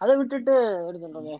அதை 0.02 0.14
விட்டுட்டு 0.20 0.54
எப்படி 0.80 1.00
சொல்றது? 1.06 1.34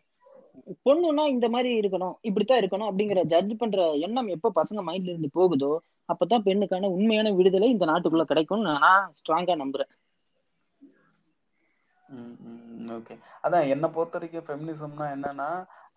பொண்ணுன்னா 0.86 1.24
இந்த 1.34 1.48
மாதிரி 1.54 1.70
இருக்கணும் 1.80 2.16
இப்படித்தான் 2.28 2.62
இருக்கணும் 2.62 2.90
அப்படிங்கிற 2.90 3.22
ஜட்ஜ் 3.32 3.54
பண்ற 3.62 3.78
எண்ணம் 4.06 4.30
எப்போ 4.36 4.50
பசங்க 4.60 4.82
மைண்ட்ல 4.88 5.14
இருந்து 5.14 5.30
போகுதோ 5.38 5.72
அப்பதான் 6.10 6.46
பெண்ணுக்கான 6.48 6.90
உண்மையான 6.96 7.28
விடுதலை 7.38 7.70
இந்த 7.74 7.86
நாட்டுக்குள்ள 7.90 8.26
கிடைக்கும்னு 8.26 8.72
நான் 8.78 8.88
ஸ்ட்ராங்கா 9.20 9.56
நம்புறேன். 9.62 9.92
ஓகே 12.96 13.16
அதான் 13.44 13.70
என்னை 13.74 13.88
பொறுத்த 13.94 14.18
வரைக்கும் 14.18 14.46
ஃபெமினிசம்னா 14.48 15.06
என்னன்னா 15.16 15.50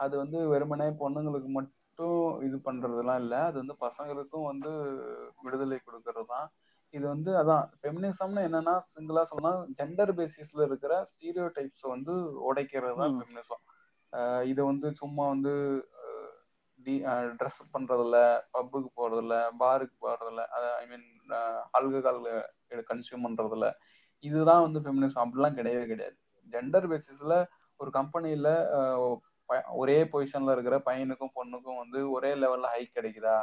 அது 0.02 0.14
வந்து 0.22 0.38
வெறுமனே 0.52 0.86
பொண்ணுங்களுக்கு 1.00 1.50
மட்டும் 1.56 2.16
இது 2.46 2.56
பண்றதுலாம் 2.66 3.20
இல்ல 3.22 3.34
அது 3.48 3.56
வந்து 3.62 3.76
பசங்களுக்கும் 3.84 4.48
வந்து 4.50 4.70
விடுதலை 5.44 5.78
கொடுக்கறது 5.80 6.26
தான் 6.32 6.48
இது 6.96 7.04
வந்து 7.12 7.30
அதான் 7.40 7.64
ஃபெமினிசம்னு 7.80 8.42
என்னன்னா 8.48 8.74
சிங்கிளா 8.92 9.22
சொன்னா 9.32 9.50
ஜெண்டர் 9.78 10.12
பேசிஸ்ல 10.18 10.60
இருக்கிற 10.68 10.92
ஸ்டீரியோ 11.10 11.46
டைப்ஸ் 11.56 11.84
வந்து 11.94 12.14
உடைக்கிறது 12.48 12.94
தான். 13.00 13.14
ஃபெமினிசம் 13.18 13.62
இது 14.50 14.60
வந்து 14.70 14.88
சும்மா 15.00 15.24
வந்து 15.34 15.52
ட்ரெஸ் 17.38 17.60
பண்றதில்ல 17.74 18.16
பப்புக்கு 18.54 18.90
போறதில்ல 18.98 19.36
பாருக்கு 19.62 19.96
போறதில்ல 20.04 20.42
ஐ 20.80 20.84
மீன் 20.90 21.06
ஆல்கஹால் 21.78 22.20
கன்சியூம் 22.90 23.24
பண்றதில்ல. 23.26 23.68
இதுதான் 24.24 24.64
வந்து 24.66 24.80
ஃபெமினிசம் 24.84 25.22
அப்படிலாம் 25.24 25.58
கிடையவே 25.58 25.84
கிடையாது. 25.92 26.16
ஜெண்டர் 26.52 26.86
பேசிஸ்ல 26.92 27.34
ஒரு 27.80 27.90
கம்பெனில 27.98 28.48
ஒரே 29.80 29.96
பொசிஷன்ல 30.12 30.54
இருக்கிற 30.56 30.76
பையனுக்கும் 30.86 31.34
பொண்ணுக்கும் 31.38 31.80
வந்து 31.82 31.98
ஒரே 32.16 32.30
லெவல்ல 32.42 32.70
ஹைக் 32.74 32.96
கிடைக்குதா? 32.98 33.36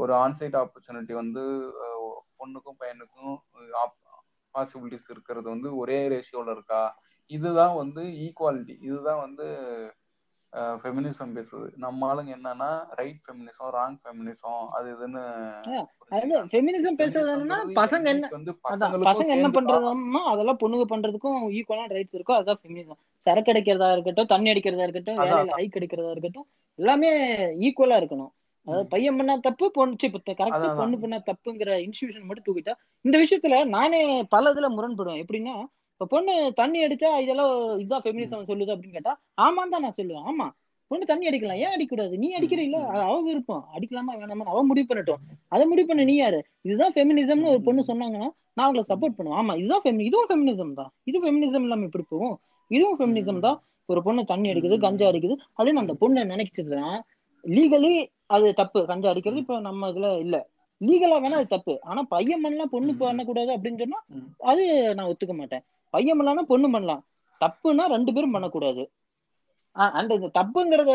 ஒரு 0.00 0.12
ஆன்சைட் 0.22 0.56
ஆப்பர்ச்சுனிட்டி 0.60 1.14
வந்து 1.14 1.42
பொண்ணுக்கும் 2.40 2.80
பையனுக்கும் 2.80 3.34
பாசிபிலிட்டிஸ் 4.54 5.10
இருக்கிறது 5.14 5.46
வந்து 5.50 5.68
ஒரே 5.76 5.98
ரேஷியோல 6.12 6.52
இருக்கா? 6.56 6.82
இதுதான் 7.30 7.74
வந்து 7.80 8.02
ஈக்குவாலிட்டி 8.24 8.74
இதுதான் 8.86 9.22
வந்து 9.24 9.46
ஃபெமினிசம் 10.82 11.34
பேசுது. 11.36 11.66
நம்ம 11.84 12.06
ஆளுங்க 12.10 12.30
என்னன்னா 12.36 12.68
ரைட் 12.98 13.18
ஃபெமினிசம் 13.24 13.72
ராங் 13.74 13.98
ஃபெமினிசம் 14.02 14.62
அது 14.76 14.86
இதுன்னு 14.94 15.22
ஃபெமினிசம் 16.52 16.98
பேசுறது 17.00 17.32
என்னன்னா 17.32 17.58
பசங்க 17.80 18.08
என்ன 18.14 18.28
பசங்க 19.08 19.30
என்ன 19.36 19.48
பண்றதுமோ 19.56 20.22
அதெல்லாம் 20.32 20.60
பொண்ணுங்க 20.62 20.86
பண்றதுக்கும் 20.92 21.38
ஈக்குவலான 21.58 21.92
ரைட்ஸ் 21.96 22.16
இருக்கோ 22.18 22.36
அதான் 22.38 22.60
ஃபெமினிசம் 22.60 22.98
சரக்கு 23.26 23.52
அடிக்கிறதா 23.52 23.90
இருக்கட்டும் 23.94 24.32
தண்ணி 24.32 24.50
அடிக்கிறதா 24.52 24.86
இருக்கட்டும் 24.86 25.20
வேலையில 25.22 25.56
ஹைக் 25.58 25.78
அடிக்கிறதா 25.80 26.12
இருக்கட்டும் 26.14 26.48
எல்லாமே 26.78 27.10
ஈக்குவலா 27.66 27.96
இருக்கணும். 28.00 28.32
அதாவது. 28.68 28.88
பையன் 28.92 29.18
பண்ணா 29.18 29.34
தப்பு 29.46 29.66
பொண்ணு 29.76 30.08
இப்ப 30.08 30.34
கரெக்ட். 30.40 30.68
பொண்ணு 30.80 30.96
பண்ணா 31.02 31.18
தப்புங்கிற 31.30 31.72
இன்ஸ்டிடியூஷன் 31.86 32.28
மட்டும் 32.28 32.46
தூக்கிட்டா 32.48 32.74
இந்த 33.04 33.16
விஷயத்துல 33.24 33.58
நானே 33.76 34.00
பல 34.34 34.52
இதுல 34.54 34.68
முரண்படுவேன். 34.76 35.20
எப்படின்னா 35.24 35.54
இப்ப 35.92 36.06
பொண்ணு 36.06 36.32
தண்ணி 36.52 36.78
அடிச்சா 36.86 37.10
இதெல்லாம் 37.22 37.52
இதுதான் 37.80 38.02
ஃபெமினிசம் 38.02 38.48
சொல்லுது 38.50 38.74
அப்படின்னு 38.74 38.96
கேட்டா 38.98 39.14
ஆமான்னு 39.44 39.74
தான் 39.74 39.84
நான் 39.86 39.98
சொல்லுவேன். 40.00 40.26
ஆமா 40.30 40.46
பொண்ணு 40.90 41.04
தண்ணி 41.06 41.24
அடிக்கலாம். 41.28 41.60
ஏன் 41.62 41.72
அடிக்கக்கூடாது 41.74 42.14
நீ 42.20 42.28
அடிக்கிற 42.32 42.60
இல்ல. 42.66 42.76
அவ 43.06 43.16
விருப்பம். 43.22 43.64
அடிக்கலாமா 43.76 44.12
வேணாமா 44.20 44.44
அவ 44.52 44.60
முடிவு 44.62 44.86
பண்ணட்டும். 44.90 45.22
அதை 45.48 45.64
முடிவு 45.66 45.88
பண்ண 45.88 46.04
நீ 46.04 46.14
யாரு? 46.16 46.38
இதுதான் 46.62 46.94
ஃபெமினிசம்னு 46.94 47.50
ஒரு 47.54 47.60
பொண்ணு 47.66 47.82
சொன்னாங்கன்னா 47.90 48.28
நான் 48.56 48.66
அவங்களை 48.66 48.84
சப்போர்ட் 48.90 49.16
பண்ணுவேன். 49.16 49.38
ஆமா 49.40 49.54
இதுதான் 49.56 49.82
ஃபெமி 49.84 50.04
இதுவும் 50.10 50.28
ஃபெமினிசம் 50.30 50.72
தான். 50.72 50.90
இது 51.04 51.18
ஃபெமினிசம் 51.24 51.64
இல்லாம 51.66 51.84
இப்படி 51.84 52.06
போகும். 52.08 52.36
இதுவும் 52.70 52.98
ஃபெமினிசம் 53.00 53.42
தான். 53.46 53.58
ஒரு 53.88 54.00
பொண்ணு 54.02 54.22
தண்ணி 54.24 54.48
அடிக்குது. 54.52 54.78
கஞ்சா 54.78 55.06
அடிக்குது. 55.10 55.34
அப்படின்னு 55.56 55.82
அந்த 55.84 55.94
பொண்ணு 56.02 56.24
நினைச்சதுன்னா 56.32 56.88
லீகலி 57.44 57.92
அது 58.30 58.46
தப்பு 58.54 58.78
கஞ்சா 58.86 59.10
அடிக்கிறது 59.10 59.42
இப்ப 59.42 59.58
நம்ம 59.62 59.88
இதுல 59.90 60.08
இல்ல 60.18 60.36
லீகலா 60.80 61.16
வேணா 61.18 61.38
அது 61.40 61.48
தப்பு 61.48 61.74
ஆனா 61.86 62.00
பையன் 62.10 62.42
பண்ணலாம் 62.42 62.72
பொண்ணு. 62.72 62.92
பண்ணக்கூடாது 63.00 63.50
அப்படின்னு 63.54 63.80
சொன்னா. 63.82 64.00
அது 64.44 64.64
நான் 64.94 65.10
ஒத்துக்க 65.10 65.34
மாட்டேன் 65.34 65.62
பையன் 65.94 66.18
பண்ணலாம் 66.18 66.50
பொண்ணு 66.50 66.68
பண்ணலாம் 66.70 67.02
தப்புன்னா 67.40 67.84
ரெண்டு 67.92 68.10
பேரும் 68.14 68.34
பண்ணக்கூடாது 68.36 68.82
அண்ட் 69.94 70.12
இந்த 70.14 70.28
தப்புங்கிறத 70.36 70.92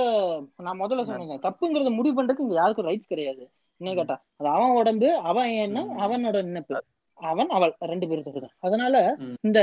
நான் 0.59 0.79
முதல்ல 0.79 1.03
சொன்னேன் 1.09 1.43
தப்புங்கிறத 1.45 1.91
முடிவு 1.97 2.15
பண்றதுக்கு 2.15 2.45
இங்க 2.45 2.57
யாருக்கும் 2.57 2.87
ரைட்ஸ் 2.87 3.11
கிடையாது 3.11 3.43
என்ன 3.81 3.93
கேட்டா 3.93 4.15
அது 4.33 4.49
அவன் 4.49 4.75
உடம்பு 4.79 5.07
அவன் 5.29 5.51
எண்ணம் 5.63 5.89
ம். 5.89 5.99
அவனோட 6.03 6.37
நினைப்பு 6.49 6.79
அவன் 7.19 7.49
அவள் 7.49 7.73
ரெண்டு 7.91 8.05
பேருக்கு 8.07 8.43
தான் 8.45 8.55
அதனால. 8.61 8.95
இந்த 9.43 9.59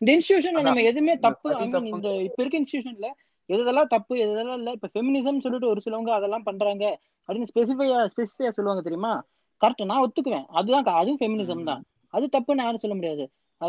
இந்த 0.00 0.10
இன்ஸ்டிடியூஷன்ல 0.12 0.62
நம்ம. 0.66 0.82
எதுவுமே 0.90 1.14
தப்பு 1.24 1.48
தப்பு. 1.54 1.80
இந்த 1.90 2.10
இப்ப 2.26 2.38
இருக்க 2.42 2.60
இன்ஸ்டிடியூஷன்ல 2.60 3.08
எதெல்லாம் 3.50 3.90
தப்பு 3.94 4.14
எதெல்லாம் 4.24 4.58
இல்ல? 4.60 4.70
இப்ப 4.72 4.88
ஃபெமினிசம் 4.94 5.42
சொல்லிட்டு 5.44 5.70
ஒரு 5.72 5.80
சிலவங்க 5.84 6.10
அதெல்லாம் 6.18 6.46
பண்றாங்க 6.48 6.84
அப்படின்னு 7.28 7.50
ஸ்பெசிஃபையா 7.52 7.98
ஸ்பெசிஃபையா 8.12 8.50
சொல்லுவாங்க 8.56 8.82
தெரியுமா? 8.88 9.12
கரெக்ட் 9.60 9.88
நான் 9.90 10.04
ஒத்துக்குவேன். 10.06 10.46
அதுதான் 10.58 10.86
அதுவும் 11.00 11.20
ஃபெமினிசம் 11.22 11.68
தான். 11.70 11.82
அது 12.14 12.26
தப்புன்னு 12.36 12.64
யாரும் 12.64 12.82
சொல்ல 12.84 12.94
முடியாது. 12.94 13.24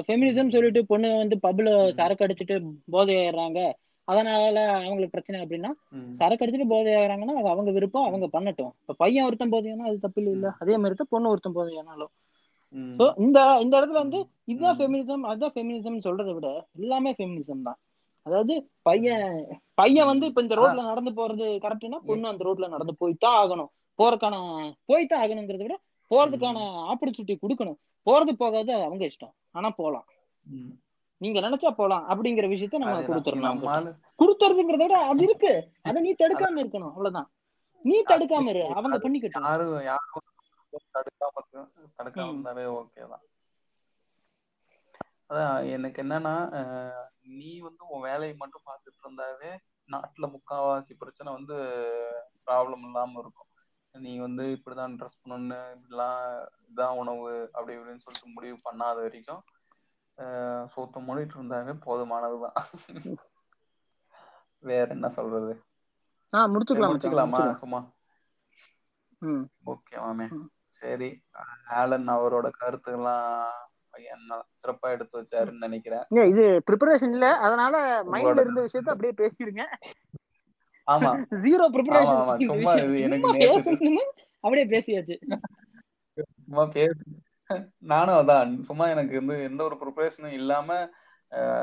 ஃபெமினிசம் 0.08 0.54
சொல்லிட்டு 0.56 0.82
பொண்ணு 0.86 1.08
வந்து 1.22 1.38
பப்ல. 1.46 1.70
சரக்கு 2.00 2.26
அடிச்சுட்டு 2.26 2.56
போதை 2.90 3.16
ஏறுறாங்க 3.24 3.60
அதனால 4.08 4.58
அவங்களுக்கு 4.78 5.16
பிரச்சனை 5.16 5.38
அப்படின்னா. 5.44 5.72
சரக்கு 6.20 6.44
அடிச்சுட்டு 6.44 6.72
போதை 6.72 6.92
ஆகிறாங்கன்னா 7.00 7.36
அது 7.40 7.50
அவங்க 7.54 7.72
விருப்பம் 7.72 8.08
அவங்க 8.10 8.28
பண்ணட்டும். 8.36 8.72
இப்ப 8.82 8.96
பையன் 9.04 9.28
ஒருத்தன் 9.28 9.54
போதையானா 9.54 9.88
அது 9.90 9.98
தப்பு 10.06 10.20
இல்ல. 10.22 10.32
இல்ல 10.38 10.48
அதே 10.62 10.76
மாதிரி 10.78 10.98
தான் 11.02 11.12
பொண்ணு 11.14 11.32
ஒருத்தன் 11.34 11.58
போதையானாலும். 11.60 12.12
சோ 13.00 13.06
இந்த 13.26 13.40
இந்த 13.64 13.74
இடத்துல 13.80 14.02
வந்து 14.06 14.20
இதுதான். 14.48 14.78
ஃபெமினிசம் 14.80 15.24
அதுதான் 15.24 15.54
ஃபெமினிசம் 15.56 16.04
சொல்றதை 16.08 16.34
விட 16.38 16.50
எல்லாமே 16.80 17.12
ஃபெமினிசம் 17.18 17.66
தான். 17.68 17.80
அதாவது 18.26 18.54
பையன் 18.88 19.30
பையன் 19.82 20.10
வந்து 20.10 20.26
இப்ப 20.30 20.42
இந்த 20.42 20.56
ரோட்ல 20.58 20.82
நடந்து 20.88 21.12
போறது 21.18 21.46
கரெக்ட்னா 21.64 22.00
பொண்ணு 22.08 22.32
அந்த 22.32 22.44
ரோட்ல 22.48 22.68
நடந்து 22.70 22.94
போய்தான் 23.02 23.38
ஆகணும். 23.42 23.70
போறதுக்கான 24.00 24.36
போய்தான் 24.90 25.22
ஆகணுங்கிறத 25.24 25.64
விட 25.64 25.78
போறதுக்கான 26.12 26.58
ஆப்பர்ச்சுனிட்டி 26.92 27.36
கொடுக்கணும். 27.38 27.78
போறது 28.08 28.32
போகாது 28.36 28.72
அவங்க 28.80 29.04
இஷ்டம். 29.06 29.34
ஆனா 29.52 29.70
போலாம். 29.78 30.06
நீங்க 31.22 31.40
நினைச்சா 31.42 31.70
போலாம். 31.72 32.06
அப்படிங்கிற 32.12 32.46
விஷயத்த 32.48 32.82
நம்ம 32.84 33.02
கொடுத்துடணும் 33.08 33.90
கொடுத்துறதுங்கிறத 34.20 34.84
விட 34.84 34.98
அது 35.10 35.24
இருக்கு. 35.24 35.52
அதை 35.88 36.00
நீ 36.02 36.12
தடுக்காம 36.14 36.62
இருக்கணும். 36.64 36.92
அவ்வளவுதான். 36.92 37.30
நீ 37.86 37.98
தடுக்காம 38.10 38.50
இரு. 38.50 38.64
அவங்க 38.72 38.96
அது 38.96 39.06
பண்ணிக்கட்டும் 39.06 39.46
யாரும் 39.48 39.76
யாரும் 39.86 40.28
தடுக்காம 40.96 41.44
தடுக்காம 42.00 42.26
ம். 42.26 42.32
இருந்தாவே 42.32 42.66
ஓகே 42.76 43.04
தான். 43.12 43.24
அதான் 45.30 45.68
எனக்கு 45.76 46.00
என்னன்னா 46.04 46.34
நீ 47.36 47.52
வந்து 47.60 47.84
உன் 47.90 48.06
வேலையை 48.08 48.34
மட்டும் 48.36 48.66
பார்த்துட்டு 48.66 49.04
இருந்தாவே 49.04 49.52
நாட்டுல 49.92 50.28
முக்காவாசி 50.34 50.94
பிரச்சனை 50.98 51.30
வந்து 51.34 51.58
ப்ராப்ளம் 52.46 52.84
இல்லாம 52.84 53.20
இருக்கும். 53.20 53.50
நீ 53.96 54.12
வந்து 54.20 54.44
இப்படிதான் 54.56 54.96
ட்ரெஸ் 54.98 55.22
பண்ணணும்னு 55.22 55.60
இப்படிலாம் 55.76 56.20
இதான் 56.70 56.98
உணவு 56.98 57.26
அப்படி 57.54 57.76
இப்படின்னு 57.78 58.04
சொல்லிட்டு 58.04 58.30
முடிவு 58.30 58.58
பண்ணாத 58.64 58.98
வரைக்கும் 59.02 59.44
சோத்த 60.74 61.02
மூடிட்டு 61.06 61.36
இருந்தாவே 61.38 61.74
போதுமானதுதான். 61.86 62.58
வேற 64.64 64.88
என்ன 64.90 65.08
சொல்றது? 65.10 65.54
ஆ 66.74 66.80
முடிச்சுக்கலாம் 66.82 66.88
முடிச்சுக்கலாமா 66.88 67.44
சும்மா? 67.56 67.80
ம். 69.22 69.44
ஓகே 69.66 69.96
மாமே. 69.98 70.28
சரி 70.76 71.10
ஆலன் 71.76 72.08
அவரோட 72.10 72.48
கருத்துக்கெல்லாம் 72.60 73.28
என்ன 73.58 73.71
சிறப்பா 74.62 74.88
எடுத்து 74.90 75.16
வச்சாருன்னு 75.22 75.66
நினைக்கிறேன். 75.68 76.04
இது 76.28 76.44
ப்ரிப்பரேஷன் 76.72 77.12
இல்ல. 77.12 77.28
அதனால 77.38 78.04
மைண்ட்ல 78.04 78.40
இருந்த 78.40 78.62
விஷயத்த 78.62 78.94
அப்படியே 78.94 79.14
பேசிடுங்க. 79.22 79.64
ஆமா. 80.88 81.12
ஜீரோ 81.44 81.66
ப்ரிப்பரேஷன் 81.76 82.46
சும்மா 82.52 82.74
எனக்கு 82.76 83.28
அப்படியே 84.44 84.66
பேசியாச்சு. 84.76 85.18
சும்மா 86.46 86.66
பேசு. 86.66 87.04
நானும் 87.78 88.16
அதான் 88.16 88.52
சும்மா 88.60 88.86
எனக்கு 88.88 89.16
வந்து 89.16 89.44
எந்த 89.44 89.62
ஒரு 89.64 89.76
ப்ரிப்பரேஷனும் 89.76 90.38
இல்லாம 90.42 90.90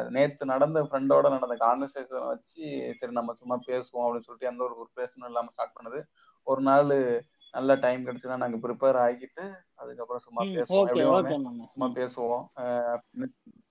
நேத்து 0.09 0.45
நடந்த 0.47 0.79
ஃப்ரெண்டோட 0.83 1.27
நடந்த 1.29 1.57
கான்வர்சேஷன் 1.61 2.27
வச்சு 2.27 2.95
சரி 2.95 3.13
நம்ம 3.13 3.33
சும்மா 3.33 3.57
பேசுவோம் 3.67 4.05
அப்படின்னு 4.05 4.27
சொல்லிட்டு 4.29 4.51
எந்த 4.51 4.63
ஒரு 4.65 4.75
ப்ரிப்பரேஷனும் 4.81 5.25
இல்லாம 5.25 5.51
ஸ்டார்ட் 5.51 5.77
பண்ணது. 5.79 6.01
ஒரு 6.43 6.61
நாள் 6.61 6.93
நல்ல 7.51 7.75
டைம் 7.75 8.07
கிடைச்சுன்னா 8.07 8.37
நாங்க 8.37 8.57
ப்ரிப்பேர் 8.69 8.99
ஆகிட்டு 9.05 9.45
அதுக்கப்புறம் 9.75 10.23
சும்மா 10.25 10.43
பேசுவோம். 10.43 11.67
சும்மா 11.67 11.89
பேசுவோம். 11.95 12.45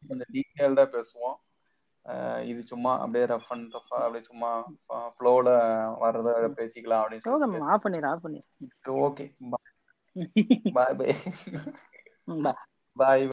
கொஞ்சம் 0.07 0.31
டீட்டெயில்டா 0.33 0.85
பேசுவோம். 0.95 1.37
இது 2.45 2.61
சும்மா 2.63 2.91
அப்படியே 2.99 3.25
ரஃப் 3.25 3.49
அண்ட் 3.49 3.73
டஃபா 3.73 3.97
அப்படியே 3.99 4.23
சும்மா 4.23 4.51
ஃப்ளோல 4.93 5.47
வர்றத 6.03 6.29
பேசிக்கலாம் 6.59 7.03
அப்படின்னு 7.03 7.71
ஆஃப் 7.73 7.85
பண்ணிடு 7.85 8.07
ஆஃப் 8.11 8.23
பண்ணிடு 8.25 8.45
ஓகே 9.07 9.25
பாய் 10.73 10.95
பாய் 10.95 11.15
பாய் 12.97 13.25